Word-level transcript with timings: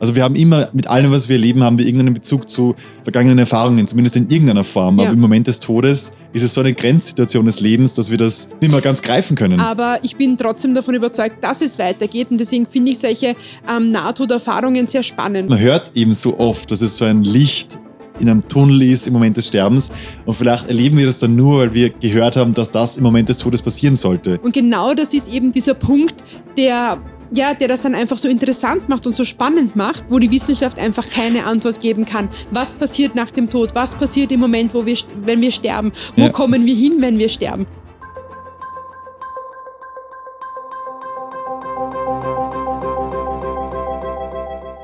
Also 0.00 0.16
wir 0.16 0.24
haben 0.24 0.34
immer, 0.34 0.70
mit 0.72 0.86
allem, 0.86 1.12
was 1.12 1.28
wir 1.28 1.36
erleben, 1.36 1.62
haben 1.62 1.76
wir 1.76 1.84
irgendeinen 1.84 2.14
Bezug 2.14 2.48
zu 2.48 2.74
vergangenen 3.02 3.38
Erfahrungen, 3.38 3.86
zumindest 3.86 4.16
in 4.16 4.30
irgendeiner 4.30 4.64
Form. 4.64 4.98
Ja. 4.98 5.04
Aber 5.04 5.12
im 5.12 5.20
Moment 5.20 5.46
des 5.46 5.60
Todes 5.60 6.16
ist 6.32 6.42
es 6.42 6.54
so 6.54 6.62
eine 6.62 6.72
Grenzsituation 6.72 7.44
des 7.44 7.60
Lebens, 7.60 7.92
dass 7.92 8.10
wir 8.10 8.16
das 8.16 8.48
nicht 8.62 8.70
mehr 8.70 8.80
ganz 8.80 9.02
greifen 9.02 9.36
können. 9.36 9.60
Aber 9.60 9.98
ich 10.02 10.16
bin 10.16 10.38
trotzdem 10.38 10.74
davon 10.74 10.94
überzeugt, 10.94 11.44
dass 11.44 11.60
es 11.60 11.78
weitergeht 11.78 12.30
und 12.30 12.38
deswegen 12.38 12.66
finde 12.66 12.92
ich 12.92 12.98
solche 12.98 13.36
ähm, 13.70 13.90
Nahtoderfahrungen 13.90 14.86
sehr 14.86 15.02
spannend. 15.02 15.50
Man 15.50 15.60
hört 15.60 15.94
eben 15.94 16.14
so 16.14 16.38
oft, 16.38 16.70
dass 16.70 16.80
es 16.80 16.96
so 16.96 17.04
ein 17.04 17.22
Licht 17.22 17.78
in 18.18 18.28
einem 18.28 18.46
Tunnel 18.46 18.82
ist 18.82 19.06
im 19.06 19.12
Moment 19.12 19.36
des 19.36 19.48
Sterbens. 19.48 19.90
Und 20.24 20.34
vielleicht 20.34 20.68
erleben 20.68 20.98
wir 20.98 21.06
das 21.06 21.20
dann 21.20 21.36
nur, 21.36 21.60
weil 21.60 21.74
wir 21.74 21.90
gehört 21.90 22.36
haben, 22.36 22.52
dass 22.52 22.72
das 22.72 22.98
im 22.98 23.04
Moment 23.04 23.28
des 23.28 23.38
Todes 23.38 23.62
passieren 23.62 23.96
sollte. 23.96 24.38
Und 24.38 24.52
genau 24.52 24.94
das 24.94 25.14
ist 25.14 25.28
eben 25.28 25.52
dieser 25.52 25.74
Punkt, 25.74 26.14
der 26.56 26.98
ja, 27.32 27.54
der 27.54 27.68
das 27.68 27.82
dann 27.82 27.94
einfach 27.94 28.18
so 28.18 28.28
interessant 28.28 28.88
macht 28.88 29.06
und 29.06 29.14
so 29.16 29.24
spannend 29.24 29.76
macht, 29.76 30.04
wo 30.08 30.18
die 30.18 30.30
Wissenschaft 30.30 30.78
einfach 30.78 31.08
keine 31.08 31.44
Antwort 31.46 31.80
geben 31.80 32.04
kann. 32.04 32.28
Was 32.50 32.74
passiert 32.74 33.14
nach 33.14 33.30
dem 33.30 33.48
Tod? 33.50 33.74
Was 33.74 33.94
passiert 33.94 34.32
im 34.32 34.40
Moment, 34.40 34.74
wo 34.74 34.84
wir, 34.84 34.96
st- 34.96 35.06
wenn 35.24 35.40
wir 35.40 35.52
sterben? 35.52 35.92
Wo 36.16 36.22
Ja. 36.24 36.28
kommen 36.30 36.66
wir 36.66 36.74
hin, 36.74 36.96
wenn 37.00 37.18
wir 37.18 37.28
sterben? 37.28 37.66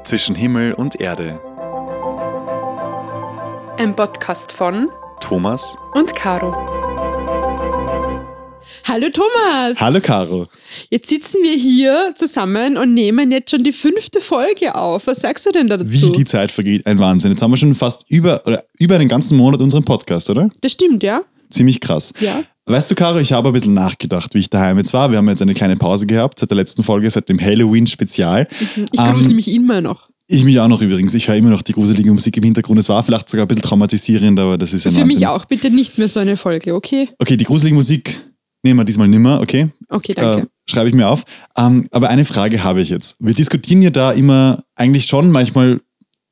Zwischen 0.04 0.34
Himmel 0.36 0.72
und 0.74 1.00
Erde. 1.00 1.40
Ein 3.78 3.94
Podcast 3.96 4.52
von 4.52 4.90
Thomas. 5.20 5.76
und 5.94 6.14
Caro. 6.14 6.75
Hallo 8.88 9.08
Thomas! 9.12 9.80
Hallo 9.80 9.98
Caro. 10.00 10.46
Jetzt 10.90 11.08
sitzen 11.08 11.42
wir 11.42 11.56
hier 11.56 12.12
zusammen 12.14 12.76
und 12.76 12.94
nehmen 12.94 13.32
jetzt 13.32 13.50
schon 13.50 13.64
die 13.64 13.72
fünfte 13.72 14.20
Folge 14.20 14.76
auf. 14.76 15.08
Was 15.08 15.22
sagst 15.22 15.44
du 15.44 15.50
denn 15.50 15.66
dazu? 15.66 15.90
Wie 15.90 16.12
die 16.12 16.24
Zeit 16.24 16.52
vergeht, 16.52 16.86
ein 16.86 17.00
Wahnsinn. 17.00 17.32
Jetzt 17.32 17.42
haben 17.42 17.50
wir 17.50 17.56
schon 17.56 17.74
fast 17.74 18.04
über, 18.08 18.42
oder 18.46 18.64
über 18.78 18.94
einen 18.94 19.08
ganzen 19.08 19.36
Monat 19.38 19.60
unseren 19.60 19.84
Podcast, 19.84 20.30
oder? 20.30 20.50
das 20.60 20.72
stimmt, 20.72 21.02
ja? 21.02 21.22
Ziemlich 21.50 21.80
krass. 21.80 22.12
Ja. 22.20 22.44
Weißt 22.66 22.88
du, 22.88 22.94
Caro, 22.94 23.18
ich 23.18 23.32
habe 23.32 23.48
ein 23.48 23.52
bisschen 23.52 23.74
nachgedacht, 23.74 24.32
wie 24.34 24.38
ich 24.38 24.50
daheim 24.50 24.78
jetzt 24.78 24.92
war. 24.92 25.10
Wir 25.10 25.18
haben 25.18 25.28
jetzt 25.28 25.42
eine 25.42 25.54
kleine 25.54 25.76
Pause 25.76 26.06
gehabt 26.06 26.38
seit 26.38 26.50
der 26.50 26.56
letzten 26.56 26.84
Folge, 26.84 27.10
seit 27.10 27.28
dem 27.28 27.40
Halloween-Spezial. 27.40 28.46
Ich 28.92 29.00
Ähm, 29.00 29.12
grusel 29.14 29.34
mich 29.34 29.48
immer 29.50 29.80
noch. 29.80 30.10
Ich 30.28 30.44
mich 30.44 30.58
auch 30.60 30.68
noch 30.68 30.80
übrigens. 30.80 31.14
Ich 31.14 31.26
höre 31.26 31.36
immer 31.36 31.50
noch 31.50 31.62
die 31.62 31.72
gruselige 31.72 32.12
Musik 32.12 32.36
im 32.36 32.42
Hintergrund. 32.44 32.78
Es 32.80 32.88
war 32.88 33.02
vielleicht 33.02 33.30
sogar 33.30 33.46
ein 33.46 33.48
bisschen 33.48 33.62
traumatisierend, 33.62 34.38
aber 34.38 34.58
das 34.58 34.72
ist 34.72 34.84
ja 34.84 34.90
Für 34.92 34.98
Wahnsinn. 34.98 35.18
mich 35.20 35.26
auch. 35.28 35.44
Bitte 35.44 35.70
nicht 35.70 35.98
mehr 35.98 36.08
so 36.08 36.18
eine 36.20 36.36
Folge, 36.36 36.74
okay? 36.74 37.08
Okay, 37.18 37.36
die 37.36 37.44
gruselige 37.44 37.74
Musik 37.76 38.18
nehmen 38.66 38.80
wir 38.80 38.84
diesmal 38.84 39.08
nimmer, 39.08 39.40
okay? 39.40 39.68
Okay, 39.88 40.14
danke. 40.14 40.42
Äh, 40.42 40.46
schreibe 40.70 40.88
ich 40.88 40.94
mir 40.94 41.08
auf. 41.08 41.24
Ähm, 41.56 41.86
aber 41.90 42.08
eine 42.08 42.24
Frage 42.24 42.62
habe 42.64 42.80
ich 42.80 42.90
jetzt. 42.90 43.16
Wir 43.20 43.34
diskutieren 43.34 43.82
ja 43.82 43.90
da 43.90 44.12
immer 44.12 44.64
eigentlich 44.74 45.06
schon 45.06 45.30
manchmal 45.30 45.80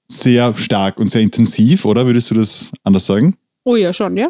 sehr 0.09 0.55
stark 0.55 0.99
und 0.99 1.11
sehr 1.11 1.23
intensiv, 1.23 1.85
oder? 1.85 2.07
Würdest 2.07 2.31
du 2.31 2.35
das 2.35 2.71
anders 2.83 3.07
sagen? 3.07 3.37
oh 3.65 3.77
ja, 3.77 3.93
schon, 3.93 4.17
ja? 4.17 4.29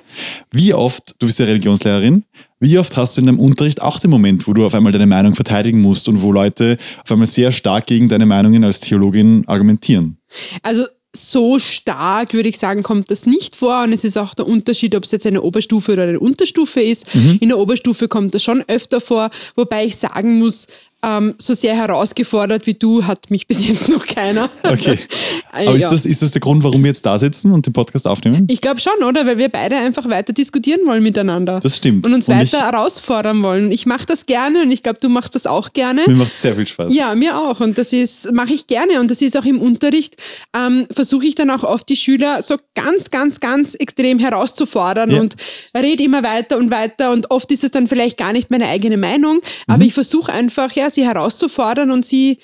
Wie 0.50 0.72
oft, 0.72 1.16
du 1.18 1.26
bist 1.26 1.38
ja 1.38 1.46
Religionslehrerin, 1.46 2.24
wie 2.60 2.78
oft 2.78 2.96
hast 2.96 3.16
du 3.16 3.20
in 3.20 3.26
deinem 3.26 3.40
Unterricht 3.40 3.82
auch 3.82 3.98
den 3.98 4.10
Moment, 4.10 4.46
wo 4.46 4.52
du 4.52 4.64
auf 4.64 4.74
einmal 4.74 4.92
deine 4.92 5.06
Meinung 5.06 5.34
verteidigen 5.34 5.80
musst 5.80 6.08
und 6.08 6.22
wo 6.22 6.32
Leute 6.32 6.78
auf 7.02 7.10
einmal 7.10 7.26
sehr 7.26 7.52
stark 7.52 7.86
gegen 7.86 8.08
deine 8.08 8.26
Meinungen 8.26 8.64
als 8.64 8.80
Theologin 8.80 9.42
argumentieren? 9.46 10.18
Also 10.62 10.84
so 11.16 11.58
stark, 11.58 12.34
würde 12.34 12.48
ich 12.48 12.58
sagen, 12.58 12.82
kommt 12.82 13.10
das 13.10 13.26
nicht 13.26 13.56
vor. 13.56 13.82
Und 13.84 13.92
es 13.92 14.04
ist 14.04 14.16
auch 14.16 14.34
der 14.34 14.46
Unterschied, 14.46 14.94
ob 14.94 15.04
es 15.04 15.12
jetzt 15.12 15.26
eine 15.26 15.42
Oberstufe 15.42 15.92
oder 15.92 16.04
eine 16.04 16.20
Unterstufe 16.20 16.80
ist. 16.80 17.14
Mhm. 17.14 17.38
In 17.40 17.48
der 17.48 17.58
Oberstufe 17.58 18.08
kommt 18.08 18.34
das 18.34 18.42
schon 18.42 18.64
öfter 18.68 19.00
vor, 19.00 19.30
wobei 19.56 19.84
ich 19.86 19.96
sagen 19.96 20.38
muss, 20.38 20.66
ähm, 21.04 21.34
so 21.38 21.54
sehr 21.54 21.74
herausgefordert 21.76 22.66
wie 22.66 22.74
du 22.74 23.04
hat 23.04 23.30
mich 23.30 23.46
bis 23.46 23.66
jetzt 23.68 23.88
noch 23.88 24.06
keiner. 24.06 24.48
Okay. 24.62 24.98
Aber 25.52 25.62
ja. 25.64 25.72
ist, 25.72 25.90
das, 25.92 26.04
ist 26.06 26.22
das 26.22 26.32
der 26.32 26.40
Grund, 26.40 26.64
warum 26.64 26.82
wir 26.82 26.88
jetzt 26.88 27.06
da 27.06 27.16
sitzen 27.18 27.52
und 27.52 27.66
den 27.66 27.72
Podcast 27.72 28.06
aufnehmen? 28.08 28.46
Ich 28.50 28.60
glaube 28.60 28.80
schon, 28.80 29.02
oder? 29.06 29.24
Weil 29.24 29.38
wir 29.38 29.48
beide 29.48 29.76
einfach 29.76 30.08
weiter 30.08 30.32
diskutieren 30.32 30.80
wollen 30.86 31.02
miteinander. 31.02 31.60
Das 31.60 31.76
stimmt. 31.76 32.06
Und 32.06 32.12
uns 32.14 32.28
Und 32.28 32.34
weiter 32.36 32.44
ich- 32.58 32.62
herausfordern 32.62 33.42
wollen. 33.42 33.70
Ich 33.70 33.86
mache 33.86 34.06
das 34.06 34.26
gerne 34.26 34.62
und 34.62 34.70
ich 34.72 34.82
glaube, 34.82 34.98
du 35.00 35.08
machst 35.08 35.34
das 35.34 35.46
auch 35.46 35.72
gerne. 35.72 36.02
Mir 36.06 36.16
macht 36.16 36.34
sehr 36.34 36.56
viel 36.56 36.66
Spaß. 36.66 36.94
Ja, 36.96 37.14
mir 37.14 37.38
auch. 37.38 37.60
Und 37.60 37.78
das 37.78 37.92
ist, 37.92 38.32
mache 38.32 38.52
ich 38.54 38.66
gerne. 38.66 39.00
Und 39.00 39.10
das 39.10 39.22
ist 39.22 39.36
auch 39.36 39.44
im 39.44 39.60
Unterricht, 39.60 40.16
ähm, 40.56 40.86
versuche 40.90 41.26
ich 41.26 41.34
dann 41.36 41.50
auch 41.50 41.62
oft 41.62 41.88
die 41.88 41.96
Schüler 41.96 42.42
so 42.42 42.56
ganz, 42.74 43.10
ganz, 43.10 43.38
ganz 43.40 43.74
extrem 43.74 44.18
herauszufordern 44.18 45.10
Ja. 45.10 45.20
und 45.20 45.36
rede 45.76 46.02
immer 46.02 46.22
weiter 46.22 46.56
und 46.58 46.70
weiter. 46.70 47.12
Und 47.12 47.30
oft 47.30 47.50
ist 47.52 47.62
es 47.64 47.70
dann 47.70 47.86
vielleicht 47.86 48.18
gar 48.18 48.32
nicht 48.32 48.50
meine 48.50 48.66
eigene 48.68 48.96
Meinung, 48.96 49.40
aber 49.66 49.78
Mhm. 49.78 49.84
ich 49.84 49.94
versuche 49.94 50.32
einfach, 50.32 50.72
ja, 50.72 50.90
sie 50.94 51.04
herauszufordern 51.04 51.90
und 51.90 52.06
sie 52.06 52.38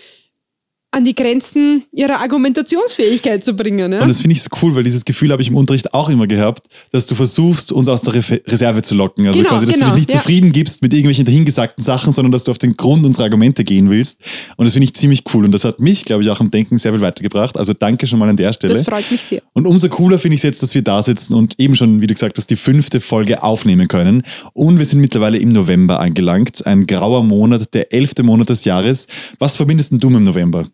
an 0.93 1.05
die 1.05 1.15
Grenzen 1.15 1.84
ihrer 1.93 2.21
Argumentationsfähigkeit 2.21 3.45
zu 3.45 3.55
bringen. 3.55 3.93
Ja? 3.93 4.03
Und 4.03 4.09
das 4.09 4.21
finde 4.21 4.33
ich 4.34 4.43
so 4.43 4.51
cool, 4.61 4.75
weil 4.75 4.83
dieses 4.83 5.05
Gefühl 5.05 5.31
habe 5.31 5.41
ich 5.41 5.49
im 5.49 5.56
Unterricht 5.56 5.95
auch 5.95 6.09
immer 6.09 6.27
gehabt, 6.27 6.65
dass 6.91 7.06
du 7.06 7.15
versuchst, 7.15 7.71
uns 7.71 7.87
aus 7.87 8.03
der 8.03 8.15
Re 8.15 8.41
Reserve 8.49 8.83
zu 8.83 8.97
locken. 8.97 9.27
Also 9.27 9.39
Genau, 9.39 9.51
quasi, 9.51 9.67
dass 9.67 9.77
du 9.77 9.81
genau, 9.81 9.93
dich 9.93 10.01
nicht 10.01 10.12
ja. 10.12 10.19
zufrieden 10.19 10.51
gibst 10.51 10.83
mit 10.83 10.93
irgendwelchen 10.93 11.25
dahingesagten 11.25 11.84
Sachen, 11.84 12.11
sondern 12.11 12.33
dass 12.33 12.43
du 12.43 12.51
auf 12.51 12.59
den 12.59 12.77
Grund 12.77 13.06
unserer 13.06 13.25
Argumente 13.25 13.62
gehen 13.62 13.89
willst. 13.89 14.21
Und 14.56 14.65
das 14.65 14.73
finde 14.73 14.84
ich 14.84 14.95
ziemlich 14.95 15.23
cool. 15.33 15.45
Und 15.45 15.53
das 15.53 15.65
hat 15.65 15.78
mich, 15.78 16.05
glaube 16.05 16.25
ich, 16.25 16.31
auch 16.31 16.41
am 16.41 16.51
Denken 16.51 16.77
sehr 16.77 16.93
viel 16.93 17.01
weitergebracht. 17.01 17.57
Also 17.57 17.72
danke 17.72 18.09
schon 18.09 18.19
mal 18.19 18.28
an 18.28 18.37
der 18.37 18.53
Stelle. 18.53 18.75
das 18.75 18.83
freut 18.83 19.09
mich 19.12 19.22
sehr. 19.22 19.43
Und 19.53 19.67
umso 19.67 19.89
cooler 19.89 20.19
finde 20.19 20.34
ich 20.34 20.41
es 20.41 20.45
jetzt, 20.45 20.62
dass 20.62 20.75
wir 20.75 20.83
da 20.83 21.03
sitzen 21.03 21.34
und 21.34 21.55
eben 21.59 21.77
schon, 21.77 22.01
wie 22.01 22.09
du 22.09 22.15
gesagt 22.15 22.37
hast, 22.37 22.51
die 22.51 22.57
fünfte 22.57 23.01
Folge 23.01 23.45
aufnehmen 23.45 23.87
können. 23.87 24.25
Und 24.55 24.78
wir 24.78 24.87
sind 24.87 25.01
mittlerweile 25.01 25.39
im 25.39 25.51
November 25.51 26.01
angelangt. 26.01 26.67
Ein 26.67 26.87
grauer 26.87 27.22
Monat, 27.22 27.72
der 27.75 27.93
elfte 27.93 28.25
Monat 28.25 28.49
des 28.49 28.65
Jahres. 28.65 29.07
Was 29.39 29.55
verbindest 29.55 29.93
denn 29.93 30.01
du 30.01 30.11
mit 30.11 30.19
dem 30.19 30.25
November? 30.25 30.67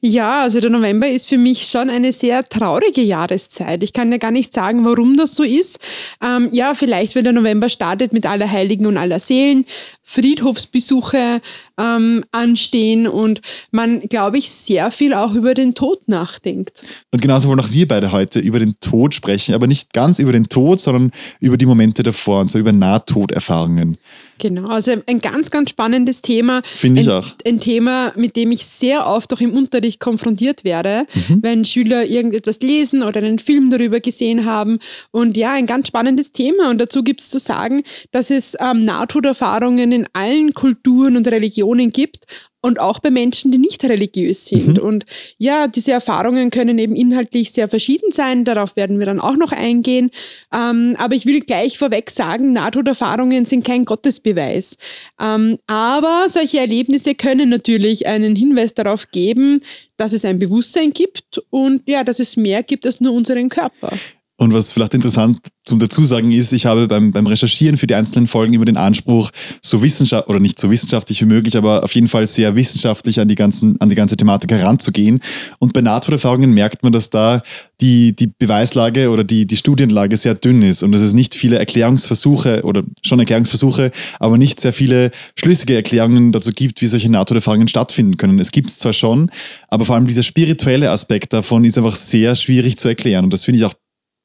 Ja, 0.00 0.42
also 0.42 0.60
der 0.60 0.70
November 0.70 1.08
ist 1.08 1.28
für 1.28 1.38
mich 1.38 1.66
schon 1.66 1.88
eine 1.88 2.12
sehr 2.12 2.46
traurige 2.48 3.00
Jahreszeit. 3.00 3.82
Ich 3.82 3.92
kann 3.92 4.12
ja 4.12 4.18
gar 4.18 4.30
nicht 4.30 4.52
sagen, 4.52 4.84
warum 4.84 5.16
das 5.16 5.34
so 5.34 5.42
ist. 5.42 5.78
Ähm, 6.22 6.50
ja, 6.52 6.74
vielleicht, 6.74 7.14
wenn 7.14 7.24
der 7.24 7.32
November 7.32 7.68
startet 7.68 8.12
mit 8.12 8.26
aller 8.26 8.50
Heiligen 8.50 8.86
und 8.86 8.98
aller 8.98 9.18
Seelen, 9.18 9.64
Friedhofsbesuche 10.02 11.40
ähm, 11.78 12.24
anstehen 12.32 13.06
und 13.06 13.40
man, 13.70 14.00
glaube 14.02 14.38
ich, 14.38 14.50
sehr 14.50 14.90
viel 14.90 15.14
auch 15.14 15.34
über 15.34 15.54
den 15.54 15.74
Tod 15.74 16.08
nachdenkt. 16.08 16.82
Und 17.10 17.20
genauso 17.22 17.48
wollen 17.48 17.60
auch 17.60 17.70
wir 17.70 17.88
beide 17.88 18.12
heute 18.12 18.40
über 18.40 18.58
den 18.58 18.74
Tod 18.80 19.14
sprechen, 19.14 19.54
aber 19.54 19.66
nicht 19.66 19.92
ganz 19.92 20.18
über 20.18 20.32
den 20.32 20.48
Tod, 20.48 20.80
sondern 20.80 21.10
über 21.40 21.56
die 21.56 21.66
Momente 21.66 22.02
davor 22.02 22.40
und 22.40 22.50
so 22.50 22.58
über 22.58 22.72
Nahtoderfahrungen. 22.72 23.96
Genau, 24.38 24.68
also 24.68 24.92
ein 25.06 25.20
ganz, 25.20 25.50
ganz 25.52 25.70
spannendes 25.70 26.20
Thema. 26.20 26.60
Finde 26.64 27.02
ich 27.02 27.08
ein, 27.08 27.14
auch. 27.14 27.26
Ein 27.46 27.60
Thema, 27.60 28.12
mit 28.16 28.34
dem 28.34 28.50
ich 28.50 28.66
sehr 28.66 29.06
oft 29.06 29.32
auch 29.32 29.40
im 29.40 29.52
Unterricht 29.52 30.00
konfrontiert 30.00 30.64
werde, 30.64 31.06
Mhm. 31.14 31.38
wenn 31.42 31.64
Schüler 31.64 32.04
irgendetwas 32.04 32.58
lesen 32.60 33.02
oder 33.04 33.18
einen 33.18 33.38
Film 33.38 33.70
darüber 33.70 34.00
gesehen 34.00 34.44
haben. 34.44 34.80
Und 35.12 35.36
ja, 35.36 35.52
ein 35.52 35.66
ganz 35.66 35.86
spannendes 35.88 36.32
Thema. 36.32 36.70
Und 36.70 36.80
dazu 36.80 37.04
gibt 37.04 37.20
es 37.20 37.30
zu 37.30 37.38
sagen, 37.38 37.84
dass 38.10 38.30
es 38.32 38.56
ähm, 38.60 38.84
Nahtoderfahrungen 38.84 39.92
in 39.92 40.06
allen 40.12 40.52
Kulturen 40.52 41.16
und 41.16 41.28
Religionen 41.28 41.63
gibt. 41.92 42.26
Und 42.60 42.80
auch 42.80 42.98
bei 43.00 43.10
Menschen, 43.10 43.52
die 43.52 43.58
nicht 43.58 43.84
religiös 43.84 44.46
sind. 44.46 44.78
Mhm. 44.78 44.84
Und 44.84 45.04
ja, 45.36 45.68
diese 45.68 45.92
Erfahrungen 45.92 46.50
können 46.50 46.78
eben 46.78 46.96
inhaltlich 46.96 47.52
sehr 47.52 47.68
verschieden 47.68 48.10
sein. 48.10 48.46
Darauf 48.46 48.74
werden 48.74 48.98
wir 48.98 49.04
dann 49.04 49.20
auch 49.20 49.36
noch 49.36 49.52
eingehen. 49.52 50.10
Ähm, 50.50 50.96
aber 50.96 51.14
ich 51.14 51.26
will 51.26 51.40
gleich 51.40 51.76
vorweg 51.76 52.10
sagen, 52.10 52.52
Nahtoderfahrungen 52.52 53.44
sind 53.44 53.66
kein 53.66 53.84
Gottesbeweis. 53.84 54.78
Ähm, 55.20 55.58
aber 55.66 56.24
solche 56.28 56.58
Erlebnisse 56.58 57.14
können 57.14 57.50
natürlich 57.50 58.06
einen 58.06 58.34
Hinweis 58.34 58.72
darauf 58.72 59.10
geben, 59.10 59.60
dass 59.98 60.14
es 60.14 60.24
ein 60.24 60.38
Bewusstsein 60.38 60.94
gibt 60.94 61.42
und 61.50 61.82
ja, 61.86 62.02
dass 62.02 62.18
es 62.18 62.38
mehr 62.38 62.62
gibt 62.62 62.86
als 62.86 62.98
nur 62.98 63.12
unseren 63.12 63.50
Körper. 63.50 63.92
Und 64.36 64.52
was 64.52 64.72
vielleicht 64.72 64.94
interessant 64.94 65.38
zum 65.64 65.78
Dazusagen 65.78 66.32
ist, 66.32 66.52
ich 66.52 66.66
habe 66.66 66.88
beim, 66.88 67.12
beim 67.12 67.26
Recherchieren 67.26 67.76
für 67.76 67.86
die 67.86 67.94
einzelnen 67.94 68.26
Folgen 68.26 68.52
immer 68.52 68.64
den 68.64 68.76
Anspruch, 68.76 69.30
so 69.62 69.80
wissenschaftlich, 69.80 70.28
oder 70.28 70.40
nicht 70.40 70.58
so 70.58 70.70
wissenschaftlich 70.70 71.20
wie 71.22 71.26
möglich, 71.26 71.56
aber 71.56 71.84
auf 71.84 71.94
jeden 71.94 72.08
Fall 72.08 72.26
sehr 72.26 72.56
wissenschaftlich 72.56 73.20
an 73.20 73.28
die, 73.28 73.36
ganzen, 73.36 73.80
an 73.80 73.88
die 73.88 73.94
ganze 73.94 74.16
Thematik 74.16 74.50
heranzugehen. 74.50 75.20
Und 75.60 75.72
bei 75.72 75.80
Nahtoderfahrungen 75.82 76.52
merkt 76.52 76.82
man, 76.82 76.92
dass 76.92 77.10
da 77.10 77.42
die, 77.80 78.14
die 78.14 78.26
Beweislage 78.26 79.10
oder 79.10 79.22
die, 79.22 79.46
die 79.46 79.56
Studienlage 79.56 80.16
sehr 80.16 80.34
dünn 80.34 80.62
ist 80.62 80.82
und 80.82 80.90
dass 80.90 81.00
es 81.00 81.14
nicht 81.14 81.34
viele 81.36 81.58
Erklärungsversuche 81.58 82.62
oder 82.64 82.82
schon 83.02 83.20
Erklärungsversuche, 83.20 83.92
aber 84.18 84.36
nicht 84.36 84.58
sehr 84.58 84.72
viele 84.72 85.12
schlüssige 85.38 85.76
Erklärungen 85.76 86.32
dazu 86.32 86.50
gibt, 86.50 86.82
wie 86.82 86.86
solche 86.86 87.10
Nahtoderfahrungen 87.10 87.68
stattfinden 87.68 88.16
können. 88.16 88.40
Es 88.40 88.50
gibt 88.50 88.68
es 88.70 88.78
zwar 88.80 88.92
schon, 88.92 89.30
aber 89.68 89.84
vor 89.84 89.94
allem 89.94 90.08
dieser 90.08 90.24
spirituelle 90.24 90.90
Aspekt 90.90 91.32
davon 91.32 91.64
ist 91.64 91.78
einfach 91.78 91.96
sehr 91.96 92.34
schwierig 92.34 92.76
zu 92.76 92.88
erklären. 92.88 93.24
Und 93.24 93.32
das 93.32 93.44
finde 93.44 93.58
ich 93.60 93.64
auch 93.64 93.74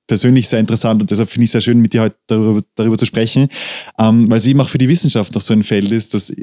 persönlich 0.09 0.49
sehr 0.49 0.59
interessant 0.59 1.01
und 1.01 1.11
deshalb 1.11 1.29
finde 1.29 1.43
ich 1.43 1.49
es 1.49 1.51
sehr 1.53 1.61
schön, 1.61 1.79
mit 1.79 1.93
dir 1.93 2.01
heute 2.01 2.17
darüber, 2.27 2.61
darüber 2.75 2.97
zu 2.97 3.05
sprechen, 3.05 3.47
ähm, 3.99 4.29
weil 4.29 4.39
es 4.39 4.47
eben 4.47 4.59
auch 4.59 4.67
für 4.67 4.79
die 4.79 4.89
Wissenschaft 4.89 5.33
noch 5.35 5.41
so 5.41 5.53
ein 5.53 5.63
Feld 5.63 5.91
ist, 5.91 6.15
das 6.15 6.35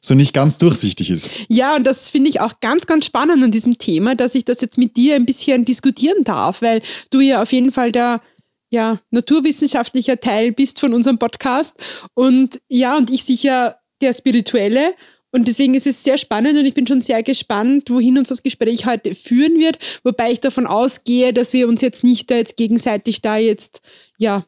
so 0.00 0.14
nicht 0.14 0.32
ganz 0.32 0.58
durchsichtig 0.58 1.10
ist. 1.10 1.32
Ja, 1.48 1.76
und 1.76 1.84
das 1.84 2.08
finde 2.08 2.30
ich 2.30 2.40
auch 2.40 2.60
ganz, 2.60 2.86
ganz 2.86 3.04
spannend 3.04 3.42
an 3.42 3.50
diesem 3.50 3.78
Thema, 3.78 4.14
dass 4.14 4.34
ich 4.34 4.44
das 4.44 4.60
jetzt 4.60 4.78
mit 4.78 4.96
dir 4.96 5.16
ein 5.16 5.26
bisschen 5.26 5.64
diskutieren 5.64 6.24
darf, 6.24 6.62
weil 6.62 6.82
du 7.10 7.20
ja 7.20 7.42
auf 7.42 7.52
jeden 7.52 7.72
Fall 7.72 7.92
der 7.92 8.22
ja, 8.70 9.00
naturwissenschaftlicher 9.10 10.20
Teil 10.20 10.52
bist 10.52 10.78
von 10.78 10.94
unserem 10.94 11.18
Podcast 11.18 11.74
und 12.14 12.60
ja, 12.68 12.96
und 12.96 13.10
ich 13.10 13.24
sicher 13.24 13.76
der 14.00 14.14
spirituelle 14.14 14.94
und 15.32 15.46
deswegen 15.46 15.74
ist 15.74 15.86
es 15.86 16.02
sehr 16.02 16.18
spannend 16.18 16.58
und 16.58 16.66
ich 16.66 16.74
bin 16.74 16.86
schon 16.86 17.00
sehr 17.00 17.22
gespannt, 17.22 17.90
wohin 17.90 18.18
uns 18.18 18.28
das 18.28 18.42
Gespräch 18.42 18.86
heute 18.86 19.14
führen 19.14 19.58
wird, 19.58 19.78
wobei 20.02 20.32
ich 20.32 20.40
davon 20.40 20.66
ausgehe, 20.66 21.32
dass 21.32 21.52
wir 21.52 21.68
uns 21.68 21.80
jetzt 21.80 22.04
nicht 22.04 22.30
da 22.30 22.36
jetzt 22.36 22.56
gegenseitig 22.56 23.22
da 23.22 23.36
jetzt, 23.36 23.82
ja, 24.18 24.44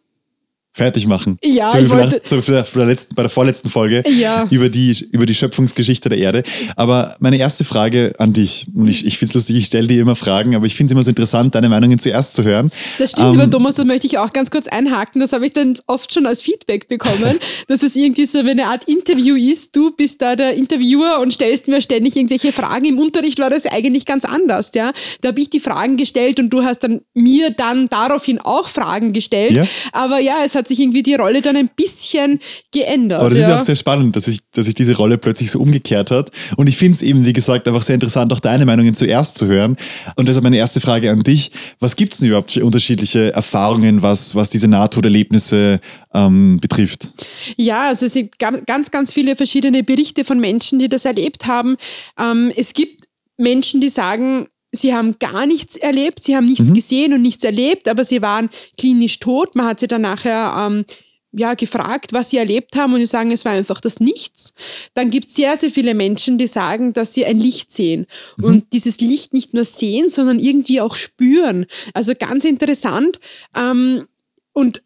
fertig 0.75 1.07
machen. 1.07 1.39
Ja, 1.45 1.67
so 1.67 1.79
ich 1.79 1.91
wollte- 1.91 2.23
bei, 2.25 2.41
der 2.41 2.87
letzten, 2.87 3.15
bei 3.15 3.23
der 3.23 3.31
vorletzten 3.31 3.69
Folge 3.69 4.03
Ja. 4.09 4.47
über, 4.51 4.71
die, 4.71 4.97
über 5.13 5.27
die 5.27 5.35
Schöpfungsgeschichte 5.35 6.09
der 6.09 6.17
Erde. 6.19 6.43
Aber 6.77 7.15
meine 7.21 7.37
erste 7.37 7.65
Frage 7.65 8.15
an 8.19 8.33
dich, 8.33 8.67
und 8.75 8.89
ich, 8.89 9.05
ich 9.05 9.19
finde 9.19 9.31
es 9.31 9.35
lustig, 9.35 9.57
ich 9.57 9.67
stelle 9.67 9.87
dir 9.87 10.01
immer 10.01 10.15
Fragen, 10.17 10.55
aber 10.55 10.65
ich 10.65 10.75
finde 10.75 10.91
es 10.91 10.93
immer 10.93 11.03
so 11.03 11.11
interessant, 11.11 11.55
deine 11.55 11.69
Meinungen 11.69 11.99
zuerst 11.99 12.35
zu 12.35 12.45
hören. 12.45 12.71
Das 12.99 13.11
stimmt, 13.11 13.27
Ähm, 13.29 13.33
lieber 13.41 13.51
Thomas, 13.51 13.75
da 13.75 13.85
möchte 13.85 14.07
ich 14.07 14.17
auch 14.19 14.33
ganz 14.33 14.51
kurz 14.51 14.67
einhaken. 14.67 15.21
Das 15.21 15.33
habe 15.35 15.45
ich 15.45 15.53
dann 15.53 15.75
oft 15.89 16.13
schon 16.15 16.25
als 16.25 16.41
Feedback 16.41 16.89
bekommen, 16.89 17.39
dass 17.69 17.83
es 17.83 17.95
irgendwie 17.95 18.25
so 18.25 18.43
wie 18.47 18.51
eine 18.51 18.67
Art 18.69 18.85
Interview 18.85 19.37
ist. 19.37 19.77
Du 19.77 19.91
bist 19.91 20.23
da 20.23 20.37
der 20.37 20.55
Interviewer 20.55 21.21
und 21.21 21.33
stellst 21.35 21.69
mir 21.69 21.83
ständig 21.83 22.17
irgendwelche 22.17 22.51
Fragen. 22.53 22.87
Im 22.87 22.99
Unterricht 22.99 23.39
war 23.41 23.51
das 23.51 23.67
eigentlich 23.67 24.07
ganz 24.07 24.25
anders, 24.25 24.71
ja. 24.75 24.93
Da 25.21 25.29
habe 25.29 25.41
ich 25.41 25.51
die 25.51 25.61
Fragen 25.61 25.99
gestellt 25.99 26.41
und 26.41 26.49
du 26.49 26.63
hast 26.63 26.79
dann 26.83 27.03
mir 27.13 27.51
dann 27.51 27.89
daraufhin 27.91 28.39
auch 28.39 28.69
Fragen 28.69 29.13
gestellt. 29.13 29.53
Ja. 29.53 29.65
Aber 29.93 30.19
ja, 30.19 30.37
es 30.47 30.55
hat 30.55 30.62
sich 30.69 30.81
irgendwie 30.81 31.03
die 31.03 31.15
Rolle 31.15 31.43
dann 31.43 31.57
ein 31.57 31.71
bisschen 31.75 32.41
geändert. 32.73 33.21
Aber 33.21 33.31
das 33.31 33.39
ist 33.39 33.49
ja. 33.49 33.57
auch 33.57 33.61
sehr 33.61 33.77
spannend, 33.77 34.17
dass 34.17 34.25
sich, 34.25 34.41
dass 34.55 34.67
sich 34.67 34.75
diese 34.75 34.97
Rolle 34.97 35.19
plötzlich 35.19 35.51
so 35.51 35.61
umgekehrt 35.61 36.11
hat. 36.11 36.31
Und 36.57 36.69
ich 36.69 36.77
finde 36.77 36.97
es 36.97 37.03
eben, 37.03 37.25
wie 37.25 37.33
gesagt, 37.33 37.67
einfach 37.69 37.83
sehr 37.83 37.95
interessant, 37.95 38.33
auch 38.33 38.41
deine 38.41 38.67
Meinungen 38.67 38.95
zuerst 38.95 39.39
zu 39.39 39.47
hören. 39.47 39.77
Und 40.17 40.27
deshalb 40.27 40.45
meine 40.45 40.57
erste 40.57 40.81
Frage 40.81 41.11
an 41.11 41.23
dich. 41.23 41.51
Was 41.81 41.97
gibt 41.97 42.15
es 42.15 42.21
denn 42.21 42.29
überhaupt 42.29 42.53
für 42.53 42.65
unterschiedliche 42.65 43.33
Erfahrungen, 43.33 44.03
was, 44.03 44.35
was 44.35 44.51
diese 44.51 44.69
Nahtoderlebnisse 44.69 45.81
ähm, 46.15 46.59
betrifft? 46.61 47.13
Ja, 47.57 47.89
also 47.89 48.07
es 48.07 48.15
gibt 48.15 48.39
ga- 48.39 48.61
ganz, 48.67 48.91
ganz 48.91 49.13
viele 49.13 49.37
verschiedene 49.37 49.83
Berichte 49.83 50.25
von 50.25 50.41
Menschen, 50.41 50.79
die 50.79 50.89
das 50.89 51.05
erlebt 51.05 51.47
haben. 51.47 51.77
Ähm, 52.19 52.53
es 52.57 52.75
gibt 52.75 53.07
Menschen, 53.39 53.81
die 53.81 53.89
sagen, 53.89 54.47
sie 54.73 54.95
haben 54.95 55.19
gar 55.19 55.47
nichts 55.47 55.77
erlebt, 55.77 56.25
sie 56.25 56.35
haben 56.35 56.47
nichts 56.47 56.73
gesehen 56.73 57.13
und 57.13 57.23
nichts 57.23 57.45
erlebt, 57.45 57.87
aber 57.89 58.05
sie 58.05 58.23
waren 58.23 58.49
klinisch 58.79 59.19
tot. 59.19 59.55
Man 59.55 59.67
hat 59.67 59.81
sie 59.81 59.87
dann 59.87 60.03
nachher 60.03 60.55
ähm, 60.59 60.85
ja, 61.33 61.55
gefragt, 61.55 62.13
was 62.13 62.31
sie 62.31 62.39
erlebt 62.39 62.77
haben 62.77 62.93
und 62.93 63.01
die 63.01 63.07
sagen, 63.07 63.31
es 63.31 63.45
war 63.45 63.53
einfach 63.53 63.81
das 63.81 64.01
Nichts. 64.01 64.55
Dann 64.95 65.11
gibt 65.11 65.29
es 65.29 65.35
sehr, 65.35 65.57
sehr 65.57 65.71
viele 65.71 65.95
Menschen, 65.95 66.39
die 66.39 66.47
sagen, 66.47 66.93
dass 66.93 67.15
sie 67.15 67.25
ein 67.25 67.39
Licht 67.39 67.73
sehen 67.73 68.07
und 68.41 68.73
dieses 68.73 69.01
Licht 69.01 69.33
nicht 69.33 69.55
nur 69.55 69.65
sehen, 69.65 70.11
sondern 70.11 70.39
irgendwie 70.39 70.81
auch 70.81 70.95
spüren. 70.95 71.67
Also 71.95 72.15
ganz 72.19 72.45
interessant. 72.45 73.19
Ähm, 73.57 74.07
und 74.53 74.83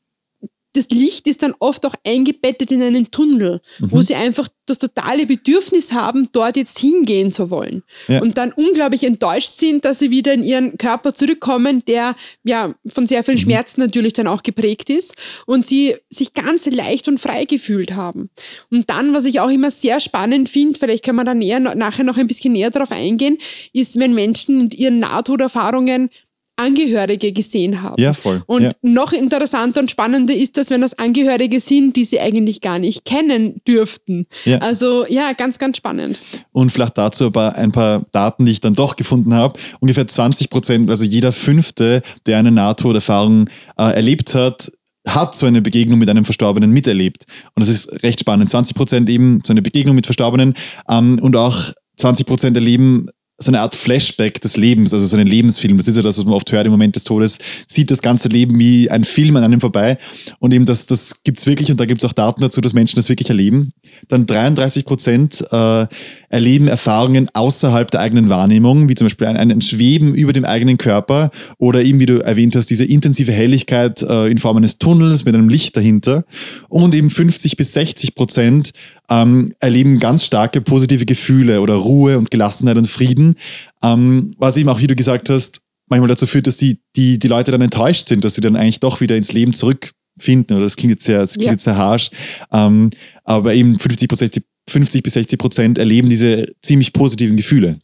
das 0.77 0.91
Licht 0.91 1.27
ist 1.27 1.43
dann 1.43 1.55
oft 1.59 1.87
auch 1.87 1.95
eingebettet 2.05 2.71
in 2.71 2.83
einen 2.83 3.11
Tunnel, 3.11 3.61
wo 3.79 4.03
sie 4.03 4.15
einfach 4.15 4.49
das 4.67 4.79
totale 4.79 5.27
Bedürfnis 5.27 5.93
haben, 5.93 6.29
dort 6.33 6.57
jetzt 6.57 6.79
hingehen 6.79 7.31
zu 7.31 7.51
wollen. 7.51 7.83
Ja. 8.09 8.21
Und 8.21 8.37
dann 8.37 8.53
unglaublich 8.53 9.05
enttäuscht 9.05 9.57
sind, 9.57 9.85
dass 9.85 10.01
sie 10.01 10.11
wieder 10.11 10.35
in 10.35 10.43
ihren 10.43 10.77
Körper 10.77 11.15
zurückkommen, 11.15 11.85
der 11.87 12.17
ja 12.45 12.75
von 12.89 13.07
sehr 13.07 13.23
vielen 13.25 13.39
Schmerzen 13.39 13.81
natürlich 13.81 14.13
dann 14.13 14.27
auch 14.27 14.43
geprägt 14.43 14.91
ist 14.91 15.15
und 15.47 15.65
sie 15.65 15.95
sich 16.11 16.35
ganz 16.35 16.67
leicht 16.67 17.09
und 17.09 17.21
frei 17.21 17.45
gefühlt 17.45 17.95
haben. 17.95 18.29
Und 18.71 18.91
dann, 18.91 19.15
was 19.15 19.25
ich 19.25 19.41
auch 19.41 19.51
immer 19.51 19.71
sehr 19.71 20.01
spannend 20.01 20.49
finde, 20.49 20.79
vielleicht 20.79 21.05
können 21.05 21.17
wir 21.17 21.25
da 21.25 21.35
näher, 21.35 21.61
nachher 21.61 22.05
noch 22.05 22.17
ein 22.17 22.27
bisschen 22.27 22.53
näher 22.53 22.71
darauf 22.71 22.91
eingehen, 22.91 23.39
ist, 23.73 23.99
wenn 23.99 24.15
Menschen 24.15 24.63
in 24.63 24.71
ihren 24.71 24.99
Nahtoderfahrungen 24.99 26.11
Angehörige 26.57 27.33
gesehen 27.33 27.83
haben. 27.83 28.01
Ja, 28.01 28.15
voll. 28.15 28.43
Und 28.47 28.63
Ja. 28.63 28.71
noch 28.83 29.13
interessanter 29.13 29.81
und 29.81 29.91
spannender 29.91 30.35
ist 30.35 30.57
das, 30.57 30.71
wenn 30.71 30.81
das 30.81 30.99
Angehörige 30.99 31.61
sind, 31.61 31.97
die 31.97 32.05
sie 32.05 32.19
eigentlich 32.21 32.61
gar 32.61 32.79
nicht 32.79 33.05
kennen 33.05 33.61
dürften. 33.69 34.27
Ja. 34.45 34.59
Also 34.59 35.07
ja, 35.07 35.33
ganz, 35.33 35.59
ganz 35.59 35.77
spannend. 35.77 36.19
Und 36.53 36.71
vielleicht 36.73 36.97
dazu 36.99 37.27
aber 37.27 37.57
ein 37.57 37.73
paar 37.73 38.05
Daten, 38.13 38.47
die 38.47 38.53
ich 38.53 38.61
dann 38.61 38.75
doch 38.75 38.97
gefunden 38.97 39.35
habe. 39.35 39.59
Ungefähr 39.81 40.07
20 40.07 40.51
Prozent, 40.51 40.91
also 40.91 41.05
jeder 41.05 41.33
Fünfte, 41.33 42.03
der 42.27 42.39
eine 42.39 42.51
Nahtoderfahrung 42.53 43.49
äh, 43.79 43.95
erlebt 43.95 44.35
hat, 44.35 44.71
hat 45.07 45.37
so 45.37 45.47
eine 45.47 45.63
Begegnung 45.63 45.99
mit 45.99 46.09
einem 46.09 46.25
Verstorbenen 46.25 46.71
miterlebt. 46.73 47.27
Und 47.55 47.61
das 47.61 47.69
ist 47.69 48.03
recht 48.03 48.19
spannend. 48.21 48.51
20 48.51 48.77
Prozent 48.77 49.09
eben 49.09 49.41
so 49.45 49.53
eine 49.53 49.63
Begegnung 49.63 49.95
mit 49.95 50.07
Verstorbenen 50.07 50.55
ähm, 50.89 51.19
und 51.23 51.37
auch 51.37 51.71
20 51.99 52.27
Prozent 52.27 52.57
erleben 52.57 53.07
so 53.39 53.51
eine 53.51 53.61
Art 53.61 53.77
Flashback 53.77 54.41
des 54.41 54.57
Lebens, 54.57 54.95
also 54.95 55.05
so 55.05 55.17
einen 55.17 55.27
Lebensfilm. 55.27 55.77
Das 55.77 55.87
ist 55.87 55.97
ja 55.97 56.03
das, 56.03 56.17
was 56.17 56.25
man 56.25 56.35
oft 56.35 56.51
hört 56.53 56.65
im 56.65 56.73
Moment 56.73 56.97
des 56.97 57.05
Todes, 57.05 57.39
sieht 57.67 57.91
das 57.91 58.01
ganze 58.01 58.29
Leben 58.29 58.59
wie 58.59 58.91
ein 58.91 59.05
Film 59.05 59.37
an 59.37 59.45
einem 59.45 59.61
vorbei. 59.61 59.99
Und 60.39 60.55
eben 60.55 60.65
das, 60.65 60.87
das 60.87 61.23
gibt's 61.23 61.47
wirklich, 61.47 61.71
und 61.71 61.79
da 61.79 61.85
gibt's 61.85 62.05
auch 62.07 62.15
Daten 62.15 62.41
dazu, 62.41 62.63
dass 62.63 62.73
Menschen 62.73 62.97
das 62.97 63.11
wirklich 63.11 63.29
erleben. 63.29 63.73
Dann 64.09 64.25
33 64.25 64.87
Prozent 64.87 65.45
äh, 65.53 65.87
erleben 66.31 66.67
Erfahrungen 66.67 67.29
außerhalb 67.35 67.91
der 67.91 68.01
eigenen 68.01 68.31
Wahrnehmung, 68.31 68.89
wie 68.89 68.95
zum 68.95 69.07
Beispiel 69.07 69.27
ein, 69.27 69.37
ein 69.37 69.61
Schweben 69.61 70.15
über 70.15 70.33
dem 70.33 70.47
eigenen 70.47 70.79
Körper 70.79 71.31
oder 71.59 71.85
eben, 71.85 72.01
wie 72.01 72.07
du 72.07 72.25
erwähnt 72.25 72.57
hast, 72.57 72.71
diese 72.71 72.87
intensive 72.87 73.33
Helligkeit 73.33 74.03
äh, 74.03 74.31
in 74.31 74.39
Form 74.39 74.57
eines 74.57 74.79
Tunnels 74.79 75.27
mit 75.27 75.35
einem 75.35 75.51
Licht 75.51 75.77
dahinter. 75.77 76.25
Und 76.69 76.95
eben 76.95 77.11
50 77.11 77.59
bis 77.59 77.75
60 77.75 78.15
Prozent 78.15 78.73
ähm, 79.09 79.53
erleben 79.61 80.01
ganz 80.01 80.25
starke 80.25 80.61
positive 80.61 81.07
Gefühle 81.07 81.61
oder 81.61 81.75
Ruhe 81.75 82.19
und 82.19 82.31
Gelassenheit 82.31 82.77
und 82.77 82.89
Frieden, 82.89 83.26
ähm, 83.83 84.35
was 84.39 84.57
eben 84.57 84.69
auch, 84.69 84.81
wie 84.81 84.87
du 84.87 84.95
gesagt 84.95 85.29
hast, 85.31 85.63
manchmal 85.89 86.09
dazu 86.09 86.27
führt, 86.27 86.47
dass 86.47 86.57
die, 86.59 86.81
die, 86.97 87.19
die 87.19 87.29
Leute 87.29 87.53
dann 87.53 87.61
enttäuscht 87.63 88.09
sind, 88.09 88.25
dass 88.25 88.35
sie 88.35 88.41
dann 88.41 88.57
eigentlich 88.57 88.81
doch 88.81 89.01
wieder 89.01 89.17
ins 89.17 89.33
Leben 89.33 89.53
zurückfinden. 89.53 90.57
Oder 90.57 90.65
das 90.65 90.77
klingt 90.77 90.91
jetzt 90.93 91.05
sehr, 91.05 91.19
das 91.21 91.33
klingt 91.35 91.47
Ja. 91.47 91.53
jetzt 91.53 91.65
sehr 91.65 91.77
harsch. 91.77 92.11
Ähm, 92.53 92.91
aber 93.25 93.55
eben 93.55 93.79
50 93.79 94.09
bis 94.09 94.19
60 94.21 94.45
50 94.69 95.03
bis 95.03 95.13
60 95.15 95.39
Prozent 95.39 95.79
erleben 95.79 96.09
diese 96.11 96.53
ziemlich 96.61 96.93
positiven 96.93 97.37
Gefühle. 97.37 97.79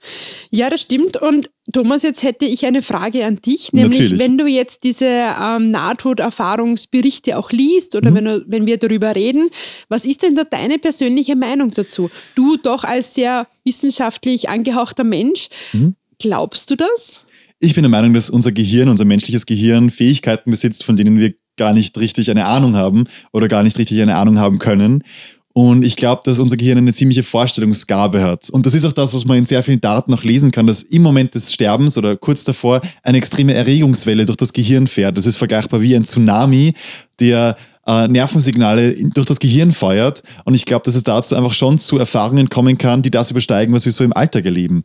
Ja, 0.51 0.69
das 0.69 0.83
stimmt. 0.83 1.17
Und 1.17 1.49
Thomas, 1.73 2.03
jetzt 2.03 2.25
hätte 2.25 2.45
ich 2.45 2.67
eine 2.67 2.83
Frage 2.83 3.25
an 3.25 3.41
dich, 3.41 3.73
nämlich 3.73 4.01
Natürlich. 4.01 4.21
wenn 4.21 4.37
du 4.37 4.47
jetzt 4.47 4.83
diese 4.83 5.07
ähm, 5.07 5.71
Nahtoderfahrungsberichte 5.71 7.39
auch 7.39 7.53
liest 7.53 7.95
Mhm. 7.95 7.99
oder 7.99 8.15
wenn, 8.15 8.25
du, 8.25 8.45
wenn 8.49 8.67
wir 8.67 8.79
darüber 8.79 9.15
reden, 9.15 9.51
was 9.89 10.05
ist 10.05 10.23
denn 10.23 10.35
da 10.35 10.45
deine 10.45 10.79
persönliche 10.79 11.37
Meinung 11.37 11.71
dazu? 11.71 12.11
Du 12.35 12.57
doch 12.57 12.85
als 12.85 13.15
sehr 13.15 13.47
wissenschaftlich 13.65 14.49
angehauchter 14.49 15.05
Mensch, 15.05 15.49
Mhm. 15.73 15.95
glaubst 16.19 16.71
du 16.71 16.77
das? 16.77 17.27
Ich 17.61 17.75
bin 17.75 17.83
der 17.85 17.91
Meinung, 17.91 18.13
dass 18.13 18.29
unser 18.29 18.51
Gehirn, 18.51 18.89
unser 18.89 19.05
menschliches 19.05 19.47
Gehirn 19.47 19.91
Fähigkeiten 19.91 20.51
besitzt, 20.51 20.83
von 20.83 20.97
denen 20.97 21.19
wir 21.19 21.33
gar 21.57 21.73
nicht 21.73 21.97
richtig 21.99 22.31
eine 22.31 22.47
Ahnung 22.47 22.75
haben 22.77 23.05
oder 23.33 23.47
gar 23.47 23.63
nicht 23.63 23.79
richtig 23.79 24.01
eine 24.03 24.17
Ahnung 24.17 24.39
haben 24.39 24.59
können. 24.59 25.05
Und 25.55 25.85
ich 25.85 25.97
glaube, 25.97 26.23
dass 26.25 26.39
unser 26.39 26.57
Gehirn 26.57 26.79
eine 26.79 26.93
ziemliche 26.93 27.23
Vorstellungsgabe 27.23 28.23
hat. 28.23 28.49
Und 28.51 28.65
das 28.65 28.75
ist 28.75 28.85
auch 28.85 28.93
das, 28.93 29.13
was 29.13 29.25
man 29.25 29.39
in 29.39 29.45
sehr 29.45 29.63
vielen 29.63 29.81
Daten 29.81 30.15
auch 30.15 30.25
lesen 30.25 30.51
kann, 30.51 30.67
dass 30.67 30.83
im 30.83 31.03
Moment 31.03 31.35
des 31.35 31.53
Sterbens 31.53 31.99
oder 31.99 32.17
kurz 32.17 32.45
davor 32.45 32.81
eine 33.03 33.19
extreme 33.19 33.53
Erregungswelle 33.53 34.25
durch 34.25 34.37
das 34.37 34.53
Gehirn 34.53 34.87
fährt. 34.87 35.19
Das 35.19 35.27
ist 35.27 35.37
vergleichbar 35.37 35.83
wie 35.83 35.95
ein 35.95 36.05
Tsunami, 36.05 36.73
der 37.21 37.57
äh, 37.87 38.09
Nervensignale 38.09 38.95
durch 39.11 39.27
das 39.27 39.41
Gehirn 39.41 39.73
feuert. 39.73 40.23
Und 40.45 40.55
ich 40.55 40.65
glaube, 40.65 40.85
dass 40.85 40.95
es 40.95 41.05
dazu 41.05 41.35
einfach 41.37 41.53
schon 41.53 41.79
zu 41.79 41.99
Erfahrungen 41.99 42.49
kommen 42.49 42.79
kann, 42.79 43.03
die 43.03 43.11
das 43.11 43.31
übersteigen, 43.31 43.75
was 43.75 43.85
wir 43.85 43.93
so 43.93 44.05
im 44.05 44.13
Alltag 44.13 44.47
erleben. 44.47 44.83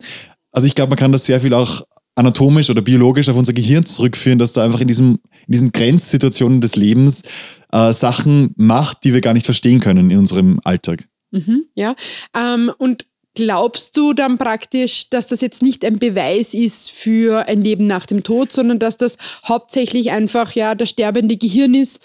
Also 0.52 0.66
ich 0.66 0.74
glaube, 0.74 0.90
man 0.90 0.98
kann 0.98 1.12
das 1.12 1.24
sehr 1.24 1.40
viel 1.40 1.54
auch 1.54 1.82
anatomisch 2.14 2.68
oder 2.68 2.82
biologisch 2.82 3.28
auf 3.28 3.36
unser 3.36 3.52
Gehirn 3.52 3.86
zurückführen, 3.86 4.38
dass 4.38 4.52
da 4.52 4.64
einfach 4.64 4.80
in, 4.80 4.88
diesem, 4.88 5.18
in 5.46 5.52
diesen 5.52 5.72
Grenzsituationen 5.72 6.60
des 6.60 6.74
Lebens 6.74 7.22
äh, 7.72 7.92
Sachen 7.92 8.54
macht, 8.56 9.04
die 9.04 9.14
wir 9.14 9.20
gar 9.20 9.34
nicht 9.34 9.46
verstehen 9.46 9.80
können 9.80 10.10
in 10.10 10.18
unserem 10.18 10.60
Alltag. 10.64 11.08
Mhm, 11.30 11.64
ja. 11.74 11.94
Ähm, 12.34 12.72
und 12.78 13.06
glaubst 13.34 13.96
du 13.96 14.14
dann 14.14 14.36
praktisch, 14.38 15.10
dass 15.10 15.28
das 15.28 15.40
jetzt 15.40 15.62
nicht 15.62 15.84
ein 15.84 15.98
Beweis 15.98 16.54
ist 16.54 16.90
für 16.90 17.46
ein 17.46 17.62
Leben 17.62 17.86
nach 17.86 18.06
dem 18.06 18.22
Tod, 18.24 18.52
sondern 18.52 18.78
dass 18.78 18.96
das 18.96 19.16
hauptsächlich 19.46 20.10
einfach 20.10 20.52
ja 20.52 20.74
das 20.74 20.90
sterbende 20.90 21.36
Gehirn 21.36 21.74
ist, 21.74 22.00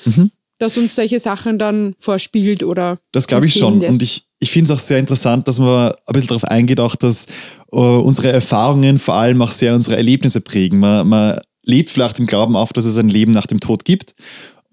das 0.59 0.77
uns 0.77 0.95
solche 0.95 1.19
Sachen 1.19 1.57
dann 1.57 1.95
vorspielt 1.97 2.63
oder 2.63 2.99
Das 3.11 3.25
glaube 3.27 3.47
ich 3.47 3.53
schon. 3.53 3.79
lässt? 3.79 3.93
Und 3.93 4.03
ich, 4.03 4.25
ich 4.39 4.51
finde 4.51 4.71
es 4.71 4.79
auch 4.79 4.83
sehr 4.83 4.99
interessant, 4.99 5.47
dass 5.47 5.59
man 5.59 5.91
ein 5.91 6.13
bisschen 6.13 6.27
darauf 6.27 6.43
eingeht, 6.43 6.79
auch 6.79 6.95
dass 6.95 7.25
äh, 7.71 7.77
unsere 7.77 8.31
Erfahrungen 8.31 8.99
vor 8.99 9.15
allem 9.15 9.41
auch 9.41 9.51
sehr 9.51 9.73
unsere 9.73 9.97
Erlebnisse 9.97 10.41
prägen. 10.41 10.79
Man, 10.79 11.07
man 11.07 11.39
lebt 11.63 11.89
vielleicht 11.89 12.19
im 12.19 12.27
Glauben 12.27 12.55
auf, 12.55 12.73
dass 12.73 12.85
es 12.85 12.97
ein 12.97 13.09
Leben 13.09 13.31
nach 13.31 13.47
dem 13.47 13.59
Tod 13.59 13.85
gibt. 13.85 14.13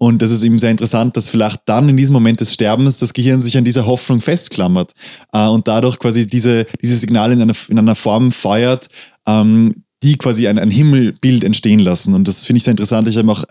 Und 0.01 0.23
das 0.23 0.31
ist 0.31 0.43
eben 0.43 0.57
sehr 0.57 0.71
interessant, 0.71 1.15
dass 1.15 1.29
vielleicht 1.29 1.61
dann 1.65 1.87
in 1.87 1.95
diesem 1.95 2.13
Moment 2.13 2.39
des 2.41 2.55
Sterbens 2.55 2.97
das 2.97 3.13
Gehirn 3.13 3.39
sich 3.39 3.55
an 3.55 3.63
dieser 3.63 3.85
Hoffnung 3.85 4.19
festklammert 4.19 4.93
äh, 5.31 5.45
und 5.45 5.67
dadurch 5.67 5.99
quasi 5.99 6.25
diese, 6.25 6.65
diese 6.81 6.95
Signale 6.95 7.33
in 7.33 7.41
einer, 7.43 7.53
in 7.69 7.77
einer 7.77 7.93
Form 7.93 8.31
feuert, 8.31 8.87
ähm, 9.27 9.83
die 10.01 10.17
quasi 10.17 10.47
ein, 10.47 10.57
ein 10.57 10.71
Himmelbild 10.71 11.43
entstehen 11.43 11.79
lassen. 11.79 12.15
Und 12.15 12.27
das 12.27 12.47
finde 12.47 12.57
ich 12.57 12.63
sehr 12.63 12.71
interessant. 12.71 13.09
Ich 13.09 13.17
habe 13.17 13.31
auch 13.31 13.43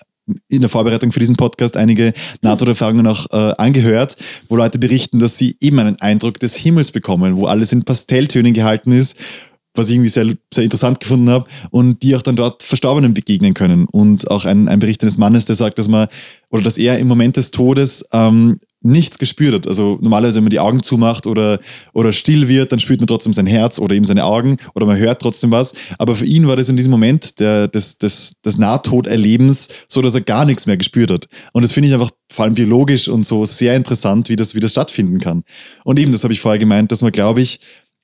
in 0.49 0.61
der 0.61 0.69
Vorbereitung 0.69 1.12
für 1.12 1.21
diesen 1.21 1.37
Podcast 1.37 1.76
einige 1.76 2.12
NATO-Erfahrungen 2.42 3.07
auch 3.07 3.26
äh, 3.30 3.54
angehört, 3.57 4.16
wo 4.49 4.57
Leute 4.57 4.80
berichten, 4.80 5.21
dass 5.21 5.38
sie 5.38 5.57
eben 5.61 5.78
einen 5.78 6.00
Eindruck 6.00 6.40
des 6.40 6.57
Himmels 6.57 6.90
bekommen, 6.90 7.37
wo 7.37 7.47
alles 7.47 7.71
in 7.71 7.85
Pastelltönen 7.85 8.54
gehalten 8.54 8.90
ist, 8.90 9.16
was 9.75 9.88
ich 9.88 9.95
irgendwie 9.95 10.11
sehr, 10.11 10.26
sehr 10.52 10.64
interessant 10.64 10.99
gefunden 11.00 11.30
habe 11.30 11.49
und 11.71 12.02
die 12.02 12.16
auch 12.16 12.23
dann 12.23 12.37
dort 12.37 12.62
Verstorbenen 12.62 13.14
begegnen 13.14 13.54
können. 13.54 13.87
Und 13.87 14.30
auch 14.30 14.45
ein, 14.45 14.69
ein 14.69 14.80
Bericht 14.80 15.02
eines 15.02 15.19
Mannes, 15.19 15.45
der 15.45 15.57
sagt, 15.57 15.78
dass 15.78 15.88
man 15.88 16.09
oder 16.50 16.62
dass 16.62 16.78
er 16.78 16.99
im 16.99 17.09
Moment 17.09 17.37
des 17.37 17.50
Todes 17.50 18.09
ähm, 18.12 18.57
nichts 18.83 19.19
gespürt 19.19 19.54
hat. 19.54 19.66
Also 19.66 19.99
normalerweise, 20.00 20.37
wenn 20.37 20.45
man 20.45 20.50
die 20.50 20.61
Augen 20.61 20.83
zumacht 20.83 21.26
oder, 21.26 21.61
oder 21.92 22.12
still 22.12 22.49
wird, 22.49 22.73
dann 22.73 22.78
spürt 22.78 23.00
man 23.00 23.07
trotzdem 23.07 23.33
sein 23.33 23.47
Herz 23.47 23.78
oder 23.78 23.95
eben 23.95 24.07
seine 24.07 24.25
Augen 24.25 24.57
oder 24.75 24.87
man 24.87 24.97
hört 24.97 25.21
trotzdem 25.21 25.50
was. 25.50 25.75
Aber 25.99 26.16
für 26.16 26.25
ihn 26.25 26.49
war 26.49 26.57
das 26.57 26.69
in 26.69 26.76
diesem 26.76 26.90
Moment 26.90 27.40
der, 27.40 27.69
des, 27.69 27.99
des, 27.99 28.37
des 28.45 28.59
Nahtoderlebens 28.59 29.69
so, 29.87 30.00
dass 30.00 30.14
er 30.14 30.23
gar 30.23 30.47
nichts 30.47 30.66
mehr 30.66 30.78
gespürt 30.78 31.11
hat. 31.11 31.28
Und 31.52 31.62
das 31.62 31.73
finde 31.73 31.88
ich 31.88 31.95
einfach 31.95 32.11
vor 32.30 32.45
allem 32.45 32.54
biologisch 32.54 33.09
und 33.09 33.26
so 33.26 33.45
sehr 33.45 33.76
interessant, 33.76 34.28
wie 34.28 34.37
das, 34.37 34.54
wie 34.54 34.61
das 34.61 34.71
stattfinden 34.71 35.19
kann. 35.19 35.45
Und 35.85 35.99
eben, 35.99 36.12
das 36.12 36.25
habe 36.25 36.33
ich 36.33 36.40
vorher 36.40 36.59
gemeint, 36.59 36.90
dass 36.90 37.02
man, 37.02 37.12
glaube 37.12 37.42
ich, 37.42 37.61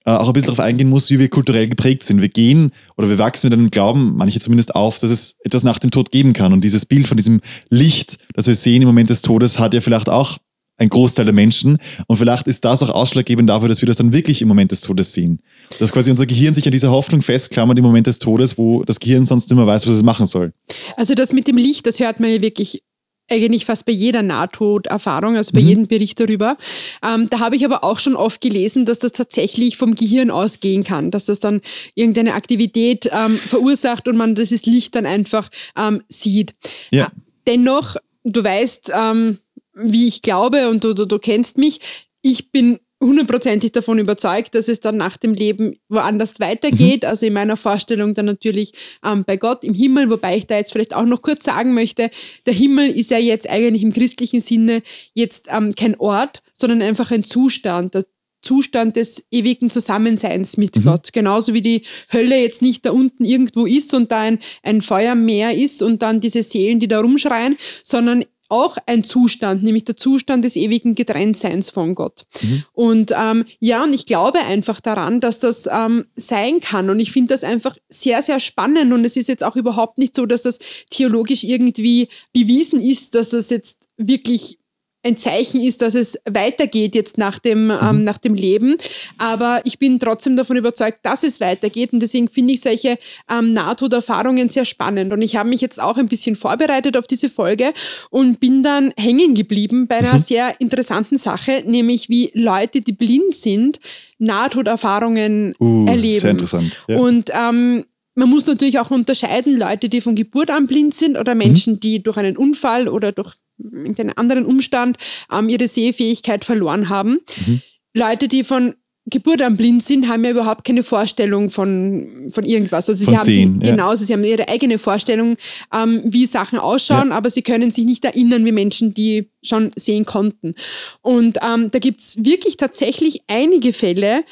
auch 0.06 0.28
ein 0.28 0.32
bisschen 0.32 0.46
darauf 0.46 0.60
eingehen 0.60 0.88
muss, 0.88 1.10
wie 1.10 1.18
wir 1.18 1.28
kulturell 1.28 1.68
geprägt 1.68 2.04
sind. 2.04 2.20
Wir 2.20 2.28
gehen 2.28 2.72
oder 2.96 3.08
wir 3.08 3.18
wachsen 3.18 3.48
mit 3.48 3.58
einem 3.58 3.70
Glauben, 3.70 4.14
manche 4.16 4.38
zumindest 4.38 4.74
auf, 4.74 4.98
dass 5.00 5.10
es 5.10 5.36
etwas 5.42 5.64
nach 5.64 5.78
dem 5.78 5.90
Tod 5.90 6.12
geben 6.12 6.32
kann. 6.32 6.52
Und 6.52 6.62
dieses 6.62 6.86
Bild 6.86 7.08
von 7.08 7.16
diesem 7.16 7.40
Licht, 7.70 8.18
das 8.34 8.46
wir 8.46 8.54
sehen 8.54 8.82
im 8.82 8.88
Moment 8.88 9.10
des 9.10 9.22
Todes, 9.22 9.58
hat 9.58 9.74
ja 9.74 9.80
vielleicht 9.80 10.08
auch 10.08 10.38
ein 10.78 10.88
Großteil 10.88 11.24
der 11.24 11.34
Menschen. 11.34 11.78
Und 12.06 12.18
vielleicht 12.18 12.46
ist 12.46 12.64
das 12.64 12.82
auch 12.82 12.90
ausschlaggebend 12.90 13.48
dafür, 13.48 13.68
dass 13.68 13.82
wir 13.82 13.86
das 13.86 13.96
dann 13.96 14.12
wirklich 14.12 14.42
im 14.42 14.48
Moment 14.48 14.70
des 14.72 14.82
Todes 14.82 15.12
sehen. 15.12 15.40
Dass 15.78 15.92
quasi 15.92 16.10
unser 16.10 16.26
Gehirn 16.26 16.54
sich 16.54 16.66
an 16.66 16.72
dieser 16.72 16.90
Hoffnung 16.90 17.22
festklammert 17.22 17.78
im 17.78 17.84
Moment 17.84 18.06
des 18.06 18.18
Todes, 18.18 18.58
wo 18.58 18.84
das 18.84 19.00
Gehirn 19.00 19.26
sonst 19.26 19.50
immer 19.50 19.66
weiß, 19.66 19.86
was 19.86 19.94
es 19.94 20.02
machen 20.02 20.26
soll. 20.26 20.52
Also 20.96 21.14
das 21.14 21.32
mit 21.32 21.48
dem 21.48 21.56
Licht, 21.56 21.86
das 21.86 21.98
hört 21.98 22.20
man 22.20 22.30
ja 22.30 22.42
wirklich 22.42 22.82
eigentlich 23.28 23.64
fast 23.64 23.86
bei 23.86 23.92
jeder 23.92 24.22
Nahtoderfahrung, 24.22 25.36
also 25.36 25.52
bei 25.52 25.60
mhm. 25.60 25.68
jedem 25.68 25.86
Bericht 25.86 26.20
darüber. 26.20 26.56
Ähm, 27.02 27.28
da 27.28 27.40
habe 27.40 27.56
ich 27.56 27.64
aber 27.64 27.82
auch 27.84 27.98
schon 27.98 28.14
oft 28.14 28.40
gelesen, 28.40 28.84
dass 28.86 29.00
das 29.00 29.12
tatsächlich 29.12 29.76
vom 29.76 29.94
Gehirn 29.94 30.30
ausgehen 30.30 30.84
kann, 30.84 31.10
dass 31.10 31.24
das 31.24 31.40
dann 31.40 31.60
irgendeine 31.94 32.34
Aktivität 32.34 33.10
ähm, 33.12 33.36
verursacht 33.36 34.08
und 34.08 34.16
man 34.16 34.34
dieses 34.34 34.66
Licht 34.66 34.94
dann 34.94 35.06
einfach 35.06 35.48
ähm, 35.76 36.02
sieht. 36.08 36.54
Ja. 36.90 37.06
Äh, 37.06 37.10
dennoch, 37.46 37.96
du 38.24 38.42
weißt, 38.42 38.92
ähm, 38.94 39.38
wie 39.74 40.06
ich 40.06 40.22
glaube 40.22 40.68
und 40.68 40.84
du, 40.84 40.94
du, 40.94 41.04
du 41.04 41.18
kennst 41.18 41.58
mich, 41.58 41.80
ich 42.22 42.50
bin 42.50 42.78
hundertprozentig 43.02 43.72
davon 43.72 43.98
überzeugt, 43.98 44.54
dass 44.54 44.68
es 44.68 44.80
dann 44.80 44.96
nach 44.96 45.16
dem 45.16 45.34
Leben 45.34 45.78
woanders 45.88 46.40
weitergeht. 46.40 47.02
Mhm. 47.02 47.08
Also 47.08 47.26
in 47.26 47.32
meiner 47.34 47.56
Vorstellung 47.56 48.14
dann 48.14 48.26
natürlich 48.26 48.72
ähm, 49.04 49.24
bei 49.24 49.36
Gott 49.36 49.64
im 49.64 49.74
Himmel, 49.74 50.10
wobei 50.10 50.36
ich 50.36 50.46
da 50.46 50.56
jetzt 50.56 50.72
vielleicht 50.72 50.94
auch 50.94 51.04
noch 51.04 51.22
kurz 51.22 51.44
sagen 51.44 51.74
möchte, 51.74 52.10
der 52.46 52.54
Himmel 52.54 52.88
ist 52.90 53.10
ja 53.10 53.18
jetzt 53.18 53.48
eigentlich 53.48 53.82
im 53.82 53.92
christlichen 53.92 54.40
Sinne 54.40 54.82
jetzt 55.12 55.48
ähm, 55.50 55.74
kein 55.74 55.98
Ort, 56.00 56.42
sondern 56.54 56.82
einfach 56.82 57.10
ein 57.10 57.24
Zustand. 57.24 57.94
Der 57.94 58.04
Zustand 58.42 58.94
des 58.94 59.26
ewigen 59.32 59.70
Zusammenseins 59.70 60.56
mit 60.56 60.76
mhm. 60.76 60.84
Gott. 60.84 61.12
Genauso 61.12 61.52
wie 61.52 61.62
die 61.62 61.82
Hölle 62.12 62.40
jetzt 62.40 62.62
nicht 62.62 62.86
da 62.86 62.92
unten 62.92 63.24
irgendwo 63.24 63.66
ist 63.66 63.92
und 63.92 64.12
da 64.12 64.20
ein, 64.20 64.38
ein 64.62 64.82
Feuermeer 64.82 65.52
ist 65.52 65.82
und 65.82 66.00
dann 66.00 66.20
diese 66.20 66.42
Seelen, 66.42 66.78
die 66.78 66.86
da 66.86 67.00
rumschreien, 67.00 67.56
sondern 67.82 68.24
auch 68.48 68.76
ein 68.86 69.04
Zustand, 69.04 69.62
nämlich 69.62 69.84
der 69.84 69.96
Zustand 69.96 70.44
des 70.44 70.56
ewigen 70.56 70.94
Getrenntseins 70.94 71.70
von 71.70 71.94
Gott. 71.94 72.24
Mhm. 72.42 72.64
Und 72.72 73.12
ähm, 73.16 73.44
ja, 73.60 73.84
und 73.84 73.92
ich 73.92 74.06
glaube 74.06 74.40
einfach 74.40 74.80
daran, 74.80 75.20
dass 75.20 75.40
das 75.40 75.68
ähm, 75.70 76.04
sein 76.16 76.60
kann. 76.60 76.90
Und 76.90 77.00
ich 77.00 77.12
finde 77.12 77.34
das 77.34 77.44
einfach 77.44 77.76
sehr, 77.88 78.22
sehr 78.22 78.40
spannend. 78.40 78.92
Und 78.92 79.04
es 79.04 79.16
ist 79.16 79.28
jetzt 79.28 79.44
auch 79.44 79.56
überhaupt 79.56 79.98
nicht 79.98 80.14
so, 80.14 80.26
dass 80.26 80.42
das 80.42 80.58
theologisch 80.90 81.44
irgendwie 81.44 82.08
bewiesen 82.32 82.80
ist, 82.80 83.14
dass 83.14 83.30
das 83.30 83.50
jetzt 83.50 83.88
wirklich 83.96 84.58
ein 85.06 85.16
Zeichen 85.16 85.62
ist, 85.62 85.82
dass 85.82 85.94
es 85.94 86.18
weitergeht 86.28 86.94
jetzt 86.94 87.16
nach 87.16 87.38
dem, 87.38 87.66
mhm. 87.66 87.78
ähm, 87.80 88.04
nach 88.04 88.18
dem 88.18 88.34
Leben. 88.34 88.76
Aber 89.18 89.60
ich 89.64 89.78
bin 89.78 89.98
trotzdem 90.00 90.36
davon 90.36 90.56
überzeugt, 90.56 90.98
dass 91.02 91.22
es 91.22 91.40
weitergeht. 91.40 91.92
Und 91.92 92.00
deswegen 92.00 92.28
finde 92.28 92.54
ich 92.54 92.60
solche 92.60 92.98
ähm, 93.30 93.52
Nahtoderfahrungen 93.52 94.48
sehr 94.48 94.64
spannend. 94.64 95.12
Und 95.12 95.22
ich 95.22 95.36
habe 95.36 95.48
mich 95.48 95.60
jetzt 95.60 95.80
auch 95.80 95.96
ein 95.96 96.08
bisschen 96.08 96.34
vorbereitet 96.36 96.96
auf 96.96 97.06
diese 97.06 97.28
Folge 97.28 97.72
und 98.10 98.40
bin 98.40 98.62
dann 98.62 98.92
hängen 98.96 99.34
geblieben 99.34 99.86
bei 99.86 99.96
einer 99.96 100.14
mhm. 100.14 100.20
sehr 100.20 100.60
interessanten 100.60 101.16
Sache, 101.16 101.62
nämlich 101.64 102.08
wie 102.08 102.30
Leute, 102.34 102.80
die 102.80 102.92
blind 102.92 103.34
sind, 103.34 103.78
Nahtoderfahrungen 104.18 105.54
uh, 105.60 105.86
erleben. 105.86 106.20
Sehr 106.20 106.30
interessant. 106.30 106.84
Ja. 106.88 106.98
Und 106.98 107.30
ähm, 107.32 107.84
man 108.16 108.30
muss 108.30 108.46
natürlich 108.46 108.80
auch 108.80 108.90
unterscheiden, 108.90 109.56
Leute, 109.56 109.88
die 109.88 110.00
von 110.00 110.16
Geburt 110.16 110.50
an 110.50 110.66
blind 110.66 110.94
sind 110.94 111.16
oder 111.18 111.34
Menschen, 111.34 111.74
mhm. 111.74 111.80
die 111.80 112.02
durch 112.02 112.16
einen 112.16 112.36
Unfall 112.36 112.88
oder 112.88 113.12
durch 113.12 113.34
irgendeinen 113.58 114.16
anderen 114.16 114.44
Umstand 114.44 114.98
ähm, 115.32 115.48
ihre 115.48 115.68
Sehfähigkeit 115.68 116.44
verloren 116.44 116.88
haben. 116.88 117.20
Mhm. 117.46 117.60
Leute, 117.94 118.28
die 118.28 118.44
von 118.44 118.74
Geburt 119.08 119.40
an 119.40 119.56
blind 119.56 119.84
sind, 119.84 120.08
haben 120.08 120.24
ja 120.24 120.32
überhaupt 120.32 120.64
keine 120.64 120.82
Vorstellung 120.82 121.50
von, 121.50 122.28
von 122.32 122.44
irgendwas. 122.44 122.88
Also 122.88 122.94
sie 122.94 123.04
von 123.04 123.16
haben 123.16 123.24
sehen, 123.24 123.60
sie, 123.62 123.68
ja. 123.68 123.76
genau, 123.76 123.94
sie 123.94 124.12
haben 124.12 124.24
ihre 124.24 124.48
eigene 124.48 124.78
Vorstellung, 124.78 125.36
ähm, 125.72 126.02
wie 126.04 126.26
Sachen 126.26 126.58
ausschauen, 126.58 127.10
ja. 127.10 127.14
aber 127.14 127.30
sie 127.30 127.42
können 127.42 127.70
sich 127.70 127.84
nicht 127.84 128.04
erinnern 128.04 128.44
wie 128.44 128.52
Menschen, 128.52 128.94
die 128.94 129.30
schon 129.44 129.70
sehen 129.76 130.06
konnten. 130.06 130.54
Und 131.02 131.38
ähm, 131.40 131.70
da 131.70 131.78
gibt's 131.78 132.16
wirklich 132.24 132.56
tatsächlich 132.56 133.22
einige 133.28 133.72
Fälle 133.72 134.24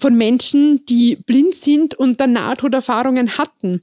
von 0.00 0.16
Menschen, 0.16 0.84
die 0.86 1.16
blind 1.16 1.54
sind 1.54 1.94
und 1.94 2.20
dann 2.20 2.32
Nahtoderfahrungen 2.32 3.38
hatten 3.38 3.82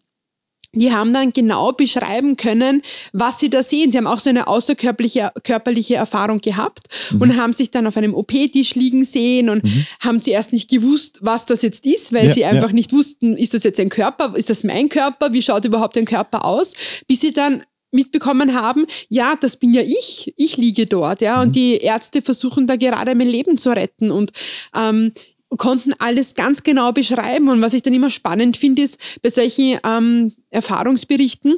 die 0.80 0.92
haben 0.92 1.14
dann 1.14 1.32
genau 1.32 1.72
beschreiben 1.72 2.38
können, 2.38 2.82
was 3.14 3.40
sie 3.40 3.50
da 3.50 3.64
sehen. 3.64 3.92
Sie 3.92 3.98
haben 3.98 4.08
auch 4.08 4.20
so 4.20 4.30
eine 4.30 4.48
außerkörperliche 4.48 5.32
körperliche 5.44 5.96
Erfahrung 5.96 6.40
gehabt 6.40 6.88
mhm. 7.12 7.22
und 7.22 7.38
haben 7.38 7.54
sich 7.54 7.72
dann 7.72 7.88
auf 7.88 7.98
einem 7.98 8.14
OP-Tisch 8.14 8.76
liegen 8.76 9.04
sehen 9.04 9.50
und 9.50 9.64
mhm. 9.64 9.86
haben 10.00 10.22
zuerst 10.22 10.54
nicht 10.54 10.70
gewusst, 10.70 11.20
was 11.22 11.46
das 11.46 11.62
jetzt 11.62 11.86
ist, 11.86 12.14
weil 12.14 12.28
ja, 12.28 12.34
sie 12.34 12.46
einfach 12.46 12.70
ja. 12.70 12.76
nicht 12.76 12.94
wussten, 12.94 13.38
ist 13.38 13.54
das 13.54 13.64
jetzt 13.64 13.80
ein 13.80 13.90
Körper, 13.90 14.34
ist 14.36 14.50
das 14.50 14.64
mein 14.64 14.90
Körper, 14.90 15.34
wie 15.34 15.42
schaut 15.42 15.66
überhaupt 15.66 15.98
ein 15.98 16.06
Körper 16.06 16.46
aus, 16.46 16.74
bis 17.08 17.22
sie 17.22 17.34
dann 17.34 17.64
mitbekommen 17.92 18.54
haben, 18.54 18.86
ja, 19.10 19.36
das 19.40 19.58
bin 19.58 19.74
ja 19.74 19.82
ich, 19.82 20.34
ich 20.38 20.58
liege 20.58 20.86
dort, 20.86 21.22
ja, 21.22 21.38
mhm. 21.38 21.44
und 21.44 21.56
die 21.56 21.78
Ärzte 21.78 22.22
versuchen 22.22 22.68
da 22.68 22.76
gerade 22.76 23.16
mein 23.16 23.28
Leben 23.28 23.58
zu 23.58 23.70
retten 23.70 24.12
und 24.12 24.32
ähm, 24.76 25.14
konnten 25.58 25.94
alles 26.00 26.36
ganz 26.36 26.64
genau 26.64 26.92
beschreiben. 26.92 27.50
Und 27.50 27.62
was 27.62 27.74
ich 27.74 27.84
dann 27.84 27.94
immer 27.94 28.10
spannend 28.10 28.58
finde, 28.58 28.82
ist 28.82 29.00
bei 29.22 29.30
solchen 29.30 29.80
ähm, 29.84 30.34
Erfahrungsberichten, 30.50 31.56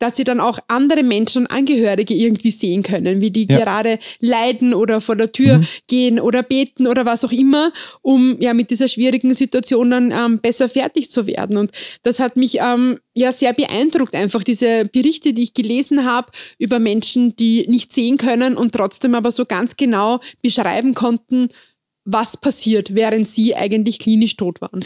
dass 0.00 0.16
sie 0.16 0.24
dann 0.24 0.40
auch 0.40 0.58
andere 0.66 1.02
Menschen 1.02 1.42
und 1.42 1.50
Angehörige 1.52 2.14
irgendwie 2.14 2.50
sehen 2.50 2.82
können, 2.82 3.20
wie 3.20 3.30
die 3.30 3.46
ja. 3.48 3.58
gerade 3.58 3.98
leiden 4.18 4.74
oder 4.74 5.00
vor 5.00 5.14
der 5.14 5.30
Tür 5.30 5.58
mhm. 5.58 5.66
gehen 5.86 6.18
oder 6.18 6.42
beten 6.42 6.86
oder 6.86 7.04
was 7.04 7.24
auch 7.24 7.32
immer, 7.32 7.70
um 8.00 8.36
ja 8.40 8.54
mit 8.54 8.70
dieser 8.70 8.88
schwierigen 8.88 9.34
Situation 9.34 9.90
dann 9.90 10.10
ähm, 10.10 10.38
besser 10.40 10.68
fertig 10.68 11.10
zu 11.10 11.26
werden. 11.26 11.58
Und 11.58 11.70
das 12.02 12.18
hat 12.18 12.36
mich 12.36 12.58
ähm, 12.60 12.98
ja 13.12 13.32
sehr 13.32 13.52
beeindruckt, 13.52 14.14
einfach 14.14 14.42
diese 14.42 14.86
Berichte, 14.86 15.34
die 15.34 15.42
ich 15.42 15.54
gelesen 15.54 16.06
habe 16.06 16.32
über 16.58 16.78
Menschen, 16.78 17.36
die 17.36 17.66
nicht 17.68 17.92
sehen 17.92 18.16
können 18.16 18.56
und 18.56 18.72
trotzdem 18.72 19.14
aber 19.14 19.30
so 19.30 19.44
ganz 19.44 19.76
genau 19.76 20.20
beschreiben 20.40 20.94
konnten, 20.94 21.48
was 22.04 22.36
passiert, 22.36 22.94
während 22.94 23.28
sie 23.28 23.54
eigentlich 23.54 23.98
klinisch 23.98 24.36
tot 24.36 24.60
waren. 24.60 24.80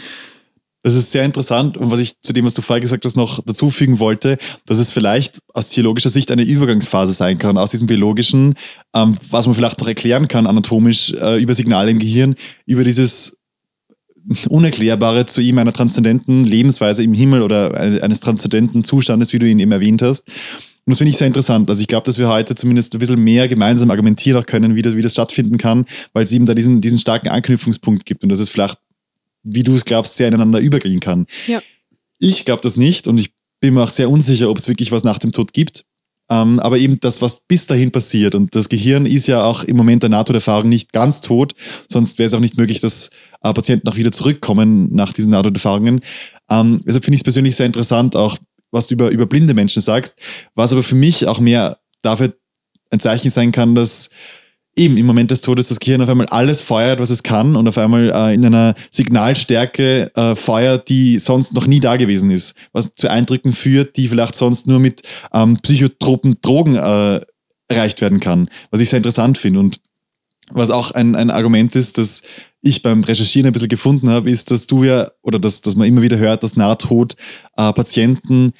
Das 0.85 0.93
ist 0.93 1.11
sehr 1.11 1.25
interessant 1.25 1.77
und 1.77 1.89
was 1.89 1.99
ich 1.99 2.19
zu 2.19 2.31
dem, 2.31 2.45
was 2.45 2.53
du 2.53 2.61
vorher 2.61 2.79
gesagt 2.79 3.05
hast, 3.05 3.17
noch 3.17 3.43
dazufügen 3.43 3.97
wollte, 3.97 4.37
dass 4.67 4.77
es 4.77 4.91
vielleicht 4.91 5.39
aus 5.51 5.69
theologischer 5.69 6.09
Sicht 6.09 6.29
eine 6.29 6.43
Übergangsphase 6.43 7.13
sein 7.13 7.39
kann, 7.39 7.57
aus 7.57 7.71
diesem 7.71 7.87
biologischen, 7.87 8.53
ähm, 8.93 9.17
was 9.31 9.47
man 9.47 9.55
vielleicht 9.55 9.81
auch 9.81 9.87
erklären 9.87 10.27
kann, 10.27 10.45
anatomisch, 10.45 11.11
äh, 11.13 11.41
über 11.41 11.55
Signale 11.55 11.89
im 11.89 11.97
Gehirn, 11.97 12.35
über 12.67 12.83
dieses 12.83 13.41
Unerklärbare 14.47 15.25
zu 15.25 15.41
ihm 15.41 15.57
einer 15.57 15.73
transzendenten 15.73 16.45
Lebensweise 16.45 17.01
im 17.01 17.15
Himmel 17.15 17.41
oder 17.41 17.73
eines 17.75 18.19
transzendenten 18.19 18.83
Zustandes, 18.83 19.33
wie 19.33 19.39
du 19.39 19.47
ihn 19.47 19.57
eben 19.57 19.71
erwähnt 19.71 20.03
hast. 20.03 20.27
Und 20.85 20.91
das 20.91 20.99
finde 20.99 21.09
ich 21.09 21.17
sehr 21.17 21.27
interessant. 21.27 21.67
Also 21.67 21.81
ich 21.81 21.87
glaube, 21.87 22.05
dass 22.05 22.19
wir 22.19 22.27
heute 22.27 22.53
zumindest 22.53 22.93
ein 22.93 22.99
bisschen 22.99 23.23
mehr 23.23 23.47
gemeinsam 23.47 23.89
argumentieren 23.89 24.39
auch 24.39 24.45
können, 24.45 24.75
wie 24.75 24.83
das, 24.83 24.95
wie 24.95 25.01
das 25.01 25.13
stattfinden 25.13 25.57
kann, 25.57 25.85
weil 26.13 26.23
es 26.23 26.31
eben 26.31 26.45
da 26.45 26.53
diesen, 26.53 26.79
diesen 26.79 26.99
starken 26.99 27.29
Anknüpfungspunkt 27.29 28.05
gibt 28.05 28.21
und 28.23 28.29
dass 28.29 28.39
es 28.39 28.49
vielleicht, 28.49 28.77
wie 29.43 29.63
du 29.63 29.73
es 29.73 29.85
glaubst, 29.85 30.15
sehr 30.15 30.27
ineinander 30.27 30.59
übergehen 30.59 30.99
kann. 30.99 31.25
Ja. 31.47 31.59
Ich 32.19 32.45
glaube 32.45 32.61
das 32.61 32.77
nicht 32.77 33.07
und 33.07 33.19
ich 33.19 33.31
bin 33.59 33.73
mir 33.73 33.83
auch 33.83 33.89
sehr 33.89 34.11
unsicher, 34.11 34.49
ob 34.49 34.59
es 34.59 34.67
wirklich 34.67 34.91
was 34.91 35.03
nach 35.03 35.17
dem 35.17 35.31
Tod 35.31 35.53
gibt. 35.53 35.85
Ähm, 36.29 36.59
aber 36.59 36.77
eben 36.77 36.99
das, 36.99 37.21
was 37.21 37.41
bis 37.41 37.67
dahin 37.67 37.91
passiert. 37.91 38.33
Und 38.33 38.55
das 38.55 38.69
Gehirn 38.69 39.05
ist 39.05 39.27
ja 39.27 39.43
auch 39.43 39.63
im 39.63 39.77
Moment 39.77 40.01
der 40.03 40.09
NATO-Erfahrung 40.09 40.69
nicht 40.69 40.91
ganz 40.91 41.21
tot, 41.21 41.53
sonst 41.87 42.17
wäre 42.17 42.27
es 42.27 42.33
auch 42.33 42.39
nicht 42.39 42.57
möglich, 42.57 42.79
dass 42.79 43.11
äh, 43.43 43.53
Patienten 43.53 43.87
auch 43.87 43.95
wieder 43.95 44.11
zurückkommen 44.11 44.89
nach 44.91 45.13
diesen 45.13 45.31
NATO-Erfahrungen. 45.31 46.01
Ähm, 46.49 46.81
deshalb 46.85 47.05
finde 47.05 47.15
ich 47.15 47.19
es 47.19 47.23
persönlich 47.23 47.55
sehr 47.55 47.67
interessant, 47.67 48.15
auch 48.15 48.37
was 48.75 48.87
du 48.87 48.93
über, 48.93 49.09
über 49.09 49.25
blinde 49.25 49.55
Menschen 49.55 49.81
sagst, 49.81 50.19
was 50.53 50.71
aber 50.71 50.83
für 50.83 50.95
mich 50.95 51.27
auch 51.27 51.39
mehr 51.39 51.79
dafür 52.01 52.35
ein 52.91 52.99
Zeichen 52.99 53.31
sein 53.31 53.51
kann, 53.51 53.73
dass 53.73 54.11
eben 54.75 54.97
im 54.97 55.05
Moment 55.05 55.31
des 55.31 55.41
Todes 55.41 55.69
das 55.69 55.79
Gehirn 55.79 56.01
auf 56.01 56.09
einmal 56.09 56.27
alles 56.27 56.61
feuert, 56.61 56.99
was 56.99 57.09
es 57.09 57.23
kann 57.23 57.55
und 57.55 57.67
auf 57.67 57.77
einmal 57.77 58.11
äh, 58.13 58.33
in 58.33 58.45
einer 58.45 58.75
Signalstärke 58.91 60.11
äh, 60.13 60.35
feuert, 60.35 60.89
die 60.89 61.19
sonst 61.19 61.53
noch 61.53 61.65
nie 61.65 61.79
da 61.79 61.95
gewesen 61.95 62.29
ist, 62.29 62.55
was 62.73 62.93
zu 62.93 63.09
Eindrücken 63.09 63.53
führt, 63.53 63.95
die 63.95 64.07
vielleicht 64.07 64.35
sonst 64.35 64.67
nur 64.67 64.79
mit 64.79 65.01
ähm, 65.33 65.57
psychotropen 65.61 66.37
Drogen 66.41 66.75
äh, 66.75 67.21
erreicht 67.67 68.01
werden 68.01 68.19
kann, 68.19 68.49
was 68.69 68.81
ich 68.81 68.89
sehr 68.89 68.97
interessant 68.97 69.37
finde. 69.37 69.59
Und 69.59 69.79
was 70.51 70.69
auch 70.69 70.91
ein, 70.91 71.15
ein 71.15 71.31
Argument 71.31 71.75
ist, 71.75 71.97
das 71.97 72.23
ich 72.61 72.81
beim 72.81 73.03
Recherchieren 73.03 73.47
ein 73.47 73.53
bisschen 73.53 73.69
gefunden 73.69 74.09
habe, 74.09 74.29
ist, 74.29 74.51
dass 74.51 74.67
du 74.67 74.83
ja, 74.83 75.09
oder 75.21 75.39
dass, 75.39 75.61
dass 75.61 75.75
man 75.75 75.87
immer 75.87 76.01
wieder 76.01 76.17
hört, 76.17 76.43
dass 76.43 76.55
Nahtod 76.55 77.15
äh, 77.57 77.71
Patienten 77.73 78.53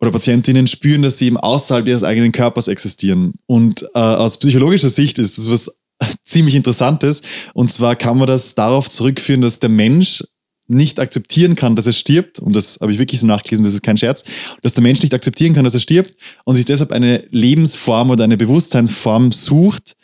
oder 0.00 0.12
Patientinnen 0.12 0.66
spüren, 0.66 1.02
dass 1.02 1.18
sie 1.18 1.26
eben 1.26 1.36
außerhalb 1.36 1.86
ihres 1.86 2.04
eigenen 2.04 2.32
Körpers 2.32 2.68
existieren. 2.68 3.32
Und 3.46 3.82
äh, 3.94 3.98
aus 3.98 4.38
psychologischer 4.38 4.90
Sicht 4.90 5.18
ist 5.18 5.38
das 5.38 5.50
was 5.50 5.82
ziemlich 6.24 6.54
Interessantes. 6.54 7.22
Und 7.52 7.70
zwar 7.70 7.96
kann 7.96 8.18
man 8.18 8.28
das 8.28 8.54
darauf 8.54 8.88
zurückführen, 8.88 9.42
dass 9.42 9.60
der 9.60 9.70
Mensch 9.70 10.24
nicht 10.70 11.00
akzeptieren 11.00 11.56
kann, 11.56 11.74
dass 11.74 11.88
er 11.88 11.92
stirbt, 11.92 12.38
und 12.38 12.54
das 12.54 12.78
habe 12.80 12.92
ich 12.92 12.98
wirklich 12.98 13.18
so 13.18 13.26
nachgelesen, 13.26 13.64
das 13.64 13.74
ist 13.74 13.82
kein 13.82 13.96
Scherz, 13.96 14.22
dass 14.62 14.72
der 14.72 14.84
Mensch 14.84 15.02
nicht 15.02 15.12
akzeptieren 15.12 15.52
kann, 15.52 15.64
dass 15.64 15.74
er 15.74 15.80
stirbt 15.80 16.14
und 16.44 16.54
sich 16.54 16.64
deshalb 16.64 16.92
eine 16.92 17.24
Lebensform 17.30 18.10
oder 18.10 18.22
eine 18.22 18.36
Bewusstseinsform 18.36 19.32
sucht, 19.32 19.96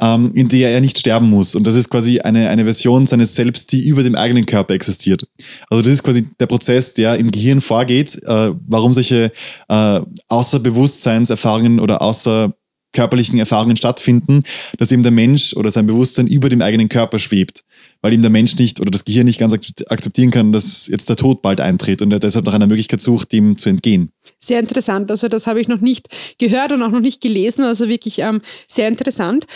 ähm, 0.00 0.32
in 0.34 0.48
der 0.48 0.70
er 0.70 0.80
nicht 0.80 0.98
sterben 0.98 1.28
muss. 1.28 1.54
Und 1.54 1.66
das 1.66 1.74
ist 1.74 1.90
quasi 1.90 2.20
eine, 2.20 2.48
eine 2.48 2.64
Version 2.64 3.06
seines 3.06 3.34
Selbst, 3.34 3.72
die 3.72 3.86
über 3.86 4.02
dem 4.02 4.14
eigenen 4.14 4.46
Körper 4.46 4.74
existiert. 4.74 5.26
Also 5.68 5.82
das 5.82 5.92
ist 5.92 6.02
quasi 6.02 6.28
der 6.38 6.46
Prozess, 6.46 6.94
der 6.94 7.18
im 7.18 7.30
Gehirn 7.30 7.60
vorgeht, 7.60 8.18
äh, 8.24 8.50
warum 8.66 8.94
solche 8.94 9.32
äh, 9.68 10.00
Außerbewusstseinserfahrungen 10.28 11.80
oder 11.80 12.02
außer 12.02 12.54
körperlichen 12.92 13.38
Erfahrungen 13.38 13.76
stattfinden, 13.76 14.42
dass 14.78 14.90
eben 14.90 15.02
der 15.02 15.12
Mensch 15.12 15.54
oder 15.54 15.70
sein 15.70 15.86
Bewusstsein 15.86 16.26
über 16.26 16.48
dem 16.48 16.60
eigenen 16.60 16.88
Körper 16.88 17.18
schwebt, 17.18 17.62
weil 18.02 18.12
ihm 18.12 18.22
der 18.22 18.30
Mensch 18.30 18.56
nicht 18.56 18.80
oder 18.80 18.90
das 18.90 19.04
Gehirn 19.04 19.26
nicht 19.26 19.38
ganz 19.38 19.52
akzeptieren 19.88 20.30
kann, 20.30 20.52
dass 20.52 20.88
jetzt 20.88 21.08
der 21.08 21.16
Tod 21.16 21.42
bald 21.42 21.60
eintritt 21.60 22.02
und 22.02 22.12
er 22.12 22.18
deshalb 22.18 22.46
nach 22.46 22.54
einer 22.54 22.66
Möglichkeit 22.66 23.00
sucht, 23.00 23.32
dem 23.32 23.56
zu 23.56 23.68
entgehen. 23.68 24.10
Sehr 24.42 24.58
interessant. 24.58 25.10
Also 25.10 25.28
das 25.28 25.46
habe 25.46 25.60
ich 25.60 25.68
noch 25.68 25.80
nicht 25.80 26.08
gehört 26.38 26.72
und 26.72 26.82
auch 26.82 26.90
noch 26.90 27.00
nicht 27.00 27.20
gelesen. 27.20 27.62
Also 27.62 27.88
wirklich 27.88 28.20
ähm, 28.20 28.40
sehr 28.66 28.88
interessant. 28.88 29.46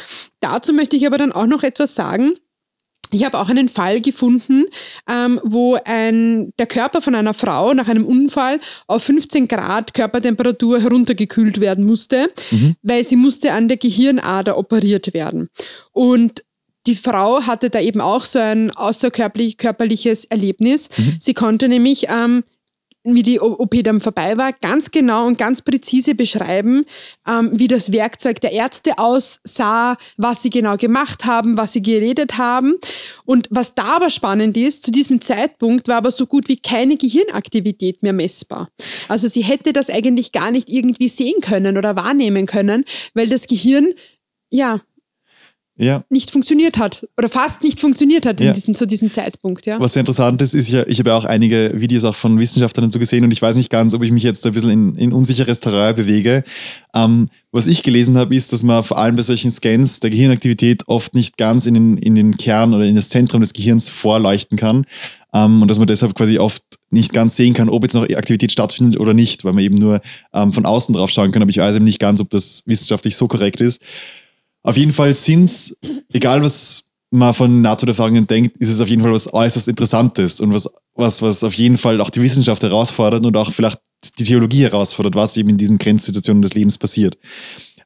Dazu 0.40 0.72
möchte 0.74 0.96
ich 0.96 1.06
aber 1.06 1.16
dann 1.16 1.32
auch 1.32 1.46
noch 1.46 1.62
etwas 1.62 1.94
sagen. 1.94 2.34
Ich 3.10 3.24
habe 3.24 3.38
auch 3.38 3.48
einen 3.48 3.68
Fall 3.68 4.00
gefunden, 4.00 4.64
ähm, 5.08 5.40
wo 5.44 5.78
ein, 5.84 6.52
der 6.58 6.66
Körper 6.66 7.00
von 7.00 7.14
einer 7.14 7.32
Frau 7.32 7.72
nach 7.72 7.88
einem 7.88 8.04
Unfall 8.04 8.60
auf 8.86 9.04
15 9.04 9.46
Grad 9.46 9.94
Körpertemperatur 9.94 10.80
heruntergekühlt 10.80 11.60
werden 11.60 11.86
musste, 11.86 12.30
mhm. 12.50 12.74
weil 12.82 13.04
sie 13.04 13.16
musste 13.16 13.52
an 13.52 13.68
der 13.68 13.76
Gehirnader 13.76 14.58
operiert 14.58 15.14
werden. 15.14 15.48
Und 15.92 16.44
die 16.86 16.96
Frau 16.96 17.42
hatte 17.42 17.70
da 17.70 17.80
eben 17.80 18.00
auch 18.00 18.24
so 18.24 18.38
ein 18.38 18.70
außerkörperliches 18.70 20.26
Erlebnis. 20.26 20.90
Mhm. 20.96 21.16
Sie 21.18 21.32
konnte 21.32 21.68
nämlich 21.68 22.08
ähm, 22.08 22.42
wie 23.04 23.22
die 23.22 23.38
OP 23.38 23.74
dann 23.84 24.00
vorbei 24.00 24.36
war, 24.38 24.52
ganz 24.52 24.90
genau 24.90 25.26
und 25.26 25.36
ganz 25.36 25.60
präzise 25.60 26.14
beschreiben, 26.14 26.86
ähm, 27.28 27.50
wie 27.52 27.68
das 27.68 27.92
Werkzeug 27.92 28.40
der 28.40 28.52
Ärzte 28.52 28.98
aussah, 28.98 29.98
was 30.16 30.42
sie 30.42 30.50
genau 30.50 30.76
gemacht 30.76 31.26
haben, 31.26 31.58
was 31.58 31.74
sie 31.74 31.82
geredet 31.82 32.38
haben. 32.38 32.74
Und 33.26 33.46
was 33.50 33.74
da 33.74 33.96
aber 33.96 34.08
spannend 34.08 34.56
ist, 34.56 34.82
zu 34.82 34.90
diesem 34.90 35.20
Zeitpunkt 35.20 35.86
war 35.88 35.96
aber 35.96 36.10
so 36.10 36.26
gut 36.26 36.48
wie 36.48 36.56
keine 36.56 36.96
Gehirnaktivität 36.96 38.02
mehr 38.02 38.14
messbar. 38.14 38.70
Also 39.08 39.28
sie 39.28 39.42
hätte 39.42 39.74
das 39.74 39.90
eigentlich 39.90 40.32
gar 40.32 40.50
nicht 40.50 40.70
irgendwie 40.70 41.08
sehen 41.08 41.40
können 41.42 41.76
oder 41.76 41.96
wahrnehmen 41.96 42.46
können, 42.46 42.84
weil 43.12 43.28
das 43.28 43.46
Gehirn 43.46 43.92
ja 44.50 44.80
ja. 45.76 46.04
nicht 46.08 46.30
funktioniert 46.30 46.78
hat 46.78 47.06
oder 47.18 47.28
fast 47.28 47.62
nicht 47.62 47.80
funktioniert 47.80 48.26
hat 48.26 48.40
ja. 48.40 48.52
diesem, 48.52 48.74
zu 48.74 48.86
diesem 48.86 49.10
Zeitpunkt. 49.10 49.66
Ja. 49.66 49.80
Was 49.80 49.94
sehr 49.94 50.00
interessant 50.00 50.40
ist, 50.40 50.54
ist 50.54 50.70
ja, 50.70 50.86
ich 50.86 50.98
habe 51.00 51.10
ja 51.10 51.16
auch 51.16 51.24
einige 51.24 51.72
Videos 51.74 52.04
auch 52.04 52.14
von 52.14 52.38
Wissenschaftlern 52.38 52.86
dazu 52.86 52.98
gesehen 52.98 53.24
und 53.24 53.30
ich 53.32 53.42
weiß 53.42 53.56
nicht 53.56 53.70
ganz, 53.70 53.94
ob 53.94 54.02
ich 54.02 54.12
mich 54.12 54.22
jetzt 54.22 54.46
ein 54.46 54.52
bisschen 54.52 54.70
in, 54.70 54.96
in 54.96 55.12
unsicheres 55.12 55.60
Terrain 55.60 55.94
bewege. 55.94 56.44
Ähm, 56.94 57.28
was 57.50 57.66
ich 57.66 57.82
gelesen 57.82 58.16
habe, 58.16 58.34
ist, 58.34 58.52
dass 58.52 58.62
man 58.62 58.84
vor 58.84 58.98
allem 58.98 59.16
bei 59.16 59.22
solchen 59.22 59.50
Scans 59.50 60.00
der 60.00 60.10
Gehirnaktivität 60.10 60.82
oft 60.86 61.14
nicht 61.14 61.36
ganz 61.36 61.66
in 61.66 61.74
den, 61.74 61.96
in 61.96 62.14
den 62.14 62.36
Kern 62.36 62.74
oder 62.74 62.84
in 62.84 62.96
das 62.96 63.08
Zentrum 63.08 63.40
des 63.40 63.52
Gehirns 63.52 63.88
vorleuchten 63.88 64.56
kann 64.56 64.84
ähm, 65.32 65.60
und 65.62 65.68
dass 65.68 65.78
man 65.78 65.86
deshalb 65.86 66.14
quasi 66.14 66.38
oft 66.38 66.62
nicht 66.90 67.12
ganz 67.12 67.36
sehen 67.36 67.54
kann, 67.54 67.68
ob 67.68 67.82
jetzt 67.82 67.94
noch 67.94 68.02
Aktivität 68.02 68.52
stattfindet 68.52 69.00
oder 69.00 69.14
nicht, 69.14 69.44
weil 69.44 69.52
man 69.52 69.64
eben 69.64 69.74
nur 69.74 70.00
ähm, 70.32 70.52
von 70.52 70.64
außen 70.64 70.94
drauf 70.94 71.10
schauen 71.10 71.32
kann. 71.32 71.42
Aber 71.42 71.50
ich 71.50 71.58
weiß 71.58 71.76
eben 71.76 71.84
nicht 71.84 71.98
ganz, 71.98 72.20
ob 72.20 72.30
das 72.30 72.62
wissenschaftlich 72.66 73.16
so 73.16 73.26
korrekt 73.26 73.60
ist. 73.60 73.82
Auf 74.64 74.78
jeden 74.78 74.92
Fall 74.92 75.12
sind 75.12 75.44
es, 75.44 75.78
egal 76.12 76.42
was 76.42 76.90
man 77.10 77.34
von 77.34 77.60
NATO-Erfahrungen 77.60 78.26
denkt, 78.26 78.56
ist 78.56 78.70
es 78.70 78.80
auf 78.80 78.88
jeden 78.88 79.02
Fall 79.02 79.12
was 79.12 79.32
äußerst 79.32 79.68
Interessantes 79.68 80.40
und 80.40 80.52
was, 80.52 80.68
was, 80.94 81.22
was 81.22 81.44
auf 81.44 81.54
jeden 81.54 81.76
Fall 81.76 82.00
auch 82.00 82.10
die 82.10 82.22
Wissenschaft 82.22 82.62
herausfordert 82.62 83.24
und 83.24 83.36
auch 83.36 83.52
vielleicht 83.52 83.78
die 84.18 84.24
Theologie 84.24 84.62
herausfordert, 84.62 85.14
was 85.14 85.36
eben 85.36 85.50
in 85.50 85.58
diesen 85.58 85.78
Grenzsituationen 85.78 86.42
des 86.42 86.54
Lebens 86.54 86.78
passiert. 86.78 87.18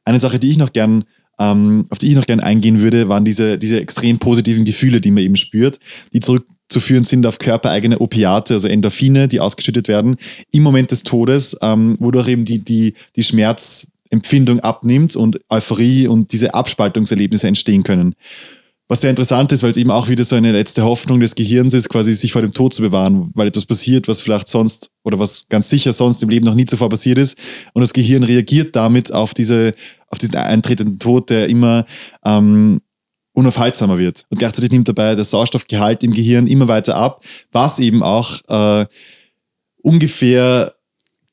Eine 0.05 0.21
Sache, 0.21 0.39
die 0.39 0.51
ich 0.51 0.57
noch 0.57 0.73
gern, 0.73 1.05
ähm, 1.39 1.87
auf 1.91 1.99
die 1.99 2.09
ich 2.09 2.15
noch 2.15 2.27
gern 2.27 2.41
eingehen 2.41 2.81
würde, 2.81 3.09
waren 3.09 3.25
diese, 3.25 3.59
diese 3.59 3.81
extrem 3.81 4.19
positiven 4.19 4.65
Gefühle, 4.65 5.01
die 5.01 5.11
man 5.11 5.25
eben 5.25 5.37
spürt, 5.37 5.81
die 6.13 6.21
zurückzuführen 6.21 7.05
sind 7.05 7.27
auf 7.27 7.39
körpereigene 7.39 8.01
Opiate, 8.01 8.55
also 8.55 8.69
Endorphine, 8.69 9.27
die 9.27 9.41
ausgeschüttet 9.41 9.89
werden 9.89 10.17
im 10.53 10.63
Moment 10.63 10.93
des 10.93 11.03
Todes, 11.03 11.59
ähm, 11.61 11.97
wodurch 11.99 12.29
eben 12.29 12.45
die, 12.45 12.61
die, 12.61 12.95
die 13.17 13.25
Schmerz, 13.25 13.89
Empfindung 14.11 14.61
abnimmt 14.61 15.17
und 15.17 15.39
Euphorie 15.49 16.07
und 16.07 16.33
diese 16.33 16.55
Abspaltungserlebnisse 16.55 17.49
entstehen 17.49 17.83
können. 17.83 18.15
Was 18.91 19.03
sehr 19.03 19.11
interessant 19.11 19.53
ist, 19.53 19.63
weil 19.63 19.71
es 19.71 19.77
eben 19.77 19.91
auch 19.91 20.09
wieder 20.09 20.25
so 20.25 20.35
eine 20.35 20.51
letzte 20.51 20.83
Hoffnung 20.83 21.21
des 21.21 21.35
Gehirns 21.35 21.75
ist, 21.75 21.91
quasi 21.91 22.15
sich 22.15 22.33
vor 22.33 22.41
dem 22.41 22.53
Tod 22.53 22.73
zu 22.73 22.81
bewahren, 22.81 23.31
weil 23.35 23.49
etwas 23.49 23.67
passiert, 23.67 24.09
was 24.09 24.23
vielleicht 24.23 24.49
sonst 24.49 24.91
oder 25.05 25.19
was 25.19 25.47
ganz 25.51 25.69
sicher 25.69 25.93
sonst 25.93 26.23
im 26.23 26.31
Leben 26.31 26.47
noch 26.47 26.55
nie 26.55 26.65
zuvor 26.65 26.89
passiert 26.89 27.19
ist. 27.19 27.39
Und 27.75 27.83
das 27.83 27.93
Gehirn 27.93 28.23
reagiert 28.23 28.75
damit 28.75 29.13
auf 29.13 29.35
diese, 29.35 29.75
auf 30.07 30.17
diesen 30.17 30.37
eintretenden 30.37 30.99
Tod, 30.99 31.29
der 31.29 31.51
immer 31.51 31.85
ähm, 32.25 32.81
unaufhaltsamer 33.35 33.99
wird. 33.99 34.25
Und 34.31 34.39
gleichzeitig 34.39 34.71
nimmt 34.71 34.89
dabei 34.89 35.15
der 35.15 35.25
Sauerstoffgehalt 35.25 36.03
im 36.03 36.15
Gehirn 36.15 36.47
immer 36.47 36.67
weiter 36.67 36.97
ab, 36.97 37.23
was 37.53 37.81
eben 37.81 38.03
auch 38.03 38.41
äh, 38.49 38.87
ungefähr 39.83 40.73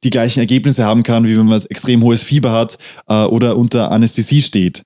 die 0.05 0.11
gleichen 0.11 0.39
Ergebnisse 0.39 0.85
haben 0.85 1.03
kann, 1.03 1.27
wie 1.27 1.37
wenn 1.37 1.47
man 1.47 1.61
extrem 1.69 2.03
hohes 2.03 2.23
Fieber 2.23 2.51
hat 2.51 2.77
äh, 3.07 3.23
oder 3.25 3.57
unter 3.57 3.91
Anästhesie 3.91 4.41
steht. 4.41 4.83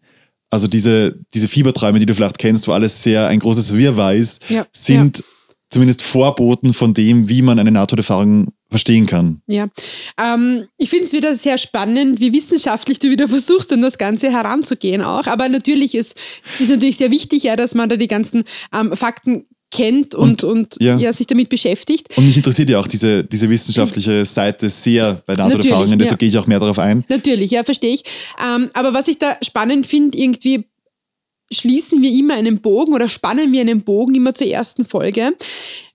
Also 0.49 0.67
diese, 0.67 1.15
diese 1.33 1.47
Fieberträume, 1.47 1.99
die 1.99 2.05
du 2.05 2.15
vielleicht 2.15 2.39
kennst, 2.39 2.67
wo 2.67 2.71
alles 2.71 3.03
sehr 3.03 3.27
ein 3.27 3.39
großes 3.39 3.75
Wirrwarr 3.75 4.15
ist, 4.15 4.49
ja, 4.49 4.65
sind 4.71 5.19
ja. 5.19 5.23
zumindest 5.69 6.01
Vorboten 6.01 6.73
von 6.73 6.95
dem, 6.95 7.29
wie 7.29 7.43
man 7.43 7.59
eine 7.59 7.71
Nahtoderfahrung 7.71 8.47
verstehen 8.69 9.05
kann. 9.05 9.41
Ja, 9.47 9.67
ähm, 10.17 10.67
ich 10.77 10.89
finde 10.89 11.05
es 11.05 11.13
wieder 11.13 11.35
sehr 11.35 11.57
spannend, 11.57 12.19
wie 12.19 12.33
wissenschaftlich 12.33 12.99
du 12.99 13.09
wieder 13.09 13.27
versuchst, 13.27 13.71
an 13.73 13.81
das 13.81 13.97
Ganze 13.97 14.31
heranzugehen 14.31 15.01
auch. 15.01 15.27
Aber 15.27 15.49
natürlich 15.49 15.93
ist, 15.95 16.15
ist 16.59 16.69
natürlich 16.69 16.97
sehr 16.97 17.11
wichtig, 17.11 17.43
ja, 17.43 17.55
dass 17.55 17.75
man 17.75 17.89
da 17.89 17.95
die 17.95 18.07
ganzen 18.07 18.43
ähm, 18.73 18.95
Fakten 18.95 19.45
kennt 19.71 20.15
und, 20.15 20.43
und, 20.43 20.51
und 20.51 20.75
ja. 20.79 20.97
ja. 20.97 21.13
sich 21.13 21.27
damit 21.27 21.49
beschäftigt. 21.49 22.07
Und 22.17 22.25
mich 22.25 22.37
interessiert 22.37 22.69
ja 22.69 22.79
auch 22.79 22.87
diese, 22.87 23.23
diese 23.23 23.49
wissenschaftliche 23.49 24.25
Seite 24.25 24.69
sehr 24.69 25.21
bei 25.25 25.35
NATO-Erfahrungen, 25.35 25.99
deshalb 25.99 26.19
ja. 26.21 26.25
gehe 26.25 26.29
ich 26.29 26.37
auch 26.37 26.47
mehr 26.47 26.59
darauf 26.59 26.79
ein. 26.79 27.03
Natürlich, 27.09 27.51
ja, 27.51 27.63
verstehe 27.63 27.93
ich. 27.93 28.03
Ähm, 28.43 28.69
aber 28.73 28.93
was 28.93 29.07
ich 29.07 29.19
da 29.19 29.37
spannend 29.41 29.87
finde, 29.87 30.17
irgendwie 30.17 30.65
schließen 31.51 32.01
wir 32.01 32.11
immer 32.11 32.35
einen 32.35 32.61
Bogen 32.61 32.93
oder 32.93 33.09
spannen 33.09 33.51
wir 33.51 33.61
einen 33.61 33.81
Bogen 33.81 34.15
immer 34.15 34.35
zur 34.35 34.47
ersten 34.47 34.85
Folge. 34.85 35.33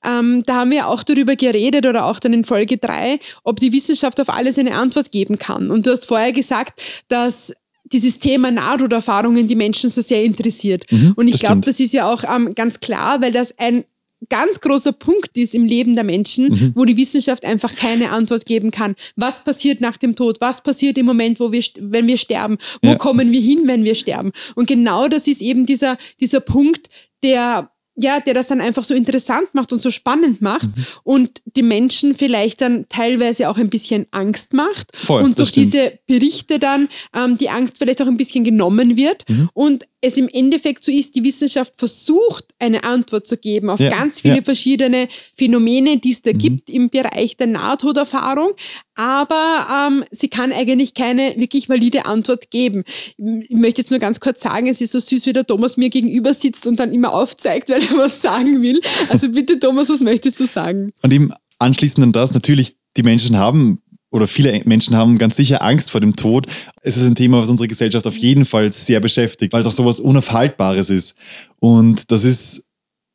Ähm, 0.05 0.43
da 0.47 0.57
haben 0.57 0.71
wir 0.71 0.89
auch 0.89 1.03
darüber 1.03 1.37
geredet 1.37 1.87
oder 1.87 2.07
auch 2.07 2.19
dann 2.19 2.33
in 2.33 2.45
Folge 2.45 2.77
drei, 2.77 3.21
ob 3.45 3.61
die 3.61 3.73
Wissenschaft 3.73 4.21
auf 4.21 4.29
alles 4.29 4.59
eine 4.59 4.75
Antwort 4.75 5.13
geben 5.13 5.39
kann. 5.39 5.71
Und 5.71 5.87
du 5.87 5.93
hast 5.93 6.07
vorher 6.07 6.33
gesagt, 6.33 6.81
dass 7.09 7.55
dieses 7.85 8.19
Thema 8.19 8.51
Nahtoderfahrungen 8.51 9.47
die 9.47 9.57
Menschen 9.57 9.91
so 9.91 10.01
sehr 10.01 10.25
interessiert. 10.25 10.91
Mhm, 10.91 11.13
und 11.17 11.29
ich 11.29 11.41
glaube, 11.41 11.61
das 11.61 11.81
ist 11.81 11.93
ja 11.93 12.11
auch 12.11 12.25
ähm, 12.25 12.55
ganz 12.55 12.81
klar, 12.81 13.21
weil 13.21 13.33
das 13.33 13.59
ein 13.59 13.85
ganz 14.29 14.61
großer 14.61 14.93
Punkt 14.93 15.37
ist 15.37 15.55
im 15.55 15.65
Leben 15.65 15.95
der 15.95 16.05
Menschen, 16.05 16.49
mhm. 16.49 16.73
wo 16.75 16.85
die 16.85 16.97
Wissenschaft 16.97 17.45
einfach 17.45 17.75
keine 17.75 18.11
Antwort 18.11 18.47
geben 18.47 18.71
kann. 18.71 18.95
Was 19.17 19.45
passiert 19.45 19.81
nach 19.81 19.97
dem 19.97 20.17
Tod? 20.17 20.41
Was 20.41 20.63
passiert 20.63 20.99
im 20.99 21.07
Moment, 21.07 21.41
wo 21.41 21.53
wir, 21.53 21.63
wenn 21.79 22.07
wir 22.07 22.17
sterben? 22.17 22.59
Wo 22.83 22.91
ja. 22.91 22.97
kommen 22.97 23.33
wir 23.33 23.41
hin, 23.41 23.63
wenn 23.67 23.85
wir 23.85 23.95
sterben? 23.95 24.33
Und 24.55 24.67
genau 24.67 25.09
das 25.09 25.27
ist 25.27 25.43
eben 25.43 25.67
dieser, 25.67 25.99
dieser 26.21 26.41
Punkt, 26.41 26.89
der 27.23 27.71
ja, 27.97 28.21
der 28.21 28.35
das 28.35 28.49
dann 28.49 28.61
einfach 28.61 28.85
so 28.85 28.95
interessant 28.95 29.55
macht 29.55 29.73
und 29.73 29.81
so 29.81 29.91
spannend 29.91 30.43
macht 30.43 30.65
mhm. 30.77 30.85
und 31.05 31.43
die 31.45 31.63
Menschen 31.63 32.15
vielleicht 32.15 32.61
dann 32.61 32.87
teilweise 32.89 33.49
auch 33.49 33.57
ein 33.57 33.71
bisschen 33.71 34.07
Angst 34.11 34.53
macht 34.53 34.97
Voll, 34.97 35.23
und 35.23 35.39
durch 35.39 35.51
stimmt. 35.51 35.67
diese 35.67 35.99
Berichte 36.07 36.59
dann 36.59 36.89
ähm, 37.15 37.39
die 37.39 37.51
Angst 37.51 37.79
vielleicht 37.79 38.03
auch 38.03 38.07
ein 38.07 38.17
bisschen 38.17 38.43
genommen 38.43 38.97
wird 38.97 39.29
mhm. 39.29 39.49
und 39.55 39.85
es 40.01 40.17
im 40.17 40.29
Endeffekt 40.29 40.85
so 40.85 40.93
ist, 40.93 41.15
die 41.15 41.25
Wissenschaft 41.25 41.75
versucht, 41.77 42.47
eine 42.59 42.85
Antwort 42.85 43.27
zu 43.27 43.39
geben 43.39 43.71
auf 43.71 43.81
ja, 43.81 43.89
ganz 43.89 44.21
viele 44.21 44.37
ja. 44.37 44.43
verschiedene 44.43 45.09
Phänomene, 45.35 45.99
die 45.99 46.11
es 46.11 46.21
da 46.21 46.33
mhm. 46.33 46.39
gibt 46.39 46.71
im 46.71 46.91
Bereich 46.91 47.37
der 47.37 47.47
Nahtoderfahrung, 47.47 48.53
aber 48.95 49.67
ähm, 49.89 50.05
sie 50.11 50.29
kann 50.29 50.53
eigentlich 50.53 50.95
keine 50.95 51.35
wirklich 51.37 51.69
valide 51.69 52.07
Antwort 52.07 52.51
geben. 52.51 52.85
Ich 53.17 53.51
möchte 53.51 53.83
jetzt 53.83 53.91
nur 53.91 54.01
ganz 54.01 54.21
kurz 54.21 54.41
sagen, 54.41 54.69
es 54.69 54.81
ist 54.81 54.93
so 54.93 55.01
süß, 55.01 55.27
wie 55.27 55.33
der 55.33 55.47
Thomas 55.47 55.77
mir 55.77 55.91
gegenüber 55.91 56.33
sitzt 56.35 56.67
und 56.67 56.79
dann 56.79 56.93
immer 56.93 57.13
aufzeigt, 57.13 57.69
weil 57.71 57.83
er 57.83 57.99
was 57.99 58.23
sagen 58.23 58.63
will. 58.63 58.81
Also 59.09 59.31
bitte, 59.31 59.59
Thomas, 59.59 59.89
was 59.89 60.01
möchtest 60.01 60.39
du 60.41 60.47
sagen? 60.47 60.93
Und 61.03 61.13
eben 61.13 61.33
anschließend 61.59 62.05
an 62.05 62.13
das, 62.13 62.35
natürlich, 62.35 62.77
die 62.97 63.03
Menschen 63.03 63.37
haben 63.37 63.81
oder 64.11 64.29
viele 64.29 64.63
Menschen 64.65 64.97
haben 64.97 65.19
ganz 65.19 65.35
sicher 65.35 65.61
Angst 65.61 65.91
vor 65.91 66.01
dem 66.01 66.15
Tod. 66.15 66.47
Es 66.83 66.97
ist 66.97 67.05
ein 67.05 67.17
Thema, 67.17 67.39
was 67.39 67.51
unsere 67.51 67.67
Gesellschaft 67.67 68.07
auf 68.07 68.17
jeden 68.17 68.45
Fall 68.45 68.73
sehr 68.73 69.01
beschäftigt, 69.01 69.53
weil 69.53 69.61
es 69.61 69.67
auch 69.67 69.73
sowas 69.73 69.99
Unaufhaltbares 69.99 70.89
ist. 70.89 71.17
Und 71.59 72.13
das 72.13 72.23
ist 72.23 72.71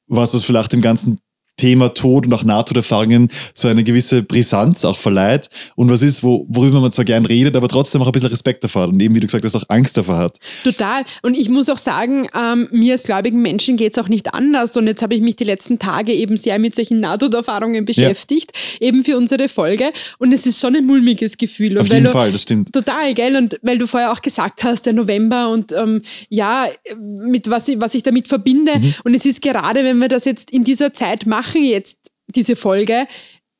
was, 0.07 0.33
was 0.33 0.43
vielleicht 0.43 0.73
dem 0.73 0.81
Ganzen 0.81 1.21
Thema 1.59 1.93
Tod 1.93 2.25
und 2.25 2.33
auch 2.33 2.43
Nahtoderfahrungen 2.43 3.29
so 3.53 3.67
eine 3.67 3.83
gewisse 3.83 4.23
Brisanz 4.23 4.85
auch 4.85 4.97
verleiht 4.97 5.49
und 5.75 5.91
was 5.91 6.01
ist, 6.01 6.23
wo, 6.23 6.45
worüber 6.49 6.79
man 6.81 6.91
zwar 6.91 7.05
gern 7.05 7.25
redet, 7.25 7.55
aber 7.55 7.67
trotzdem 7.67 8.01
auch 8.01 8.07
ein 8.07 8.11
bisschen 8.11 8.29
Respekt 8.29 8.63
davor 8.63 8.83
hat 8.83 8.89
und 8.89 8.99
eben, 8.99 9.13
wie 9.13 9.19
du 9.19 9.27
gesagt 9.27 9.43
hast, 9.43 9.55
auch 9.55 9.65
Angst 9.67 9.97
davor 9.97 10.17
hat. 10.17 10.37
Total. 10.63 11.03
Und 11.21 11.35
ich 11.35 11.49
muss 11.49 11.69
auch 11.69 11.77
sagen, 11.77 12.27
ähm, 12.35 12.67
mir 12.71 12.93
als 12.93 13.03
gläubigen 13.03 13.41
Menschen 13.41 13.77
geht 13.77 13.93
es 13.93 14.03
auch 14.03 14.07
nicht 14.07 14.33
anders. 14.33 14.75
Und 14.77 14.87
jetzt 14.87 15.01
habe 15.01 15.15
ich 15.15 15.21
mich 15.21 15.35
die 15.35 15.43
letzten 15.43 15.79
Tage 15.79 16.13
eben 16.13 16.37
sehr 16.37 16.59
mit 16.59 16.75
solchen 16.75 16.99
Nahtoderfahrungen 16.99 17.85
beschäftigt, 17.85 18.51
ja. 18.79 18.87
eben 18.87 19.03
für 19.03 19.17
unsere 19.17 19.49
Folge. 19.49 19.91
Und 20.17 20.31
es 20.33 20.45
ist 20.45 20.59
schon 20.59 20.75
ein 20.75 20.85
mulmiges 20.85 21.37
Gefühl. 21.37 21.73
Und 21.73 21.81
Auf 21.83 21.91
jeden 21.91 22.05
du, 22.05 22.11
Fall, 22.11 22.31
das 22.31 22.43
stimmt. 22.43 22.73
Total, 22.73 23.13
gell? 23.13 23.35
Und 23.35 23.59
weil 23.61 23.77
du 23.77 23.87
vorher 23.87 24.11
auch 24.11 24.21
gesagt 24.21 24.63
hast, 24.63 24.85
der 24.85 24.93
November 24.93 25.49
und 25.49 25.71
ähm, 25.71 26.01
ja, 26.29 26.67
mit 26.97 27.49
was, 27.49 27.67
was 27.77 27.95
ich 27.95 28.03
damit 28.03 28.27
verbinde. 28.27 28.79
Mhm. 28.79 28.93
Und 29.03 29.13
es 29.13 29.25
ist 29.25 29.41
gerade, 29.41 29.83
wenn 29.83 29.97
wir 29.99 30.07
das 30.07 30.25
jetzt 30.25 30.51
in 30.51 30.63
dieser 30.63 30.93
Zeit 30.93 31.25
machen, 31.25 31.48
jetzt 31.55 31.97
diese 32.27 32.55
Folge, 32.55 33.07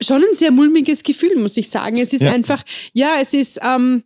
schon 0.02 0.24
ein 0.24 0.36
sehr 0.36 0.52
mulmiges 0.52 1.04
Gefühl, 1.04 1.36
muss 1.38 1.58
ich 1.58 1.70
sagen. 1.70 1.98
Es 1.98 2.14
ist 2.14 2.24
ja. 2.24 2.32
einfach, 2.32 2.64
ja, 2.94 3.18
es 3.22 3.34
ist, 3.34 3.60
ähm, 3.64 4.04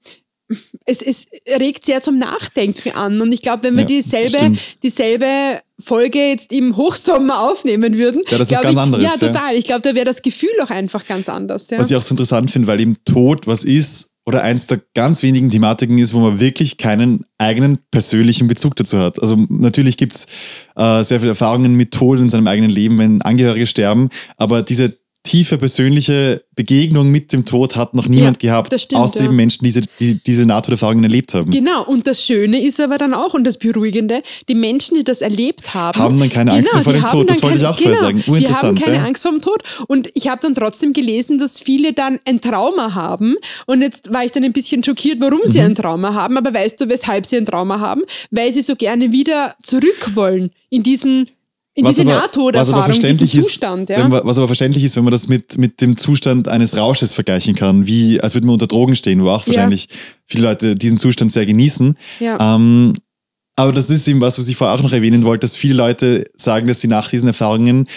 es, 0.86 1.02
es 1.02 1.28
regt 1.60 1.86
sehr 1.86 2.02
zum 2.02 2.18
Nachdenken 2.18 2.92
an. 2.92 3.22
Und 3.22 3.32
ich 3.32 3.42
glaube, 3.42 3.64
wenn 3.64 3.76
wir 3.76 3.82
ja, 3.82 3.88
dieselbe, 3.88 4.56
dieselbe 4.82 5.62
Folge 5.80 6.20
jetzt 6.20 6.52
im 6.52 6.76
Hochsommer 6.78 7.42
aufnehmen 7.42 7.98
würden, 7.98 8.22
ja, 8.30 8.38
das 8.38 8.52
ist 8.52 8.62
ganz 8.62 8.74
ich, 8.74 8.80
anderes. 8.80 9.04
Ja, 9.04 9.28
total. 9.28 9.54
Ja. 9.54 9.58
Ich 9.60 9.66
glaube, 9.66 9.82
da 9.82 9.96
wäre 9.96 10.06
das 10.06 10.22
Gefühl 10.22 10.52
auch 10.64 10.70
einfach 10.70 11.06
ganz 11.06 11.30
anders. 11.30 11.68
Ja. 11.70 11.80
Was 11.80 11.92
ich 11.92 11.98
auch 11.98 12.02
so 12.02 12.14
interessant 12.14 12.52
finde, 12.52 12.68
weil 12.68 12.82
eben 12.82 12.96
Tod 13.06 13.48
was 13.48 13.64
ist 13.64 14.13
oder 14.26 14.44
eins 14.44 14.68
der 14.68 14.82
ganz 14.94 15.22
wenigen 15.22 15.50
Thematiken 15.50 15.98
ist, 15.98 16.14
wo 16.14 16.20
man 16.20 16.40
wirklich 16.40 16.78
keinen 16.78 17.26
eigenen 17.38 17.80
persönlichen 17.92 18.48
Bezug 18.48 18.76
dazu 18.76 19.00
hat. 19.00 19.22
Also 19.22 19.36
natürlich 19.50 19.98
gibt's 19.98 20.28
äh, 20.76 21.04
sehr 21.04 21.20
viele 21.20 21.32
Erfahrungen 21.32 21.76
mit 21.76 21.94
Tod 21.94 22.20
in 22.20 22.30
seinem 22.30 22.48
eigenen 22.48 22.72
Leben, 22.72 22.98
wenn 23.00 23.22
Angehörige 23.22 23.68
sterben, 23.68 24.10
aber 24.38 24.62
diese 24.62 24.98
tiefe 25.24 25.58
persönliche 25.58 26.44
Begegnung 26.56 27.10
mit 27.10 27.32
dem 27.32 27.46
Tod 27.46 27.76
hat 27.76 27.96
noch 27.96 28.08
niemand 28.08 28.44
ja, 28.44 28.52
gehabt, 28.52 28.80
stimmt, 28.80 29.02
außer 29.02 29.22
ja. 29.22 29.26
eben 29.26 29.36
Menschen, 29.36 29.64
die 29.64 29.70
diese, 29.70 29.82
die 30.00 30.24
diese 30.24 30.46
Nahtoderfahrungen 30.46 31.04
erlebt 31.04 31.34
haben. 31.34 31.50
Genau, 31.50 31.86
und 31.86 32.06
das 32.06 32.24
Schöne 32.26 32.62
ist 32.62 32.80
aber 32.80 32.98
dann 32.98 33.14
auch 33.14 33.34
und 33.34 33.46
das 33.46 33.58
Beruhigende, 33.58 34.22
die 34.50 34.56
Menschen, 34.56 34.98
die 34.98 35.04
das 35.04 35.22
erlebt 35.22 35.74
haben, 35.74 35.98
haben 35.98 36.20
dann 36.20 36.30
keine 36.30 36.52
Angst 36.52 36.72
genau, 36.72 36.84
vor 36.84 36.94
dem 36.94 37.04
Tod, 37.04 37.30
das 37.30 37.42
wollte 37.42 37.58
keine, 37.58 37.62
ich 37.62 37.68
auch 37.68 37.78
genau, 37.78 37.96
vorher 37.96 38.14
sagen. 38.14 38.24
Die 38.26 38.48
haben 38.48 38.80
keine 38.80 38.98
ja. 38.98 39.06
Angst 39.06 39.24
vor 39.24 39.32
dem 39.32 39.42
Tod 39.42 39.64
und 39.88 40.10
ich 40.14 40.28
habe 40.28 40.42
dann 40.42 40.56
trotzdem 40.56 40.92
gelesen, 40.92 41.38
dass 41.38 41.58
viele 41.58 41.94
dann 41.94 42.20
ein 42.26 42.42
Trauma 42.42 42.94
haben 42.94 43.36
und 43.66 43.82
jetzt 43.82 44.14
war 44.14 44.26
ich 44.26 44.32
dann 44.32 44.44
ein 44.44 44.54
bisschen 44.54 44.84
schockiert, 44.84 45.22
warum 45.22 45.40
mhm. 45.40 45.48
sie 45.48 45.62
ein 45.62 45.74
Trauma 45.74 46.14
haben, 46.14 46.38
aber 46.38 46.54
weißt 46.54 46.82
du, 46.82 46.90
weshalb 46.90 47.26
sie 47.26 47.38
ein 47.38 47.46
Trauma 47.46 47.80
haben? 47.80 48.02
Weil 48.30 48.52
sie 48.52 48.62
so 48.62 48.76
gerne 48.76 49.14
wieder 49.14 49.56
zurück 49.64 50.12
wollen 50.16 50.52
in 50.70 50.84
diesen 50.84 51.30
in 51.76 51.86
was 51.86 51.96
diese 51.96 52.08
Nahtoderfahrung, 52.08 53.00
diesen 53.00 53.28
Zustand. 53.28 53.90
Ist, 53.90 53.98
ja? 53.98 54.08
man, 54.08 54.22
was 54.24 54.38
aber 54.38 54.48
verständlich 54.48 54.84
ist, 54.84 54.96
wenn 54.96 55.04
man 55.04 55.12
das 55.12 55.28
mit, 55.28 55.58
mit 55.58 55.82
dem 55.82 55.98
Zustand 55.98 56.48
eines 56.48 56.78
Rausches 56.78 57.14
vergleichen 57.14 57.56
kann, 57.56 57.88
wie 57.88 58.22
als 58.22 58.36
würde 58.36 58.46
man 58.46 58.54
unter 58.54 58.68
Drogen 58.68 58.96
stehen, 58.96 59.24
wo 59.24 59.30
auch 59.30 59.48
wahrscheinlich 59.48 59.88
ja. 59.90 59.96
viele 60.26 60.44
Leute 60.44 60.76
diesen 60.76 60.98
Zustand 60.98 61.32
sehr 61.32 61.48
genießen. 61.48 61.98
Ja. 62.20 62.56
Ähm, 62.56 62.94
aber 63.56 63.72
das 63.72 63.90
ist 63.90 64.08
eben 64.08 64.22
was, 64.22 64.38
was 64.38 64.48
ich 64.48 64.56
vorher 64.56 64.76
auch 64.76 64.84
noch 64.84 64.94
erwähnen 64.94 65.26
wollte, 65.26 65.42
dass 65.42 65.56
viele 65.56 65.76
Leute 65.76 66.26
sagen, 66.36 66.68
dass 66.68 66.82
sie 66.82 66.88
nach 66.88 67.10
diesen 67.10 67.28
Erfahrungen 67.28 67.88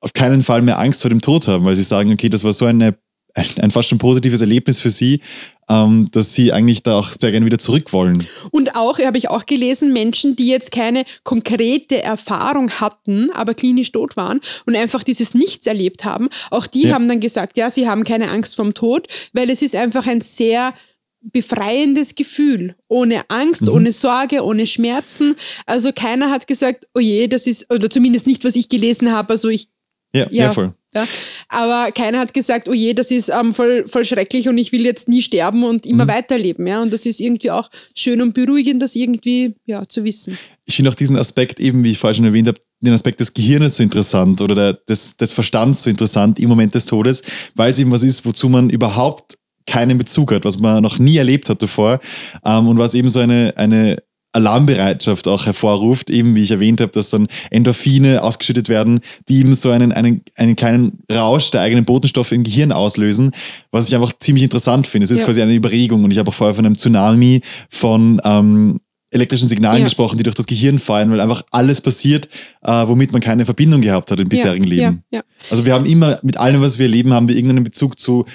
auf 0.00 0.12
keinen 0.12 0.42
Fall 0.42 0.62
mehr 0.62 0.78
Angst 0.78 1.02
vor 1.02 1.08
dem 1.08 1.20
Tod 1.20 1.48
haben, 1.48 1.64
weil 1.64 1.74
sie 1.74 1.82
sagen, 1.82 2.12
okay, 2.12 2.28
das 2.28 2.44
war 2.44 2.52
so 2.52 2.64
eine 2.64 2.96
ein, 3.36 3.46
ein 3.60 3.70
fast 3.70 3.88
schon 3.88 3.98
positives 3.98 4.40
Erlebnis 4.40 4.80
für 4.80 4.90
sie, 4.90 5.20
ähm, 5.68 6.08
dass 6.10 6.32
sie 6.32 6.52
eigentlich 6.52 6.82
da 6.82 6.98
auch 6.98 7.08
sehr 7.08 7.30
gerne 7.30 7.44
wieder 7.44 7.58
zurück 7.58 7.92
wollen. 7.92 8.26
Und 8.50 8.74
auch, 8.74 8.98
habe 8.98 9.18
ich 9.18 9.28
auch 9.28 9.46
gelesen, 9.46 9.92
Menschen, 9.92 10.36
die 10.36 10.48
jetzt 10.48 10.72
keine 10.72 11.04
konkrete 11.22 12.02
Erfahrung 12.02 12.70
hatten, 12.70 13.30
aber 13.32 13.54
klinisch 13.54 13.92
tot 13.92 14.16
waren 14.16 14.40
und 14.64 14.74
einfach 14.74 15.02
dieses 15.02 15.34
Nichts 15.34 15.66
erlebt 15.66 16.04
haben, 16.04 16.28
auch 16.50 16.66
die 16.66 16.84
ja. 16.84 16.94
haben 16.94 17.08
dann 17.08 17.20
gesagt, 17.20 17.56
ja, 17.56 17.68
sie 17.70 17.88
haben 17.88 18.04
keine 18.04 18.30
Angst 18.30 18.56
vorm 18.56 18.74
Tod, 18.74 19.06
weil 19.32 19.50
es 19.50 19.62
ist 19.62 19.74
einfach 19.74 20.06
ein 20.06 20.22
sehr 20.22 20.72
befreiendes 21.20 22.14
Gefühl, 22.14 22.76
ohne 22.88 23.28
Angst, 23.28 23.62
mhm. 23.62 23.72
ohne 23.72 23.92
Sorge, 23.92 24.44
ohne 24.44 24.66
Schmerzen. 24.66 25.34
Also 25.66 25.90
keiner 25.92 26.30
hat 26.30 26.46
gesagt, 26.46 26.86
oh 26.94 27.00
je, 27.00 27.26
das 27.26 27.46
ist, 27.46 27.70
oder 27.72 27.90
zumindest 27.90 28.26
nicht, 28.26 28.44
was 28.44 28.56
ich 28.56 28.68
gelesen 28.68 29.12
habe. 29.12 29.30
Also 29.30 29.48
ich 29.48 29.68
ja, 30.14 30.26
ja, 30.30 30.44
ja, 30.44 30.50
voll. 30.50 30.72
Ja. 30.96 31.06
Aber 31.48 31.92
keiner 31.92 32.20
hat 32.20 32.32
gesagt, 32.32 32.68
oh 32.68 32.72
je, 32.72 32.94
das 32.94 33.10
ist 33.10 33.28
ähm, 33.28 33.52
voll, 33.52 33.84
voll 33.86 34.04
schrecklich 34.04 34.48
und 34.48 34.56
ich 34.56 34.72
will 34.72 34.84
jetzt 34.84 35.08
nie 35.08 35.20
sterben 35.20 35.62
und 35.64 35.84
immer 35.84 36.04
mhm. 36.04 36.08
weiterleben. 36.08 36.66
Ja? 36.66 36.80
Und 36.80 36.92
das 36.92 37.04
ist 37.04 37.20
irgendwie 37.20 37.50
auch 37.50 37.70
schön 37.94 38.22
und 38.22 38.32
beruhigend, 38.32 38.82
das 38.82 38.96
irgendwie 38.96 39.54
ja, 39.66 39.86
zu 39.86 40.04
wissen. 40.04 40.38
Ich 40.64 40.76
finde 40.76 40.90
auch 40.90 40.94
diesen 40.94 41.16
Aspekt, 41.16 41.60
eben 41.60 41.84
wie 41.84 41.92
ich 41.92 41.98
vorhin 41.98 42.16
schon 42.16 42.24
erwähnt 42.24 42.48
habe, 42.48 42.58
den 42.80 42.92
Aspekt 42.92 43.20
des 43.20 43.34
Gehirnes 43.34 43.76
so 43.76 43.82
interessant 43.82 44.40
oder 44.40 44.54
der, 44.54 44.72
des, 44.72 45.16
des 45.16 45.32
Verstands 45.32 45.82
so 45.82 45.90
interessant 45.90 46.38
im 46.38 46.48
Moment 46.48 46.74
des 46.74 46.86
Todes, 46.86 47.22
weil 47.54 47.70
es 47.70 47.78
eben 47.78 47.90
was 47.90 48.02
ist, 48.02 48.24
wozu 48.24 48.48
man 48.48 48.70
überhaupt 48.70 49.38
keinen 49.66 49.98
Bezug 49.98 50.32
hat, 50.32 50.44
was 50.44 50.58
man 50.58 50.82
noch 50.82 50.98
nie 50.98 51.16
erlebt 51.16 51.50
hat 51.50 51.60
davor 51.60 52.00
ähm, 52.44 52.68
und 52.68 52.78
was 52.78 52.94
eben 52.94 53.08
so 53.08 53.20
eine, 53.20 53.52
eine 53.56 53.98
Alarmbereitschaft 54.36 55.26
auch 55.28 55.46
hervorruft, 55.46 56.10
eben 56.10 56.34
wie 56.34 56.42
ich 56.42 56.50
erwähnt 56.50 56.80
habe, 56.80 56.92
dass 56.92 57.10
dann 57.10 57.26
Endorphine 57.50 58.22
ausgeschüttet 58.22 58.68
werden, 58.68 59.00
die 59.28 59.38
eben 59.38 59.54
so 59.54 59.70
einen, 59.70 59.92
einen, 59.92 60.22
einen 60.36 60.54
kleinen 60.54 60.98
Rausch 61.10 61.50
der 61.50 61.62
eigenen 61.62 61.84
Botenstoffe 61.84 62.32
im 62.32 62.44
Gehirn 62.44 62.70
auslösen, 62.70 63.32
was 63.70 63.88
ich 63.88 63.94
einfach 63.94 64.12
ziemlich 64.18 64.44
interessant 64.44 64.86
finde. 64.86 65.06
Es 65.06 65.10
ist 65.10 65.20
ja. 65.20 65.24
quasi 65.24 65.42
eine 65.42 65.54
Überregung 65.54 66.04
und 66.04 66.10
ich 66.10 66.18
habe 66.18 66.30
auch 66.30 66.34
vorher 66.34 66.54
von 66.54 66.66
einem 66.66 66.76
Tsunami 66.76 67.40
von 67.70 68.20
ähm, 68.24 68.80
elektrischen 69.10 69.48
Signalen 69.48 69.80
ja. 69.80 69.84
gesprochen, 69.84 70.18
die 70.18 70.22
durch 70.22 70.34
das 70.34 70.46
Gehirn 70.46 70.78
fallen, 70.78 71.10
weil 71.10 71.20
einfach 71.20 71.42
alles 71.50 71.80
passiert, 71.80 72.28
äh, 72.62 72.86
womit 72.86 73.12
man 73.12 73.20
keine 73.20 73.44
Verbindung 73.44 73.80
gehabt 73.80 74.10
hat 74.10 74.20
im 74.20 74.28
bisherigen 74.28 74.66
ja. 74.66 74.90
Leben. 74.90 75.04
Also 75.50 75.64
wir 75.64 75.74
haben 75.74 75.86
immer 75.86 76.18
mit 76.22 76.36
allem, 76.36 76.60
was 76.60 76.78
wir 76.78 76.86
erleben, 76.86 77.12
haben 77.12 77.28
wir 77.28 77.36
irgendeinen 77.36 77.64
Bezug 77.64 77.98
zu 77.98 78.26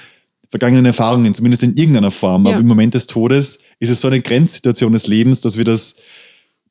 vergangenen 0.51 0.85
Erfahrungen, 0.85 1.33
zumindest 1.33 1.63
in 1.63 1.75
irgendeiner 1.75 2.11
Form. 2.11 2.45
Ja. 2.45 2.51
Aber 2.51 2.61
im 2.61 2.67
Moment 2.67 2.93
des 2.93 3.07
Todes 3.07 3.63
ist 3.79 3.89
es 3.89 4.01
so 4.01 4.09
eine 4.09 4.21
Grenzsituation 4.21 4.93
des 4.93 5.07
Lebens, 5.07 5.41
dass 5.41 5.57
wir 5.57 5.63
das 5.63 5.95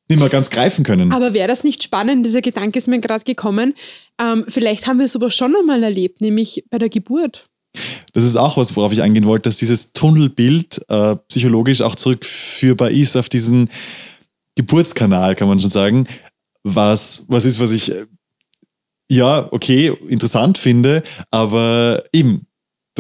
nicht 0.09 0.21
mehr 0.21 0.29
ganz 0.29 0.51
greifen 0.51 0.85
können. 0.85 1.13
Aber 1.13 1.33
wäre 1.33 1.49
das 1.49 1.65
nicht 1.65 1.83
spannend? 1.83 2.27
Dieser 2.27 2.43
Gedanke 2.43 2.79
ist 2.79 2.89
mir 2.89 3.01
gerade 3.01 3.25
gekommen. 3.25 3.75
Ähm, 4.21 4.45
vielleicht 4.49 4.87
haben 4.87 4.99
wir 4.99 5.07
es 5.07 5.17
aber 5.17 5.31
schon 5.31 5.55
einmal 5.57 5.83
erlebt, 5.83 6.21
nämlich 6.21 6.65
bei 6.69 6.79
der 6.79 6.89
Geburt. 6.89 7.47
Das 8.13 8.25
ist 8.25 8.37
auch 8.37 8.57
was, 8.57 8.77
worauf 8.77 8.93
ich 8.93 9.03
eingehen 9.03 9.25
wollte, 9.25 9.49
dass 9.49 9.59
dieses 9.59 9.93
Tunnelbild 9.93 10.83
äh, 10.89 11.17
psychologisch 11.29 11.81
auch 11.81 11.95
zurückführbar 11.95 12.91
ist 12.91 13.17
auf 13.17 13.29
diesen 13.29 13.71
Geburtskanal, 14.57 15.37
kann 15.37 15.49
man 15.49 15.61
schon 15.61 15.71
sagen. 15.71 16.07
Was, 16.65 17.27
was 17.29 17.45
ist, 17.45 17.61
was 17.61 17.71
ich 17.71 17.93
äh, 17.93 18.07
ja, 19.11 19.49
okay, 19.51 19.93
interessant 20.09 20.57
finde, 20.57 21.03
aber 21.31 22.05
eben, 22.13 22.47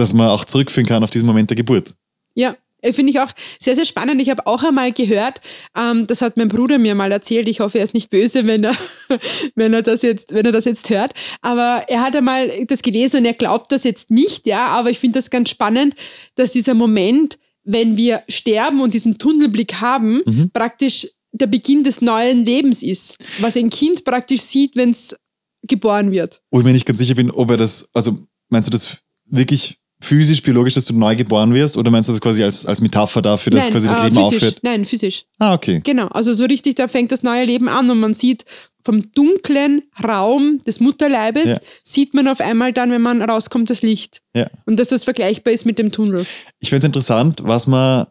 dass 0.00 0.12
man 0.12 0.28
auch 0.28 0.44
zurückführen 0.44 0.88
kann 0.88 1.04
auf 1.04 1.10
diesen 1.10 1.26
Moment 1.26 1.50
der 1.50 1.56
Geburt. 1.56 1.94
Ja, 2.34 2.56
äh, 2.82 2.92
Finde 2.92 3.10
ich 3.10 3.20
auch 3.20 3.30
sehr, 3.58 3.74
sehr 3.74 3.84
spannend. 3.84 4.20
Ich 4.20 4.30
habe 4.30 4.46
auch 4.46 4.62
einmal 4.62 4.92
gehört, 4.92 5.40
ähm, 5.76 6.06
das 6.06 6.22
hat 6.22 6.36
mein 6.36 6.48
Bruder 6.48 6.78
mir 6.78 6.94
mal 6.94 7.12
erzählt. 7.12 7.48
Ich 7.48 7.60
hoffe, 7.60 7.78
er 7.78 7.84
ist 7.84 7.94
nicht 7.94 8.10
böse, 8.10 8.46
wenn 8.46 8.64
er, 8.64 8.74
wenn 9.54 9.72
er, 9.72 9.82
das, 9.82 10.02
jetzt, 10.02 10.32
wenn 10.32 10.46
er 10.46 10.52
das 10.52 10.64
jetzt 10.64 10.90
hört. 10.90 11.12
Aber 11.42 11.84
er 11.88 12.02
hat 12.02 12.16
einmal 12.16 12.64
das 12.66 12.82
gelesen 12.82 13.18
und 13.18 13.26
er 13.26 13.34
glaubt 13.34 13.72
das 13.72 13.84
jetzt 13.84 14.10
nicht, 14.10 14.46
ja. 14.46 14.66
Aber 14.66 14.90
ich 14.90 14.98
finde 14.98 15.18
das 15.18 15.30
ganz 15.30 15.50
spannend, 15.50 15.94
dass 16.34 16.52
dieser 16.52 16.74
Moment, 16.74 17.38
wenn 17.64 17.96
wir 17.96 18.22
sterben 18.28 18.80
und 18.80 18.94
diesen 18.94 19.18
Tunnelblick 19.18 19.74
haben, 19.74 20.22
mhm. 20.24 20.50
praktisch 20.52 21.08
der 21.32 21.46
Beginn 21.46 21.84
des 21.84 22.00
neuen 22.00 22.44
Lebens 22.44 22.82
ist. 22.82 23.18
Was 23.40 23.56
ein 23.56 23.70
Kind 23.70 24.04
praktisch 24.04 24.40
sieht, 24.40 24.74
wenn 24.74 24.90
es 24.90 25.14
geboren 25.62 26.10
wird. 26.10 26.42
Wo 26.50 26.58
ich 26.58 26.64
mir 26.64 26.72
nicht 26.72 26.86
ganz 26.86 26.98
sicher 26.98 27.14
bin, 27.14 27.30
ob 27.30 27.50
er 27.50 27.56
das, 27.56 27.90
also 27.92 28.26
meinst 28.48 28.68
du 28.68 28.72
das 28.72 28.98
wirklich 29.26 29.79
physisch, 30.00 30.42
biologisch, 30.42 30.74
dass 30.74 30.86
du 30.86 30.98
neu 30.98 31.14
geboren 31.14 31.54
wirst? 31.54 31.76
Oder 31.76 31.90
meinst 31.90 32.08
du 32.08 32.12
das 32.12 32.20
quasi 32.20 32.42
als, 32.42 32.66
als 32.66 32.80
Metapher 32.80 33.22
dafür, 33.22 33.52
dass 33.52 33.64
Nein, 33.64 33.72
quasi 33.72 33.88
das 33.88 33.98
äh, 33.98 34.04
Leben 34.04 34.16
physisch. 34.16 34.36
aufhört? 34.36 34.58
Nein, 34.62 34.84
physisch. 34.84 35.24
Ah, 35.38 35.54
okay. 35.54 35.80
Genau, 35.84 36.06
also 36.08 36.32
so 36.32 36.44
richtig, 36.44 36.74
da 36.76 36.88
fängt 36.88 37.12
das 37.12 37.22
neue 37.22 37.44
Leben 37.44 37.68
an 37.68 37.90
und 37.90 38.00
man 38.00 38.14
sieht 38.14 38.44
vom 38.84 39.12
dunklen 39.12 39.82
Raum 40.02 40.62
des 40.66 40.80
Mutterleibes, 40.80 41.50
ja. 41.50 41.56
sieht 41.84 42.14
man 42.14 42.28
auf 42.28 42.40
einmal 42.40 42.72
dann, 42.72 42.90
wenn 42.90 43.02
man 43.02 43.20
rauskommt, 43.22 43.68
das 43.68 43.82
Licht. 43.82 44.20
Ja. 44.34 44.48
Und 44.64 44.80
dass 44.80 44.88
das 44.88 45.04
vergleichbar 45.04 45.52
ist 45.52 45.66
mit 45.66 45.78
dem 45.78 45.92
Tunnel. 45.92 46.24
Ich 46.60 46.70
finde 46.70 46.78
es 46.78 46.84
interessant, 46.86 47.40
was 47.44 47.66
man 47.66 48.06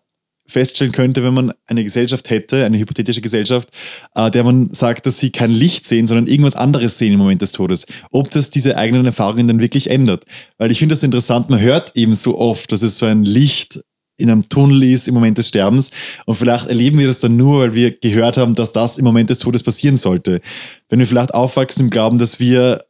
feststellen 0.49 0.91
könnte, 0.91 1.23
wenn 1.23 1.33
man 1.33 1.53
eine 1.67 1.83
Gesellschaft 1.83 2.29
hätte, 2.29 2.65
eine 2.65 2.79
hypothetische 2.79 3.21
Gesellschaft, 3.21 3.69
äh, 4.15 4.31
der 4.31 4.43
man 4.43 4.73
sagt, 4.73 5.05
dass 5.05 5.19
sie 5.19 5.31
kein 5.31 5.51
Licht 5.51 5.85
sehen, 5.85 6.07
sondern 6.07 6.27
irgendwas 6.27 6.55
anderes 6.55 6.97
sehen 6.97 7.13
im 7.13 7.19
Moment 7.19 7.41
des 7.41 7.51
Todes. 7.51 7.85
Ob 8.11 8.29
das 8.31 8.49
diese 8.49 8.75
eigenen 8.75 9.05
Erfahrungen 9.05 9.47
dann 9.47 9.61
wirklich 9.61 9.89
ändert. 9.89 10.25
Weil 10.57 10.71
ich 10.71 10.79
finde 10.79 10.95
das 10.95 11.03
interessant, 11.03 11.49
man 11.49 11.61
hört 11.61 11.95
eben 11.95 12.15
so 12.15 12.37
oft, 12.37 12.71
dass 12.71 12.81
es 12.81 12.97
so 12.97 13.05
ein 13.05 13.23
Licht 13.23 13.79
in 14.17 14.29
einem 14.29 14.47
Tunnel 14.49 14.83
ist 14.83 15.07
im 15.07 15.13
Moment 15.13 15.37
des 15.37 15.47
Sterbens. 15.47 15.91
Und 16.25 16.35
vielleicht 16.35 16.67
erleben 16.67 16.99
wir 16.99 17.07
das 17.07 17.21
dann 17.21 17.37
nur, 17.37 17.61
weil 17.61 17.73
wir 17.73 17.91
gehört 17.91 18.37
haben, 18.37 18.53
dass 18.53 18.73
das 18.73 18.97
im 18.97 19.05
Moment 19.05 19.29
des 19.29 19.39
Todes 19.39 19.63
passieren 19.63 19.97
sollte. 19.97 20.41
Wenn 20.89 20.99
wir 20.99 21.07
vielleicht 21.07 21.33
aufwachsen 21.33 21.83
im 21.83 21.89
Glauben, 21.89 22.17
dass 22.17 22.39
wir 22.39 22.81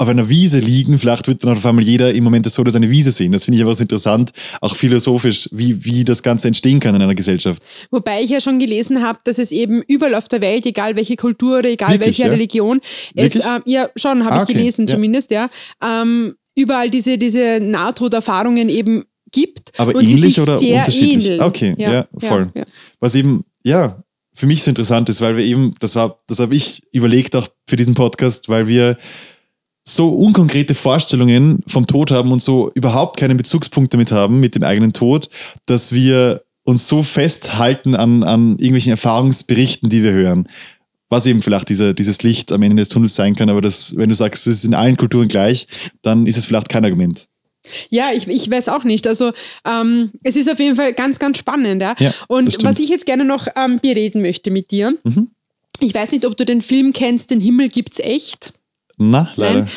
auf 0.00 0.08
einer 0.08 0.28
Wiese 0.28 0.60
liegen, 0.60 0.96
vielleicht 0.96 1.26
wird 1.26 1.42
dann 1.42 1.56
auf 1.56 1.66
einmal 1.66 1.84
jeder 1.84 2.14
im 2.14 2.22
Moment 2.22 2.46
des 2.46 2.54
Todes 2.54 2.76
eine 2.76 2.88
Wiese 2.88 3.10
sehen. 3.10 3.32
Das 3.32 3.44
finde 3.44 3.58
ich 3.58 3.64
aber 3.64 3.74
so 3.74 3.82
interessant, 3.82 4.30
auch 4.60 4.76
philosophisch, 4.76 5.48
wie, 5.50 5.84
wie 5.84 6.04
das 6.04 6.22
Ganze 6.22 6.46
entstehen 6.46 6.78
kann 6.78 6.94
in 6.94 7.02
einer 7.02 7.16
Gesellschaft. 7.16 7.62
Wobei 7.90 8.22
ich 8.22 8.30
ja 8.30 8.40
schon 8.40 8.60
gelesen 8.60 9.02
habe, 9.02 9.18
dass 9.24 9.38
es 9.38 9.50
eben 9.50 9.82
überall 9.82 10.14
auf 10.14 10.28
der 10.28 10.40
Welt, 10.40 10.66
egal 10.66 10.94
welche 10.94 11.16
Kultur 11.16 11.64
egal 11.64 11.90
Wirklich, 11.90 12.06
welche 12.06 12.22
ja? 12.22 12.28
Religion, 12.28 12.80
es, 13.16 13.34
ähm, 13.34 13.62
ja 13.64 13.88
schon, 13.96 14.24
habe 14.24 14.36
Ah, 14.36 14.38
ich 14.38 14.42
okay, 14.44 14.52
gelesen 14.54 14.86
ja. 14.86 14.94
zumindest, 14.94 15.32
ja, 15.32 15.50
ähm, 15.82 16.36
überall 16.54 16.90
diese, 16.90 17.18
diese 17.18 17.58
Nahtoderfahrungen 17.60 18.68
eben 18.68 19.04
gibt. 19.32 19.72
Aber 19.78 20.00
ähnlich 20.00 20.40
oder 20.40 20.58
sehr 20.58 20.78
unterschiedlich? 20.78 21.26
ähneln. 21.26 21.42
Okay, 21.42 21.74
ja, 21.76 22.06
voll. 22.18 22.50
Ja, 22.54 22.64
Was 23.00 23.16
eben, 23.16 23.44
ja, 23.64 24.02
für 24.32 24.46
mich 24.46 24.62
so 24.62 24.70
interessant 24.70 25.08
ist, 25.08 25.20
weil 25.20 25.36
wir 25.36 25.44
eben, 25.44 25.74
das 25.80 25.96
war, 25.96 26.20
das 26.28 26.38
habe 26.38 26.54
ich 26.54 26.82
überlegt 26.92 27.34
auch 27.34 27.48
für 27.66 27.74
diesen 27.74 27.94
Podcast, 27.94 28.48
weil 28.48 28.68
wir 28.68 28.96
so 29.94 30.10
unkonkrete 30.10 30.74
Vorstellungen 30.74 31.60
vom 31.66 31.86
Tod 31.86 32.10
haben 32.10 32.32
und 32.32 32.42
so 32.42 32.70
überhaupt 32.74 33.18
keinen 33.18 33.36
Bezugspunkt 33.36 33.92
damit 33.94 34.12
haben, 34.12 34.40
mit 34.40 34.54
dem 34.54 34.62
eigenen 34.64 34.92
Tod, 34.92 35.28
dass 35.66 35.92
wir 35.92 36.42
uns 36.64 36.86
so 36.88 37.02
festhalten 37.02 37.94
an, 37.94 38.22
an 38.22 38.52
irgendwelchen 38.58 38.90
Erfahrungsberichten, 38.90 39.88
die 39.88 40.02
wir 40.02 40.12
hören. 40.12 40.46
Was 41.10 41.24
eben 41.24 41.40
vielleicht 41.40 41.70
diese, 41.70 41.94
dieses 41.94 42.22
Licht 42.22 42.52
am 42.52 42.62
Ende 42.62 42.76
des 42.82 42.90
Tunnels 42.90 43.14
sein 43.14 43.34
kann, 43.34 43.48
aber 43.48 43.62
das, 43.62 43.96
wenn 43.96 44.10
du 44.10 44.14
sagst, 44.14 44.46
es 44.46 44.58
ist 44.58 44.64
in 44.64 44.74
allen 44.74 44.98
Kulturen 44.98 45.28
gleich, 45.28 45.66
dann 46.02 46.26
ist 46.26 46.36
es 46.36 46.44
vielleicht 46.44 46.68
kein 46.68 46.84
Argument. 46.84 47.26
Ja, 47.88 48.10
ich, 48.14 48.28
ich 48.28 48.50
weiß 48.50 48.68
auch 48.68 48.84
nicht. 48.84 49.06
Also 49.06 49.32
ähm, 49.66 50.10
es 50.22 50.36
ist 50.36 50.50
auf 50.50 50.58
jeden 50.60 50.76
Fall 50.76 50.92
ganz, 50.92 51.18
ganz 51.18 51.38
spannend. 51.38 51.80
Ja? 51.80 51.94
Ja, 51.98 52.12
Und 52.28 52.62
was 52.62 52.78
ich 52.78 52.90
jetzt 52.90 53.06
gerne 53.06 53.24
noch 53.24 53.46
ähm, 53.56 53.78
bereden 53.80 54.20
möchte 54.22 54.50
mit 54.50 54.70
dir, 54.70 54.94
Mhm. 55.04 55.28
ich 55.80 55.94
weiß 55.94 56.12
nicht, 56.12 56.26
ob 56.26 56.36
du 56.36 56.44
den 56.44 56.60
Film 56.60 56.92
kennst, 56.92 57.30
Den 57.30 57.40
Himmel 57.40 57.68
gibt's 57.70 57.98
echt. 58.00 58.52
Na, 58.98 59.32
leider. 59.36 59.60
Nein. 59.60 59.70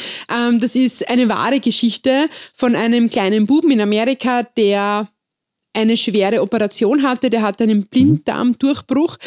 Ähm, 0.54 0.60
das 0.60 0.76
ist 0.76 1.08
eine 1.10 1.30
wahre 1.30 1.60
Geschichte 1.60 2.28
von 2.56 2.76
einem 2.76 3.10
kleinen 3.10 3.46
Buben 3.46 3.72
in 3.72 3.82
Amerika, 3.82 4.44
der 4.58 5.08
eine 5.74 5.96
schwere 5.96 6.42
Operation 6.42 7.04
hatte, 7.04 7.30
der 7.30 7.42
hatte 7.44 7.64
einen 7.64 7.86
Blinddarmdurchbruch. 7.86 9.18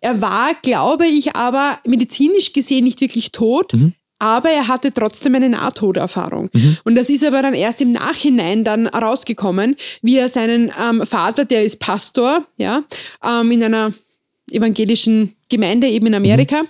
Er 0.00 0.20
war, 0.20 0.52
glaube 0.62 1.06
ich, 1.06 1.34
aber 1.34 1.78
medizinisch 1.86 2.52
gesehen 2.52 2.84
nicht 2.84 3.00
wirklich 3.00 3.32
tot. 3.32 3.72
Aber 4.20 4.48
er 4.48 4.68
hatte 4.68 4.92
trotzdem 4.92 5.34
eine 5.34 5.48
Nahtoderfahrung. 5.50 6.48
Und 6.84 6.94
das 6.94 7.10
ist 7.10 7.24
aber 7.24 7.42
dann 7.42 7.52
erst 7.52 7.80
im 7.80 7.92
Nachhinein 7.92 8.64
dann 8.64 8.86
rausgekommen, 8.86 9.76
wie 10.02 10.16
er 10.16 10.28
seinen 10.28 10.72
ähm, 10.80 11.04
Vater, 11.04 11.44
der 11.44 11.64
ist 11.64 11.80
Pastor, 11.80 12.46
ja, 12.56 12.84
ähm, 13.22 13.50
in 13.50 13.64
einer 13.64 13.92
evangelischen 14.50 15.34
Gemeinde 15.48 15.88
eben 15.88 16.06
in 16.06 16.14
Amerika. 16.14 16.62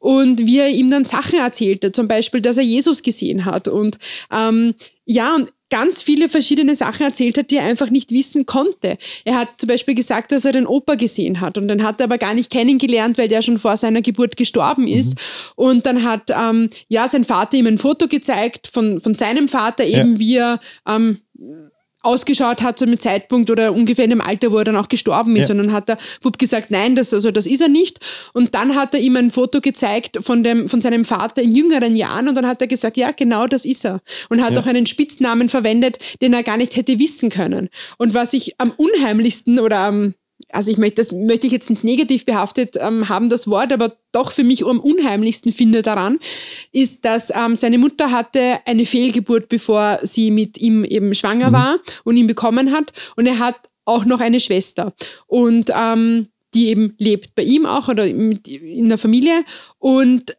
Und 0.00 0.46
wie 0.46 0.58
er 0.58 0.68
ihm 0.68 0.90
dann 0.90 1.04
Sachen 1.04 1.38
erzählte, 1.38 1.92
zum 1.92 2.08
Beispiel, 2.08 2.40
dass 2.40 2.56
er 2.56 2.64
Jesus 2.64 3.02
gesehen 3.02 3.44
hat. 3.44 3.68
Und 3.68 3.98
ähm, 4.32 4.74
ja, 5.04 5.34
und 5.34 5.52
ganz 5.72 6.02
viele 6.02 6.28
verschiedene 6.28 6.74
Sachen 6.74 7.06
erzählt 7.06 7.38
hat, 7.38 7.50
die 7.50 7.56
er 7.56 7.64
einfach 7.64 7.88
nicht 7.88 8.10
wissen 8.10 8.44
konnte. 8.44 8.98
Er 9.24 9.38
hat 9.38 9.48
zum 9.56 9.68
Beispiel 9.68 9.94
gesagt, 9.94 10.30
dass 10.30 10.44
er 10.44 10.52
den 10.52 10.66
Opa 10.66 10.96
gesehen 10.96 11.40
hat. 11.40 11.56
Und 11.56 11.68
den 11.68 11.82
hat 11.82 11.98
er 11.98 12.04
aber 12.04 12.18
gar 12.18 12.34
nicht 12.34 12.50
kennengelernt, 12.52 13.16
weil 13.16 13.28
der 13.28 13.40
schon 13.40 13.58
vor 13.58 13.78
seiner 13.78 14.02
Geburt 14.02 14.36
gestorben 14.36 14.86
ist. 14.86 15.18
Und 15.56 15.86
dann 15.86 16.04
hat 16.04 16.28
ähm, 16.28 16.68
ja 16.88 17.08
sein 17.08 17.24
Vater 17.24 17.56
ihm 17.56 17.66
ein 17.66 17.78
Foto 17.78 18.06
gezeigt 18.06 18.68
von, 18.70 19.00
von 19.00 19.14
seinem 19.14 19.48
Vater, 19.48 19.84
eben 19.84 20.18
wie 20.18 20.36
er 20.36 20.60
ähm, 20.86 21.20
ausgeschaut 22.02 22.62
hat 22.62 22.78
zu 22.78 22.84
einem 22.84 22.98
Zeitpunkt 22.98 23.50
oder 23.50 23.72
ungefähr 23.72 24.04
in 24.04 24.10
dem 24.10 24.20
Alter, 24.20 24.52
wo 24.52 24.58
er 24.58 24.64
dann 24.64 24.76
auch 24.76 24.88
gestorben 24.88 25.36
ist. 25.36 25.48
Ja. 25.48 25.54
Und 25.54 25.58
dann 25.62 25.72
hat 25.72 25.88
der 25.88 25.98
Bub 26.20 26.38
gesagt, 26.38 26.70
nein, 26.70 26.96
das, 26.96 27.14
also, 27.14 27.30
das 27.30 27.46
ist 27.46 27.60
er 27.60 27.68
nicht. 27.68 28.00
Und 28.32 28.54
dann 28.54 28.74
hat 28.74 28.94
er 28.94 29.00
ihm 29.00 29.16
ein 29.16 29.30
Foto 29.30 29.60
gezeigt 29.60 30.18
von, 30.22 30.42
dem, 30.42 30.68
von 30.68 30.80
seinem 30.80 31.04
Vater 31.04 31.42
in 31.42 31.54
jüngeren 31.54 31.96
Jahren 31.96 32.28
und 32.28 32.34
dann 32.34 32.46
hat 32.46 32.60
er 32.60 32.66
gesagt, 32.68 32.96
ja, 32.96 33.12
genau 33.12 33.46
das 33.46 33.64
ist 33.64 33.84
er. 33.84 34.00
Und 34.28 34.42
hat 34.42 34.54
Ja. 34.54 34.60
auch 34.60 34.66
einen 34.66 34.86
Spitznamen 34.86 35.48
verwendet, 35.48 35.98
den 36.20 36.32
er 36.32 36.42
gar 36.42 36.56
nicht 36.56 36.76
hätte 36.76 36.98
wissen 36.98 37.30
können. 37.30 37.68
Und 37.98 38.14
was 38.14 38.32
ich 38.32 38.54
am 38.58 38.72
unheimlichsten 38.76 39.58
oder 39.58 39.78
am 39.78 40.14
also 40.52 40.70
ich 40.70 40.78
möchte, 40.78 40.96
das 40.96 41.12
möchte 41.12 41.46
ich 41.46 41.52
jetzt 41.52 41.70
nicht 41.70 41.82
negativ 41.82 42.24
behaftet 42.24 42.76
ähm, 42.78 43.08
haben, 43.08 43.28
das 43.28 43.48
Wort, 43.48 43.72
aber 43.72 43.94
doch 44.12 44.30
für 44.30 44.44
mich 44.44 44.64
am 44.64 44.80
unheimlichsten 44.80 45.52
finde 45.52 45.82
daran, 45.82 46.18
ist, 46.70 47.04
dass 47.04 47.32
ähm, 47.34 47.56
seine 47.56 47.78
Mutter 47.78 48.10
hatte 48.10 48.58
eine 48.66 48.86
Fehlgeburt, 48.86 49.48
bevor 49.48 49.98
sie 50.02 50.30
mit 50.30 50.58
ihm 50.58 50.84
eben 50.84 51.14
schwanger 51.14 51.52
war 51.52 51.78
und 52.04 52.16
ihn 52.16 52.26
bekommen 52.26 52.72
hat. 52.72 52.92
Und 53.16 53.26
er 53.26 53.38
hat 53.38 53.56
auch 53.84 54.04
noch 54.04 54.20
eine 54.20 54.40
Schwester. 54.40 54.92
Und 55.26 55.70
ähm, 55.74 56.28
die 56.54 56.68
eben 56.68 56.94
lebt 56.98 57.34
bei 57.34 57.42
ihm 57.42 57.64
auch 57.64 57.88
oder 57.88 58.06
in 58.06 58.88
der 58.88 58.98
Familie. 58.98 59.44
Und 59.78 60.36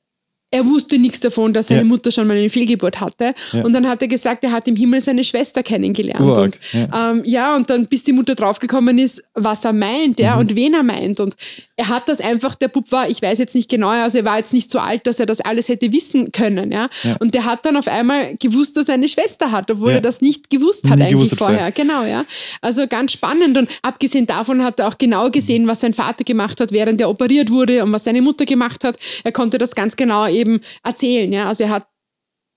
er 0.53 0.65
wusste 0.67 0.99
nichts 0.99 1.19
davon, 1.19 1.51
dass 1.53 1.67
seine 1.69 1.81
Ja. 1.81 1.85
Mutter 1.87 2.11
schon 2.11 2.27
mal 2.27 2.37
eine 2.37 2.49
Fehlgeburt 2.49 2.99
hatte. 3.01 3.33
Ja. 3.51 3.63
Und 3.63 3.73
dann 3.73 3.87
hat 3.89 4.01
er 4.03 4.07
gesagt, 4.07 4.43
er 4.43 4.51
hat 4.51 4.67
im 4.67 4.75
Himmel 4.75 5.01
seine 5.01 5.23
Schwester 5.23 5.63
kennengelernt. 5.63 6.21
Urarg, 6.21 6.59
Und, 6.73 6.79
ja. 6.91 7.11
ähm, 7.11 7.21
ja, 7.25 7.55
und 7.55 7.69
dann 7.71 7.87
bis 7.87 8.03
die 8.03 8.13
Mutter 8.13 8.35
draufgekommen 8.35 8.99
ist, 8.99 9.23
was 9.33 9.65
er 9.65 9.73
meint, 9.73 10.19
Mhm. 10.19 10.23
ja, 10.25 10.35
und 10.37 10.55
wen 10.55 10.75
er 10.75 10.83
meint. 10.83 11.19
Und 11.19 11.35
er 11.75 11.87
hat 11.89 12.07
das 12.07 12.21
einfach, 12.21 12.53
der 12.53 12.67
Bub 12.67 12.91
war, 12.91 13.09
ich 13.09 13.19
weiß 13.21 13.39
jetzt 13.39 13.55
nicht 13.55 13.67
genau, 13.69 13.87
also 13.89 14.19
er 14.19 14.25
war 14.25 14.37
jetzt 14.37 14.53
nicht 14.53 14.69
so 14.69 14.77
alt, 14.77 15.07
dass 15.07 15.19
er 15.19 15.25
das 15.25 15.41
alles 15.41 15.69
hätte 15.69 15.91
wissen 15.91 16.31
können, 16.31 16.71
ja. 16.71 16.87
Und 17.19 17.33
der 17.33 17.45
hat 17.45 17.65
dann 17.65 17.75
auf 17.75 17.87
einmal 17.87 18.35
gewusst, 18.39 18.77
dass 18.77 18.89
er 18.89 18.93
eine 18.93 19.07
Schwester 19.07 19.51
hat, 19.51 19.71
obwohl 19.71 19.91
er 19.93 20.01
das 20.01 20.21
nicht 20.21 20.51
gewusst 20.51 20.87
hat 20.87 20.97
Nie 20.99 21.05
eigentlich 21.05 21.13
gewusst 21.15 21.31
hat 21.31 21.37
vorher. 21.39 21.57
vorher. 21.57 21.71
Genau, 21.71 22.03
ja. 22.05 22.25
Also 22.61 22.85
ganz 22.87 23.11
spannend. 23.13 23.57
Und 23.57 23.69
abgesehen 23.81 24.27
davon 24.27 24.63
hat 24.63 24.79
er 24.79 24.87
auch 24.87 24.97
genau 24.99 25.31
gesehen, 25.31 25.65
was 25.65 25.81
sein 25.81 25.95
Vater 25.95 26.23
gemacht 26.23 26.59
hat, 26.59 26.71
während 26.71 27.01
er 27.01 27.09
operiert 27.09 27.49
wurde 27.49 27.83
und 27.83 27.91
was 27.91 28.03
seine 28.03 28.21
Mutter 28.21 28.45
gemacht 28.45 28.83
hat. 28.83 28.97
Er 29.23 29.31
konnte 29.31 29.57
das 29.57 29.73
ganz 29.73 29.95
genau 29.95 30.27
eben 30.27 30.42
erzählen, 30.83 31.31
ja. 31.31 31.47
Also 31.47 31.63
er 31.63 31.69
hat 31.71 31.87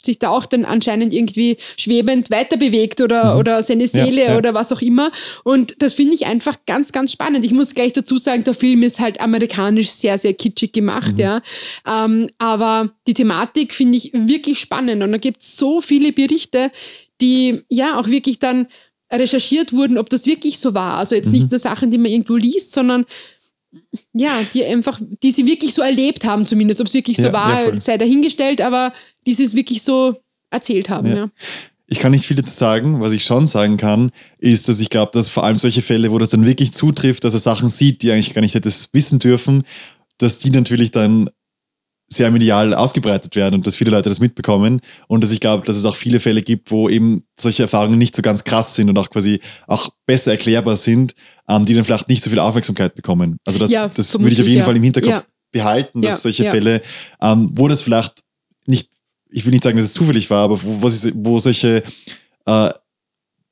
sich 0.06 0.18
da 0.18 0.30
auch 0.30 0.46
dann 0.46 0.64
anscheinend 0.64 1.12
irgendwie 1.12 1.58
schwebend 1.76 2.30
weiter 2.30 2.56
bewegt 2.56 3.00
oder, 3.00 3.38
oder 3.38 3.62
seine 3.62 3.86
Seele 3.88 4.26
ja. 4.26 4.38
oder 4.38 4.54
was 4.54 4.72
auch 4.72 4.80
immer. 4.80 5.10
Und 5.44 5.74
das 5.80 5.94
finde 5.94 6.14
ich 6.14 6.26
einfach 6.26 6.56
ganz, 6.66 6.92
ganz 6.92 7.12
spannend. 7.12 7.44
Ich 7.44 7.52
muss 7.52 7.74
gleich 7.74 7.92
dazu 7.92 8.16
sagen, 8.16 8.44
der 8.44 8.54
Film 8.54 8.82
ist 8.82 9.00
halt 9.00 9.20
amerikanisch 9.20 9.90
sehr, 9.90 10.16
sehr 10.16 10.32
kitschig 10.34 10.72
gemacht, 10.72 11.18
ja. 11.18 11.42
Ähm, 11.86 12.28
aber 12.38 12.90
die 13.06 13.14
Thematik 13.14 13.74
finde 13.74 13.98
ich 13.98 14.12
wirklich 14.14 14.60
spannend 14.60 15.02
und 15.02 15.12
da 15.12 15.18
gibt 15.18 15.42
es 15.42 15.56
so 15.56 15.80
viele 15.80 16.12
Berichte, 16.12 16.70
die 17.20 17.62
ja 17.68 17.98
auch 17.98 18.08
wirklich 18.08 18.38
dann 18.38 18.68
recherchiert 19.12 19.72
wurden, 19.72 19.98
ob 19.98 20.10
das 20.10 20.26
wirklich 20.26 20.58
so 20.58 20.74
war. 20.74 20.98
Also 20.98 21.14
jetzt 21.14 21.30
nicht 21.30 21.50
nur 21.50 21.58
Sachen, 21.60 21.90
die 21.90 21.98
man 21.98 22.10
irgendwo 22.10 22.36
liest, 22.36 22.72
sondern 22.72 23.06
ja, 24.12 24.40
die 24.54 24.64
einfach, 24.64 25.00
die 25.22 25.30
sie 25.30 25.46
wirklich 25.46 25.74
so 25.74 25.82
erlebt 25.82 26.24
haben, 26.24 26.46
zumindest. 26.46 26.80
Ob 26.80 26.86
es 26.86 26.94
wirklich 26.94 27.16
so 27.16 27.24
Ja, 27.24 27.28
ja, 27.28 27.32
war, 27.32 27.58
voll. 27.58 27.80
sei 27.80 27.98
dahingestellt, 27.98 28.60
aber 28.60 28.92
die 29.26 29.34
sie 29.34 29.44
es 29.44 29.54
wirklich 29.54 29.82
so 29.82 30.16
erzählt 30.50 30.88
haben, 30.88 31.08
ja. 31.08 31.16
Ja. 31.16 31.28
Ich 31.88 32.00
kann 32.00 32.10
nicht 32.10 32.26
viel 32.26 32.36
dazu 32.36 32.52
sagen. 32.52 33.00
Was 33.00 33.12
ich 33.12 33.24
schon 33.24 33.46
sagen 33.46 33.76
kann, 33.76 34.10
ist, 34.38 34.68
dass 34.68 34.80
ich 34.80 34.90
glaube, 34.90 35.12
dass 35.12 35.28
vor 35.28 35.44
allem 35.44 35.58
solche 35.58 35.82
Fälle, 35.82 36.10
wo 36.10 36.18
das 36.18 36.30
dann 36.30 36.44
wirklich 36.44 36.72
zutrifft, 36.72 37.22
dass 37.22 37.34
er 37.34 37.38
Sachen 37.38 37.68
sieht, 37.70 38.02
die 38.02 38.10
eigentlich 38.10 38.34
gar 38.34 38.40
nicht 38.40 38.54
hätte 38.54 38.72
wissen 38.92 39.20
dürfen, 39.20 39.62
dass 40.18 40.38
die 40.38 40.50
natürlich 40.50 40.90
dann 40.90 41.30
sehr 42.08 42.30
medial 42.30 42.72
ausgebreitet 42.72 43.34
werden 43.34 43.56
und 43.56 43.66
dass 43.66 43.74
viele 43.74 43.90
Leute 43.90 44.08
das 44.08 44.20
mitbekommen 44.20 44.80
und 45.08 45.24
dass 45.24 45.32
ich 45.32 45.40
glaube, 45.40 45.66
dass 45.66 45.76
es 45.76 45.84
auch 45.84 45.96
viele 45.96 46.20
Fälle 46.20 46.40
gibt, 46.42 46.70
wo 46.70 46.88
eben 46.88 47.24
solche 47.38 47.64
Erfahrungen 47.64 47.98
nicht 47.98 48.14
so 48.14 48.22
ganz 48.22 48.44
krass 48.44 48.76
sind 48.76 48.88
und 48.88 48.96
auch 48.96 49.10
quasi 49.10 49.40
auch 49.66 49.88
besser 50.06 50.30
erklärbar 50.32 50.76
sind, 50.76 51.14
ähm, 51.48 51.64
die 51.64 51.74
dann 51.74 51.84
vielleicht 51.84 52.08
nicht 52.08 52.22
so 52.22 52.30
viel 52.30 52.38
Aufmerksamkeit 52.38 52.94
bekommen. 52.94 53.38
Also 53.44 53.58
das, 53.58 53.72
Ja, 53.72 53.88
das 53.88 54.16
würde 54.18 54.30
ich 54.30 54.40
auf 54.40 54.46
jeden 54.46 54.58
ja. 54.60 54.64
Fall 54.64 54.76
im 54.76 54.84
Hinterkopf 54.84 55.10
Ja. 55.12 55.24
behalten, 55.50 56.00
dass 56.02 56.22
solche. 56.22 56.44
Fälle, 56.44 56.80
ähm, 57.20 57.50
wo 57.54 57.66
das 57.66 57.82
vielleicht 57.82 58.22
nicht, 58.66 58.90
ich 59.30 59.44
will 59.44 59.50
nicht 59.50 59.64
sagen, 59.64 59.76
dass 59.76 59.86
es 59.86 59.92
zufällig 59.92 60.30
war, 60.30 60.44
aber 60.44 60.62
wo, 60.62 60.80
wo 60.82 61.38
solche 61.40 61.82
äh, 62.46 62.70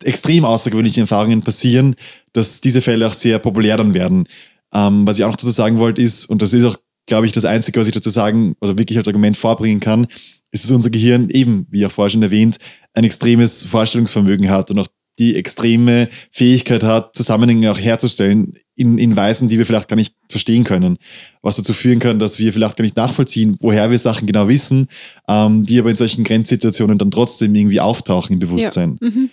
extrem 0.05 0.45
außergewöhnlichen 0.45 1.03
Erfahrungen 1.03 1.43
passieren, 1.43 1.97
dass 2.33 2.61
diese 2.61 2.83
Fälle 2.83 3.09
auch 3.09 3.13
sehr 3.13 3.39
populär 3.41 3.77
dann 3.77 3.95
werden. 3.95 4.29
Ähm, 4.73 5.07
was 5.07 5.19
ich 5.19 5.25
auch 5.25 5.29
noch 5.31 5.37
dazu 5.37 5.51
sagen 5.51 5.79
wollte 5.79 6.03
ist, 6.03 6.27
und 6.27 6.43
das 6.43 6.53
ist 6.53 6.65
auch, 6.65 6.77
glaube 7.07 7.27
ich, 7.27 7.33
das 7.33 7.45
Einzige, 7.45 7.81
was 7.81 7.87
ich 7.87 7.95
dazu 7.95 8.11
sagen, 8.11 8.55
also 8.61 8.79
wirklich 8.79 8.99
als 8.99 9.07
Argument 9.07 9.37
vorbringen 9.37 9.81
kann, 9.81 10.07
ist, 10.51 10.65
dass 10.65 10.73
unser 10.73 10.91
Gehirn 10.91 11.31
eben, 11.31 11.67
wie 11.71 11.85
auch 11.85 11.91
vorher 11.91 12.11
schon 12.11 12.23
erwähnt, 12.23 12.59
ein 12.95 13.05
extremes 13.05 13.65
Vorstellungsvermögen 13.65 14.51
hat 14.51 14.71
und 14.71 14.79
auch 14.79 14.87
die 15.19 15.37
extreme 15.37 16.09
Fähigkeit 16.31 16.83
hat, 16.83 17.15
Zusammenhänge 17.15 17.71
auch 17.71 17.79
herzustellen 17.79 18.55
in, 18.75 18.99
in 18.99 19.17
Weisen, 19.17 19.49
die 19.49 19.59
wir 19.59 19.67
vielleicht 19.67 19.89
gar 19.89 19.97
nicht 19.97 20.15
verstehen 20.29 20.65
können. 20.65 20.99
Was 21.41 21.57
dazu 21.57 21.73
führen 21.73 22.01
kann, 22.01 22.19
dass 22.19 22.41
wir 22.41 22.53
vielleicht 22.53 22.77
gar 22.77 22.83
nicht 22.83 22.97
nachvollziehen, 22.97 23.57
woher 23.61 23.91
wir 23.91 23.99
Sachen 23.99 24.27
genau 24.27 24.49
wissen, 24.49 24.89
ähm, 25.29 25.65
die 25.65 25.79
aber 25.79 25.91
in 25.91 25.97
solchen 25.97 26.25
Grenzsituationen 26.25 26.99
dann 26.99 27.13
trotzdem 27.13 27.55
irgendwie 27.55 27.81
auftauchen 27.81 28.35
im 28.35 28.41
Bewusstsein. 28.41 28.99
Mhm. 29.01 29.31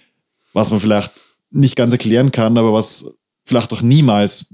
Was 0.53 0.69
man 0.69 0.79
vielleicht 0.79 1.23
nicht 1.49 1.75
ganz 1.75 1.91
erklären 1.91 2.31
kann, 2.31 2.57
aber 2.57 2.73
was 2.73 3.17
vielleicht 3.45 3.73
auch 3.73 3.81
niemals 3.81 4.53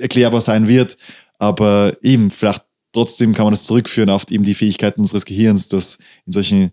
erklärbar 0.00 0.40
sein 0.40 0.66
wird. 0.66 0.96
Aber 1.44 1.92
eben, 2.02 2.30
vielleicht 2.30 2.64
trotzdem 2.92 3.34
kann 3.34 3.44
man 3.44 3.52
das 3.52 3.64
zurückführen 3.64 4.08
auf 4.08 4.30
eben 4.30 4.44
die 4.44 4.54
Fähigkeiten 4.54 5.00
unseres 5.00 5.26
Gehirns, 5.26 5.68
das 5.68 5.98
in 6.24 6.32
solchen 6.32 6.70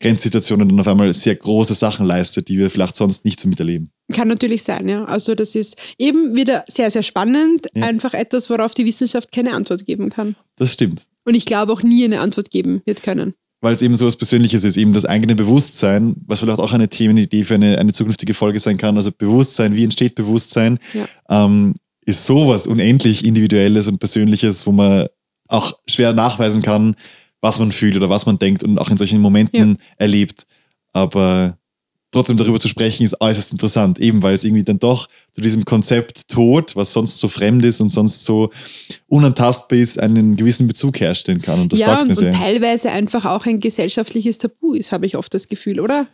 Grenzsituationen 0.00 0.68
dann 0.68 0.80
auf 0.80 0.88
einmal 0.88 1.12
sehr 1.12 1.34
große 1.34 1.74
Sachen 1.74 2.06
leistet, 2.06 2.48
die 2.48 2.58
wir 2.58 2.70
vielleicht 2.70 2.96
sonst 2.96 3.24
nicht 3.24 3.40
so 3.40 3.48
miterleben. 3.48 3.90
Kann 4.12 4.28
natürlich 4.28 4.62
sein, 4.62 4.88
ja. 4.88 5.04
Also 5.04 5.34
das 5.34 5.54
ist 5.54 5.76
eben 5.98 6.34
wieder 6.34 6.64
sehr, 6.68 6.90
sehr 6.90 7.02
spannend. 7.02 7.66
Ja. 7.74 7.84
Einfach 7.84 8.14
etwas, 8.14 8.48
worauf 8.48 8.74
die 8.74 8.86
Wissenschaft 8.86 9.32
keine 9.32 9.54
Antwort 9.54 9.84
geben 9.84 10.10
kann. 10.10 10.36
Das 10.56 10.72
stimmt. 10.72 11.06
Und 11.24 11.34
ich 11.34 11.44
glaube 11.44 11.72
auch 11.72 11.82
nie 11.82 12.04
eine 12.04 12.20
Antwort 12.20 12.50
geben 12.50 12.82
wird 12.86 13.02
können. 13.02 13.34
weil 13.60 13.74
es 13.74 13.82
eben 13.82 13.96
so 13.96 14.06
was 14.06 14.16
Persönliches 14.16 14.64
ist, 14.64 14.76
eben 14.76 14.92
das 14.92 15.06
eigene 15.06 15.34
Bewusstsein, 15.34 16.14
was 16.26 16.40
vielleicht 16.40 16.60
auch 16.60 16.72
eine 16.72 16.88
Themenidee 16.88 17.44
für 17.44 17.54
eine, 17.54 17.78
eine 17.78 17.92
zukünftige 17.92 18.34
Folge 18.34 18.60
sein 18.60 18.76
kann. 18.76 18.96
Also 18.96 19.10
Bewusstsein, 19.12 19.74
wie 19.74 19.84
entsteht 19.84 20.14
Bewusstsein, 20.14 20.78
ja. 20.94 21.06
ähm, 21.28 21.74
ist 22.06 22.24
sowas 22.24 22.66
unendlich 22.66 23.24
Individuelles 23.24 23.88
und 23.88 23.98
Persönliches, 23.98 24.66
wo 24.66 24.72
man 24.72 25.08
auch 25.48 25.78
schwer 25.86 26.12
nachweisen 26.12 26.62
kann, 26.62 26.96
was 27.40 27.58
man 27.58 27.72
fühlt 27.72 27.96
oder 27.96 28.08
was 28.08 28.26
man 28.26 28.38
denkt 28.38 28.62
und 28.62 28.78
auch 28.78 28.90
in 28.90 28.96
solchen 28.96 29.20
Momenten 29.20 29.72
ja. 29.72 29.84
erlebt. 29.98 30.46
Aber 30.92 31.58
trotzdem 32.12 32.36
darüber 32.36 32.58
zu 32.58 32.68
sprechen, 32.68 33.04
ist 33.04 33.20
äußerst 33.20 33.52
interessant, 33.52 33.98
eben 33.98 34.22
weil 34.22 34.34
es 34.34 34.44
irgendwie 34.44 34.64
dann 34.64 34.78
doch 34.78 35.08
zu 35.32 35.40
diesem 35.40 35.64
Konzept 35.64 36.28
Tod, 36.28 36.74
was 36.76 36.92
sonst 36.92 37.18
so 37.18 37.28
fremd 37.28 37.64
ist 37.64 37.80
und 37.80 37.90
sonst 37.90 38.24
so 38.24 38.50
unantastbar 39.08 39.78
ist, 39.78 39.98
einen 39.98 40.36
gewissen 40.36 40.66
Bezug 40.66 41.00
herstellen 41.00 41.42
kann. 41.42 41.60
Und 41.60 41.72
das 41.72 41.80
ja, 41.80 42.00
und, 42.00 42.08
und 42.08 42.32
teilweise 42.32 42.90
einfach 42.90 43.24
auch 43.26 43.46
ein 43.46 43.60
gesellschaftliches 43.60 44.38
Tabu 44.38 44.74
ist, 44.74 44.92
habe 44.92 45.06
ich 45.06 45.16
oft 45.16 45.34
das 45.34 45.48
Gefühl, 45.48 45.80
oder? 45.80 46.06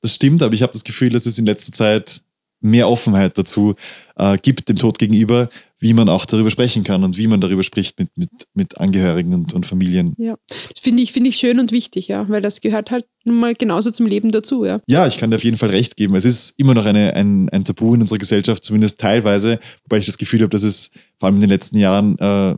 Das 0.00 0.14
stimmt, 0.14 0.42
aber 0.42 0.54
ich 0.54 0.62
habe 0.62 0.72
das 0.72 0.84
Gefühl, 0.84 1.10
dass 1.10 1.26
es 1.26 1.38
in 1.38 1.46
letzter 1.46 1.72
Zeit 1.72 2.22
mehr 2.62 2.88
Offenheit 2.88 3.36
dazu 3.36 3.74
äh, 4.16 4.38
gibt, 4.38 4.68
dem 4.68 4.76
Tod 4.76 4.98
gegenüber, 4.98 5.50
wie 5.78 5.94
man 5.94 6.08
auch 6.08 6.26
darüber 6.26 6.50
sprechen 6.50 6.84
kann 6.84 7.02
und 7.02 7.18
wie 7.18 7.26
man 7.26 7.40
darüber 7.40 7.62
spricht 7.62 7.98
mit, 7.98 8.08
mit, 8.16 8.30
mit 8.54 8.80
Angehörigen 8.80 9.34
und, 9.34 9.52
und 9.52 9.66
Familien. 9.66 10.14
Ja, 10.16 10.36
das 10.48 10.80
finde 10.80 11.02
ich, 11.02 11.12
find 11.12 11.26
ich 11.26 11.36
schön 11.36 11.58
und 11.58 11.72
wichtig, 11.72 12.08
ja, 12.08 12.28
weil 12.28 12.40
das 12.40 12.60
gehört 12.60 12.90
halt 12.92 13.04
nun 13.24 13.38
mal 13.38 13.54
genauso 13.54 13.90
zum 13.90 14.06
Leben 14.06 14.30
dazu, 14.30 14.64
ja. 14.64 14.80
Ja, 14.86 15.06
ich 15.06 15.18
kann 15.18 15.30
dir 15.30 15.36
auf 15.36 15.44
jeden 15.44 15.56
Fall 15.56 15.70
recht 15.70 15.96
geben. 15.96 16.14
Es 16.14 16.24
ist 16.24 16.58
immer 16.58 16.74
noch 16.74 16.86
eine, 16.86 17.14
ein, 17.14 17.48
ein 17.50 17.64
Tabu 17.64 17.94
in 17.94 18.00
unserer 18.00 18.18
Gesellschaft, 18.18 18.64
zumindest 18.64 19.00
teilweise, 19.00 19.58
wobei 19.84 19.98
ich 19.98 20.06
das 20.06 20.18
Gefühl 20.18 20.40
habe, 20.40 20.50
dass 20.50 20.62
es 20.62 20.92
vor 21.18 21.26
allem 21.26 21.36
in 21.36 21.42
den 21.42 21.50
letzten 21.50 21.78
Jahren 21.78 22.16
äh, 22.18 22.56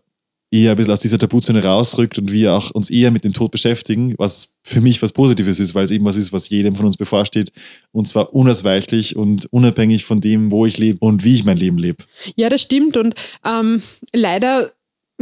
eher 0.54 0.70
ein 0.70 0.76
bisschen 0.76 0.92
aus 0.92 1.00
dieser 1.00 1.18
Tabuzone 1.18 1.64
rausrückt 1.64 2.16
und 2.16 2.30
wir 2.30 2.52
auch 2.52 2.70
uns 2.70 2.88
eher 2.88 3.10
mit 3.10 3.24
dem 3.24 3.32
Tod 3.32 3.50
beschäftigen, 3.50 4.14
was 4.18 4.60
für 4.62 4.80
mich 4.80 5.02
was 5.02 5.12
Positives 5.12 5.58
ist, 5.58 5.74
weil 5.74 5.84
es 5.84 5.90
eben 5.90 6.04
was 6.04 6.14
ist, 6.14 6.32
was 6.32 6.48
jedem 6.48 6.76
von 6.76 6.86
uns 6.86 6.96
bevorsteht 6.96 7.52
und 7.90 8.06
zwar 8.06 8.32
unausweichlich 8.32 9.16
und 9.16 9.52
unabhängig 9.52 10.04
von 10.04 10.20
dem, 10.20 10.52
wo 10.52 10.64
ich 10.64 10.78
lebe 10.78 10.98
und 11.00 11.24
wie 11.24 11.34
ich 11.34 11.44
mein 11.44 11.56
Leben 11.56 11.78
lebe. 11.78 12.04
Ja, 12.36 12.48
das 12.48 12.62
stimmt 12.62 12.96
und 12.96 13.14
ähm, 13.44 13.82
leider 14.14 14.70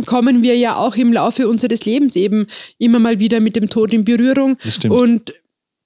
kommen 0.05 0.43
wir 0.43 0.57
ja 0.57 0.77
auch 0.77 0.97
im 0.97 1.13
Laufe 1.13 1.49
unseres 1.49 1.85
Lebens 1.85 2.15
eben 2.17 2.47
immer 2.79 2.99
mal 2.99 3.19
wieder 3.19 3.41
mit 3.41 3.57
dem 3.57 3.69
Tod 3.71 3.93
in 3.95 4.05
Berührung. 4.05 4.59
Das 4.63 4.77
stimmt. 4.77 4.95
Und 4.95 5.35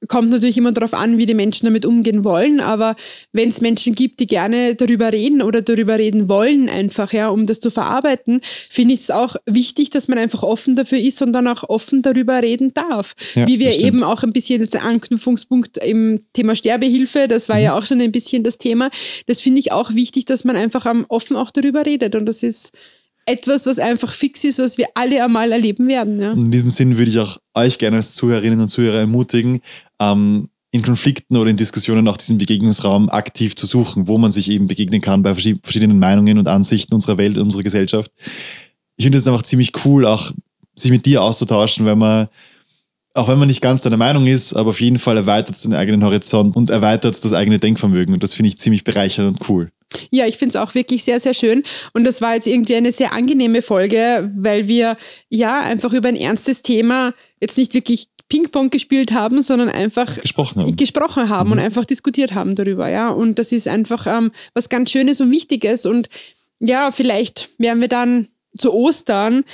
kommt 0.09 0.31
natürlich 0.31 0.59
immer 0.59 0.73
darauf 0.73 0.95
an, 0.95 1.17
wie 1.19 1.27
die 1.27 1.35
Menschen 1.35 1.67
damit 1.67 1.87
umgehen 1.87 2.23
wollen, 2.23 2.61
aber 2.61 2.97
wenn 3.33 3.49
es 3.49 3.61
Menschen 3.61 3.95
gibt, 3.95 4.21
die 4.21 4.27
gerne 4.27 4.75
darüber 4.75 5.13
reden 5.13 5.41
oder 5.41 5.63
darüber 5.63 5.99
reden 5.99 6.29
wollen, 6.29 6.69
einfach, 6.69 7.13
ja, 7.13 7.29
um 7.29 7.47
das 7.47 7.61
zu 7.61 7.71
verarbeiten, 7.71 8.41
finde 8.69 8.95
ich 8.95 9.01
es 9.01 9.11
auch 9.11 9.37
wichtig, 9.47 9.91
dass 9.91 10.07
man 10.09 10.19
einfach 10.19 10.43
offen 10.43 10.77
dafür 10.77 10.99
ist 10.99 11.23
und 11.23 11.33
dann 11.33 11.49
auch 11.49 11.69
offen 11.69 12.03
darüber 12.03 12.43
reden 12.43 12.75
darf. 12.75 13.15
Ja, 13.35 13.47
wie 13.47 13.59
wir 13.59 13.81
eben 13.81 14.03
auch 14.03 14.23
ein 14.23 14.33
bisschen 14.33 14.61
das 14.61 14.75
Anknüpfungspunkt 14.75 15.79
im 15.79 16.21
Thema 16.35 16.57
Sterbehilfe, 16.57 17.27
das 17.27 17.49
war 17.49 17.57
mhm. 17.57 17.63
ja 17.63 17.79
auch 17.79 17.87
schon 17.87 18.01
ein 18.01 18.13
bisschen 18.13 18.45
das 18.45 18.59
Thema. 18.59 18.91
Das 19.27 19.41
finde 19.41 19.61
ich 19.61 19.73
auch 19.73 19.95
wichtig, 19.95 20.27
dass 20.27 20.45
man 20.45 20.57
einfach 20.57 20.87
offen 21.09 21.37
auch 21.37 21.51
darüber 21.51 21.87
redet 21.87 22.15
und 22.15 22.27
das 22.27 22.43
ist 22.43 22.73
etwas, 23.27 23.67
was 23.67 23.79
einfach 23.79 24.13
fix 24.13 24.45
ist, 24.45 24.61
was 24.61 24.79
wir 24.79 24.87
alle 24.95 25.23
einmal 25.23 25.51
erleben 25.51 25.89
werden. 25.89 26.19
Ja. 26.19 26.33
In 26.33 26.51
diesem 26.51 26.71
Sinn 26.71 26.97
würde 26.97 27.11
ich 27.11 27.19
auch 27.19 27.39
euch 27.55 27.77
gerne 27.77 27.97
als 27.97 28.15
Zuhörerinnen 28.15 28.61
und 28.61 28.69
Zuhörer 28.69 29.01
ermutigen, 29.01 29.61
ähm, 30.01 30.49
in 30.71 30.83
Konflikten 30.83 31.37
oder 31.37 31.51
in 31.51 31.57
Diskussionen 31.57 32.07
auch 32.09 32.17
diesen 32.17 32.39
Begegnungsraum 32.39 33.09
aktiv 33.09 33.57
zu 33.57 33.67
suchen, 33.67 34.09
wo 34.09 34.19
man 34.19 34.31
sich 34.31 34.51
eben 34.51 34.67
begegnen 34.67 35.01
kann 35.01 35.23
bei 35.23 35.35
verschiedenen 35.35 35.99
Meinungen 35.99 36.39
und 36.39 36.49
Ansichten 36.49 36.95
unserer 36.95 37.19
Welt 37.19 37.39
unserer 37.39 37.63
Gesellschaft. 37.63 38.11
Ich 38.97 39.05
finde 39.05 39.19
es 39.19 39.27
einfach 39.27 39.43
ziemlich 39.43 39.73
cool, 39.85 40.07
auch 40.07 40.33
sich 40.75 40.91
mit 40.91 41.07
dir 41.07 41.23
auszutauschen, 41.23 41.87
wenn 41.87 41.99
man 41.99 42.29
auch 43.15 43.29
wenn 43.29 43.39
man 43.39 43.49
nicht 43.49 43.63
ganz 43.63 43.81
deiner 43.81 43.97
Meinung 43.97 44.27
ist, 44.27 44.53
aber 44.53 44.71
auf 44.71 44.81
jeden 44.81 44.99
Fall 44.99 45.17
erweitert 45.17 45.57
es 45.57 45.63
den 45.63 45.75
eigenen 45.75 46.05
Horizont 46.05 46.55
und 46.55 46.69
erweitert 46.69 47.25
das 47.25 47.33
eigene 47.33 47.59
Denkvermögen. 47.59 48.13
Und 48.13 48.23
das 48.23 48.35
finde 48.35 48.51
ich 48.51 48.59
ziemlich 48.59 48.85
bereichernd 48.85 49.29
und 49.41 49.49
cool. 49.49 49.71
Ja, 50.11 50.27
ich 50.27 50.37
finde 50.37 50.51
es 50.51 50.57
auch 50.57 50.75
wirklich 50.75 51.03
sehr, 51.03 51.19
sehr 51.19 51.33
schön. 51.33 51.63
Und 51.95 52.05
das 52.05 52.21
war 52.21 52.35
jetzt 52.35 52.47
irgendwie 52.47 52.77
eine 52.77 52.93
sehr 52.93 53.15
angenehme 53.15 53.63
Folge, 53.63 54.31
weil 54.37 54.69
wir 54.69 54.99
ja 55.31 55.61
einfach 55.61 55.95
über 55.95 56.09
ein 56.09 56.17
ernstes 56.17 56.61
Thema 56.61 57.15
jetzt 57.41 57.57
nicht 57.57 57.73
wirklich 57.73 58.09
Ping-Pong 58.29 58.71
gespielt 58.71 59.13
haben, 59.13 59.41
sondern 59.41 59.69
einfach 59.69 60.21
gesprochen 60.21 60.63
haben, 60.63 60.77
gesprochen 60.77 61.29
haben 61.29 61.49
mhm. 61.49 61.53
und 61.53 61.59
einfach 61.61 61.85
diskutiert 61.85 62.35
haben 62.35 62.55
darüber. 62.55 62.89
Ja, 62.89 63.11
und 63.11 63.39
das 63.39 63.53
ist 63.53 63.69
einfach 63.69 64.07
ähm, 64.07 64.33
was 64.55 64.69
ganz 64.69 64.91
Schönes 64.91 65.21
und 65.21 65.31
Wichtiges. 65.31 65.87
Und 65.87 66.09
ja, 66.59 66.91
vielleicht 66.91 67.51
werden 67.59 67.81
wir 67.81 67.89
dann 67.89 68.29
zu 68.57 68.73
Ostern 68.73 69.45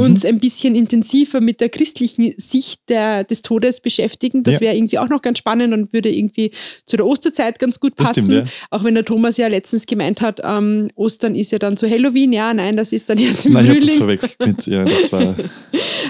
uns 0.00 0.22
mhm. 0.22 0.30
ein 0.30 0.40
bisschen 0.40 0.74
intensiver 0.74 1.40
mit 1.40 1.60
der 1.60 1.68
christlichen 1.68 2.34
Sicht 2.36 2.80
der, 2.88 3.24
des 3.24 3.42
Todes 3.42 3.80
beschäftigen. 3.80 4.42
Das 4.42 4.54
ja. 4.54 4.60
wäre 4.60 4.76
irgendwie 4.76 4.98
auch 4.98 5.08
noch 5.08 5.22
ganz 5.22 5.38
spannend 5.38 5.72
und 5.72 5.92
würde 5.92 6.14
irgendwie 6.14 6.50
zu 6.86 6.96
der 6.96 7.06
Osterzeit 7.06 7.58
ganz 7.58 7.80
gut 7.80 7.96
passen. 7.96 8.24
Stimmt, 8.24 8.48
ja. 8.48 8.52
Auch 8.70 8.84
wenn 8.84 8.94
der 8.94 9.04
Thomas 9.04 9.36
ja 9.36 9.46
letztens 9.48 9.86
gemeint 9.86 10.20
hat, 10.20 10.40
ähm, 10.42 10.88
Ostern 10.94 11.34
ist 11.34 11.52
ja 11.52 11.58
dann 11.58 11.76
zu 11.76 11.88
Halloween. 11.88 12.32
Ja, 12.32 12.52
nein, 12.54 12.76
das 12.76 12.92
ist 12.92 13.08
dann 13.10 13.18
erst 13.18 13.46
im 13.46 13.52
nein, 13.52 13.66
Frühling. 13.66 13.82
Ich 13.82 13.88
das 13.88 13.96
verwechselt 13.96 14.46
mit, 14.46 14.66
ja, 14.66 14.84
das 14.84 15.12
war. 15.12 15.36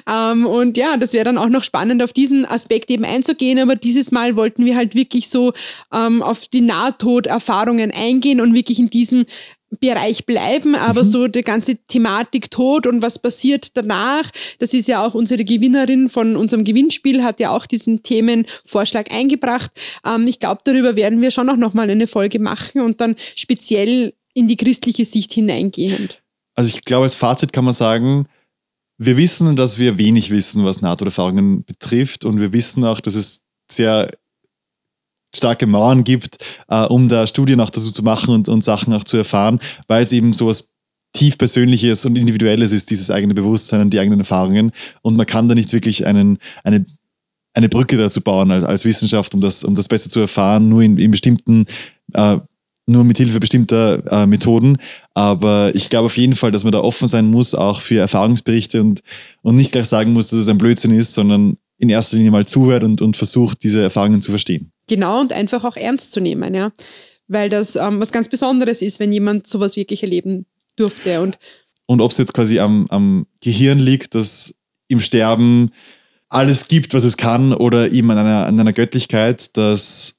ähm, 0.32 0.46
und 0.46 0.76
ja, 0.76 0.96
das 0.96 1.12
wäre 1.12 1.24
dann 1.24 1.38
auch 1.38 1.48
noch 1.48 1.64
spannend, 1.64 2.02
auf 2.02 2.12
diesen 2.12 2.44
Aspekt 2.44 2.90
eben 2.90 3.04
einzugehen. 3.04 3.58
Aber 3.58 3.76
dieses 3.76 4.12
Mal 4.12 4.36
wollten 4.36 4.64
wir 4.64 4.76
halt 4.76 4.94
wirklich 4.94 5.28
so 5.28 5.52
ähm, 5.92 6.22
auf 6.22 6.48
die 6.48 6.60
Nahtoderfahrungen 6.60 7.90
eingehen 7.90 8.40
und 8.40 8.54
wirklich 8.54 8.78
in 8.78 8.90
diesem 8.90 9.26
Bereich 9.78 10.26
bleiben, 10.26 10.74
aber 10.74 11.04
mhm. 11.04 11.08
so 11.08 11.28
die 11.28 11.42
ganze 11.42 11.76
Thematik 11.76 12.50
Tod 12.50 12.88
und 12.88 13.02
was 13.02 13.20
passiert 13.20 13.76
danach, 13.76 14.28
das 14.58 14.74
ist 14.74 14.88
ja 14.88 15.06
auch 15.06 15.14
unsere 15.14 15.44
Gewinnerin 15.44 16.08
von 16.08 16.34
unserem 16.34 16.64
Gewinnspiel, 16.64 17.22
hat 17.22 17.38
ja 17.38 17.50
auch 17.50 17.66
diesen 17.66 18.02
Themenvorschlag 18.02 19.12
eingebracht. 19.12 19.70
Ähm, 20.04 20.26
ich 20.26 20.40
glaube, 20.40 20.62
darüber 20.64 20.96
werden 20.96 21.20
wir 21.20 21.30
schon 21.30 21.48
auch 21.48 21.56
nochmal 21.56 21.88
eine 21.88 22.08
Folge 22.08 22.40
machen 22.40 22.80
und 22.80 23.00
dann 23.00 23.14
speziell 23.36 24.14
in 24.34 24.48
die 24.48 24.56
christliche 24.56 25.04
Sicht 25.04 25.32
hineingehend. 25.32 26.22
Also 26.54 26.68
ich 26.68 26.82
glaube, 26.82 27.04
als 27.04 27.14
Fazit 27.14 27.52
kann 27.52 27.64
man 27.64 27.72
sagen, 27.72 28.26
wir 28.98 29.16
wissen, 29.16 29.56
dass 29.56 29.78
wir 29.78 29.98
wenig 29.98 30.30
wissen, 30.30 30.64
was 30.64 30.82
NATO-Erfahrungen 30.82 31.64
betrifft 31.64 32.24
und 32.24 32.40
wir 32.40 32.52
wissen 32.52 32.84
auch, 32.84 33.00
dass 33.00 33.14
es 33.14 33.44
sehr 33.70 34.10
starke 35.34 35.66
Mauern 35.66 36.04
gibt, 36.04 36.38
äh, 36.68 36.84
um 36.84 37.08
da 37.08 37.26
Studien 37.26 37.60
auch 37.60 37.70
dazu 37.70 37.90
zu 37.92 38.02
machen 38.02 38.34
und, 38.34 38.48
und 38.48 38.64
Sachen 38.64 38.92
auch 38.92 39.04
zu 39.04 39.16
erfahren, 39.16 39.60
weil 39.86 40.02
es 40.02 40.12
eben 40.12 40.32
sowas 40.32 40.74
tief 41.12 41.38
Persönliches 41.38 42.04
und 42.04 42.16
Individuelles 42.16 42.72
ist, 42.72 42.90
dieses 42.90 43.10
eigene 43.10 43.34
Bewusstsein 43.34 43.82
und 43.82 43.90
die 43.90 44.00
eigenen 44.00 44.20
Erfahrungen. 44.20 44.72
Und 45.02 45.16
man 45.16 45.26
kann 45.26 45.48
da 45.48 45.54
nicht 45.54 45.72
wirklich 45.72 46.06
einen, 46.06 46.38
eine, 46.62 46.86
eine 47.54 47.68
Brücke 47.68 47.96
dazu 47.96 48.20
bauen 48.20 48.50
als, 48.50 48.64
als 48.64 48.84
Wissenschaft, 48.84 49.34
um 49.34 49.40
das, 49.40 49.64
um 49.64 49.74
das 49.74 49.88
besser 49.88 50.08
zu 50.08 50.20
erfahren, 50.20 50.68
nur 50.68 50.82
in, 50.82 50.98
in 50.98 51.10
bestimmten, 51.10 51.66
äh, 52.12 52.38
nur 52.86 53.04
mit 53.04 53.18
Hilfe 53.18 53.40
bestimmter 53.40 54.02
äh, 54.10 54.26
Methoden. 54.26 54.78
Aber 55.14 55.74
ich 55.74 55.90
glaube 55.90 56.06
auf 56.06 56.16
jeden 56.16 56.34
Fall, 56.34 56.52
dass 56.52 56.64
man 56.64 56.72
da 56.72 56.80
offen 56.80 57.08
sein 57.08 57.30
muss, 57.30 57.54
auch 57.54 57.80
für 57.80 57.98
Erfahrungsberichte 57.98 58.80
und, 58.80 59.00
und 59.42 59.56
nicht 59.56 59.72
gleich 59.72 59.86
sagen 59.86 60.12
muss, 60.12 60.30
dass 60.30 60.40
es 60.40 60.48
ein 60.48 60.58
Blödsinn 60.58 60.92
ist, 60.92 61.14
sondern 61.14 61.56
in 61.78 61.88
erster 61.88 62.16
Linie 62.16 62.30
mal 62.30 62.46
zuhört 62.46 62.84
und, 62.84 63.00
und 63.00 63.16
versucht, 63.16 63.62
diese 63.64 63.82
Erfahrungen 63.82 64.22
zu 64.22 64.30
verstehen. 64.30 64.70
Genau 64.90 65.20
und 65.20 65.32
einfach 65.32 65.62
auch 65.62 65.76
ernst 65.76 66.10
zu 66.10 66.18
nehmen, 66.18 66.52
ja. 66.52 66.72
Weil 67.28 67.48
das 67.48 67.76
ähm, 67.76 68.00
was 68.00 68.10
ganz 68.10 68.28
Besonderes 68.28 68.82
ist, 68.82 68.98
wenn 68.98 69.12
jemand 69.12 69.46
sowas 69.46 69.76
wirklich 69.76 70.02
erleben 70.02 70.46
durfte. 70.74 71.20
Und, 71.20 71.38
und 71.86 72.00
ob 72.00 72.10
es 72.10 72.18
jetzt 72.18 72.34
quasi 72.34 72.58
am, 72.58 72.88
am 72.90 73.28
Gehirn 73.40 73.78
liegt, 73.78 74.16
das 74.16 74.56
im 74.88 74.98
Sterben 74.98 75.70
alles 76.28 76.66
gibt, 76.66 76.92
was 76.92 77.04
es 77.04 77.16
kann, 77.16 77.52
oder 77.52 77.92
eben 77.92 78.10
an 78.10 78.18
einer, 78.18 78.46
an 78.46 78.58
einer 78.58 78.72
Göttlichkeit, 78.72 79.56
das 79.56 80.18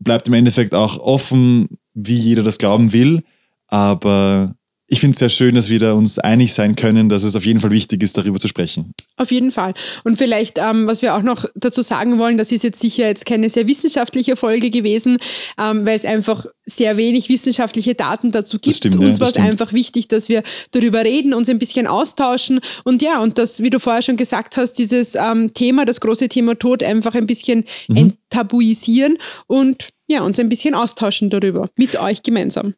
bleibt 0.00 0.26
im 0.26 0.34
Endeffekt 0.34 0.74
auch 0.74 0.98
offen, 0.98 1.78
wie 1.94 2.18
jeder 2.18 2.42
das 2.42 2.58
glauben 2.58 2.92
will. 2.92 3.22
Aber 3.68 4.56
ich 4.90 5.00
finde 5.00 5.12
es 5.12 5.18
sehr 5.18 5.28
schön, 5.28 5.54
dass 5.54 5.68
wir 5.68 5.78
da 5.78 5.92
uns 5.92 6.18
einig 6.18 6.54
sein 6.54 6.74
können, 6.74 7.10
dass 7.10 7.22
es 7.22 7.36
auf 7.36 7.44
jeden 7.44 7.60
Fall 7.60 7.70
wichtig 7.70 8.02
ist, 8.02 8.16
darüber 8.16 8.38
zu 8.38 8.48
sprechen. 8.48 8.94
Auf 9.18 9.30
jeden 9.30 9.52
Fall. 9.52 9.74
Und 10.04 10.16
vielleicht, 10.16 10.56
ähm, 10.56 10.86
was 10.86 11.02
wir 11.02 11.14
auch 11.14 11.22
noch 11.22 11.44
dazu 11.54 11.82
sagen 11.82 12.18
wollen, 12.18 12.38
das 12.38 12.52
ist 12.52 12.64
jetzt 12.64 12.80
sicher 12.80 13.06
jetzt 13.06 13.26
keine 13.26 13.50
sehr 13.50 13.66
wissenschaftliche 13.66 14.34
Folge 14.34 14.70
gewesen, 14.70 15.18
ähm, 15.58 15.84
weil 15.84 15.94
es 15.94 16.06
einfach 16.06 16.46
sehr 16.64 16.96
wenig 16.96 17.28
wissenschaftliche 17.28 17.94
Daten 17.94 18.30
dazu 18.30 18.58
gibt. 18.58 18.76
Stimmt, 18.76 18.96
uns 18.96 19.18
ja, 19.18 19.20
war 19.20 19.28
es 19.28 19.36
einfach 19.36 19.74
wichtig, 19.74 20.08
dass 20.08 20.30
wir 20.30 20.42
darüber 20.70 21.04
reden, 21.04 21.34
uns 21.34 21.50
ein 21.50 21.58
bisschen 21.58 21.86
austauschen 21.86 22.60
und 22.84 23.02
ja, 23.02 23.20
und 23.20 23.36
das, 23.36 23.62
wie 23.62 23.70
du 23.70 23.78
vorher 23.80 24.02
schon 24.02 24.16
gesagt 24.16 24.56
hast, 24.56 24.74
dieses 24.74 25.14
ähm, 25.16 25.52
Thema, 25.52 25.84
das 25.84 26.00
große 26.00 26.30
Thema 26.30 26.58
Tod 26.58 26.82
einfach 26.82 27.14
ein 27.14 27.26
bisschen 27.26 27.64
mhm. 27.88 27.96
enttabuisieren 27.96 29.18
und 29.46 29.88
ja, 30.06 30.22
uns 30.22 30.38
ein 30.38 30.48
bisschen 30.48 30.74
austauschen 30.74 31.28
darüber, 31.28 31.68
mit 31.76 32.00
euch 32.00 32.22
gemeinsam. 32.22 32.74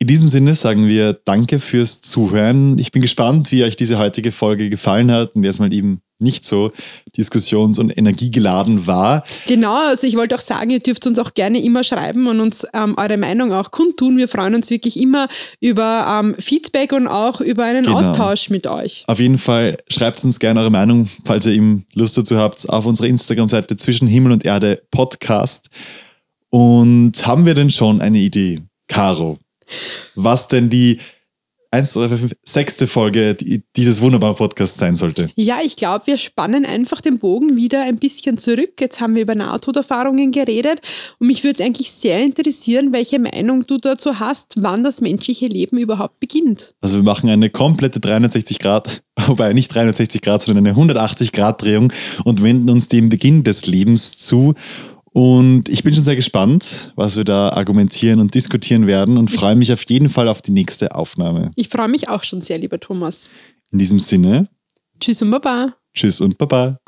In 0.00 0.06
diesem 0.06 0.28
Sinne 0.28 0.54
sagen 0.54 0.86
wir 0.86 1.12
Danke 1.12 1.58
fürs 1.58 2.02
Zuhören. 2.02 2.78
Ich 2.78 2.92
bin 2.92 3.02
gespannt, 3.02 3.50
wie 3.50 3.64
euch 3.64 3.74
diese 3.74 3.98
heutige 3.98 4.30
Folge 4.30 4.70
gefallen 4.70 5.10
hat 5.10 5.34
und 5.34 5.42
erstmal 5.42 5.72
eben 5.72 6.02
nicht 6.20 6.44
so 6.44 6.72
diskussions- 7.16 7.80
und 7.80 7.96
energiegeladen 7.96 8.86
war. 8.86 9.24
Genau, 9.48 9.88
also 9.88 10.06
ich 10.06 10.16
wollte 10.16 10.36
auch 10.36 10.40
sagen, 10.40 10.70
ihr 10.70 10.78
dürft 10.78 11.06
uns 11.08 11.18
auch 11.18 11.34
gerne 11.34 11.60
immer 11.62 11.82
schreiben 11.82 12.28
und 12.28 12.38
uns 12.38 12.64
ähm, 12.74 12.94
eure 12.96 13.16
Meinung 13.16 13.52
auch 13.52 13.72
kundtun. 13.72 14.16
Wir 14.18 14.28
freuen 14.28 14.54
uns 14.54 14.70
wirklich 14.70 15.00
immer 15.00 15.28
über 15.60 16.20
ähm, 16.20 16.36
Feedback 16.38 16.92
und 16.92 17.08
auch 17.08 17.40
über 17.40 17.64
einen 17.64 17.84
genau. 17.84 17.98
Austausch 17.98 18.50
mit 18.50 18.68
euch. 18.68 19.04
Auf 19.08 19.18
jeden 19.18 19.38
Fall 19.38 19.78
schreibt 19.88 20.22
uns 20.24 20.38
gerne 20.38 20.60
eure 20.60 20.70
Meinung, 20.70 21.08
falls 21.24 21.46
ihr 21.46 21.54
eben 21.54 21.86
Lust 21.94 22.16
dazu 22.16 22.36
habt, 22.38 22.68
auf 22.68 22.86
unserer 22.86 23.08
Instagram-Seite 23.08 23.76
zwischen 23.76 24.06
Himmel 24.06 24.30
und 24.30 24.44
Erde 24.44 24.80
Podcast. 24.92 25.70
Und 26.50 27.26
haben 27.26 27.46
wir 27.46 27.54
denn 27.54 27.70
schon 27.70 28.00
eine 28.00 28.18
Idee, 28.18 28.62
Caro? 28.86 29.38
Was 30.14 30.48
denn 30.48 30.70
die 30.70 31.00
1, 31.70 31.92
2, 31.92 32.00
3, 32.00 32.08
4, 32.08 32.18
5, 32.18 32.32
sechste 32.42 32.86
Folge 32.86 33.36
dieses 33.76 34.00
wunderbaren 34.00 34.36
Podcasts 34.36 34.78
sein 34.78 34.94
sollte. 34.94 35.30
Ja, 35.34 35.58
ich 35.62 35.76
glaube, 35.76 36.06
wir 36.06 36.16
spannen 36.16 36.64
einfach 36.64 37.02
den 37.02 37.18
Bogen 37.18 37.56
wieder 37.56 37.82
ein 37.82 37.98
bisschen 37.98 38.38
zurück. 38.38 38.80
Jetzt 38.80 39.02
haben 39.02 39.14
wir 39.14 39.22
über 39.22 39.34
Nahtoderfahrungen 39.34 40.32
geredet 40.32 40.80
und 41.18 41.26
mich 41.26 41.44
würde 41.44 41.60
es 41.60 41.66
eigentlich 41.66 41.90
sehr 41.90 42.20
interessieren, 42.20 42.92
welche 42.92 43.18
Meinung 43.18 43.66
du 43.66 43.76
dazu 43.76 44.18
hast, 44.18 44.54
wann 44.62 44.82
das 44.82 45.02
menschliche 45.02 45.46
Leben 45.46 45.76
überhaupt 45.76 46.20
beginnt. 46.20 46.74
Also 46.80 46.96
wir 46.96 47.02
machen 47.02 47.28
eine 47.28 47.50
komplette 47.50 48.00
360 48.00 48.58
Grad, 48.60 49.02
wobei 49.26 49.52
nicht 49.52 49.74
360 49.74 50.22
Grad, 50.22 50.40
sondern 50.40 50.64
eine 50.64 50.70
180 50.70 51.32
Grad 51.32 51.62
Drehung 51.62 51.92
und 52.24 52.42
wenden 52.42 52.70
uns 52.70 52.88
dem 52.88 53.10
Beginn 53.10 53.44
des 53.44 53.66
Lebens 53.66 54.16
zu 54.16 54.54
und 55.12 55.68
ich 55.68 55.82
bin 55.82 55.94
schon 55.94 56.04
sehr 56.04 56.16
gespannt, 56.16 56.92
was 56.96 57.16
wir 57.16 57.24
da 57.24 57.50
argumentieren 57.50 58.20
und 58.20 58.34
diskutieren 58.34 58.86
werden 58.86 59.16
und 59.16 59.30
freue 59.30 59.56
mich 59.56 59.72
auf 59.72 59.82
jeden 59.84 60.08
Fall 60.08 60.28
auf 60.28 60.42
die 60.42 60.52
nächste 60.52 60.94
Aufnahme. 60.94 61.50
Ich 61.56 61.68
freue 61.68 61.88
mich 61.88 62.08
auch 62.08 62.24
schon 62.24 62.40
sehr, 62.40 62.58
lieber 62.58 62.78
Thomas. 62.80 63.32
In 63.70 63.78
diesem 63.78 64.00
Sinne. 64.00 64.48
Tschüss 65.00 65.22
und 65.22 65.30
Baba. 65.30 65.74
Tschüss 65.94 66.20
und 66.20 66.38
Baba. 66.38 66.78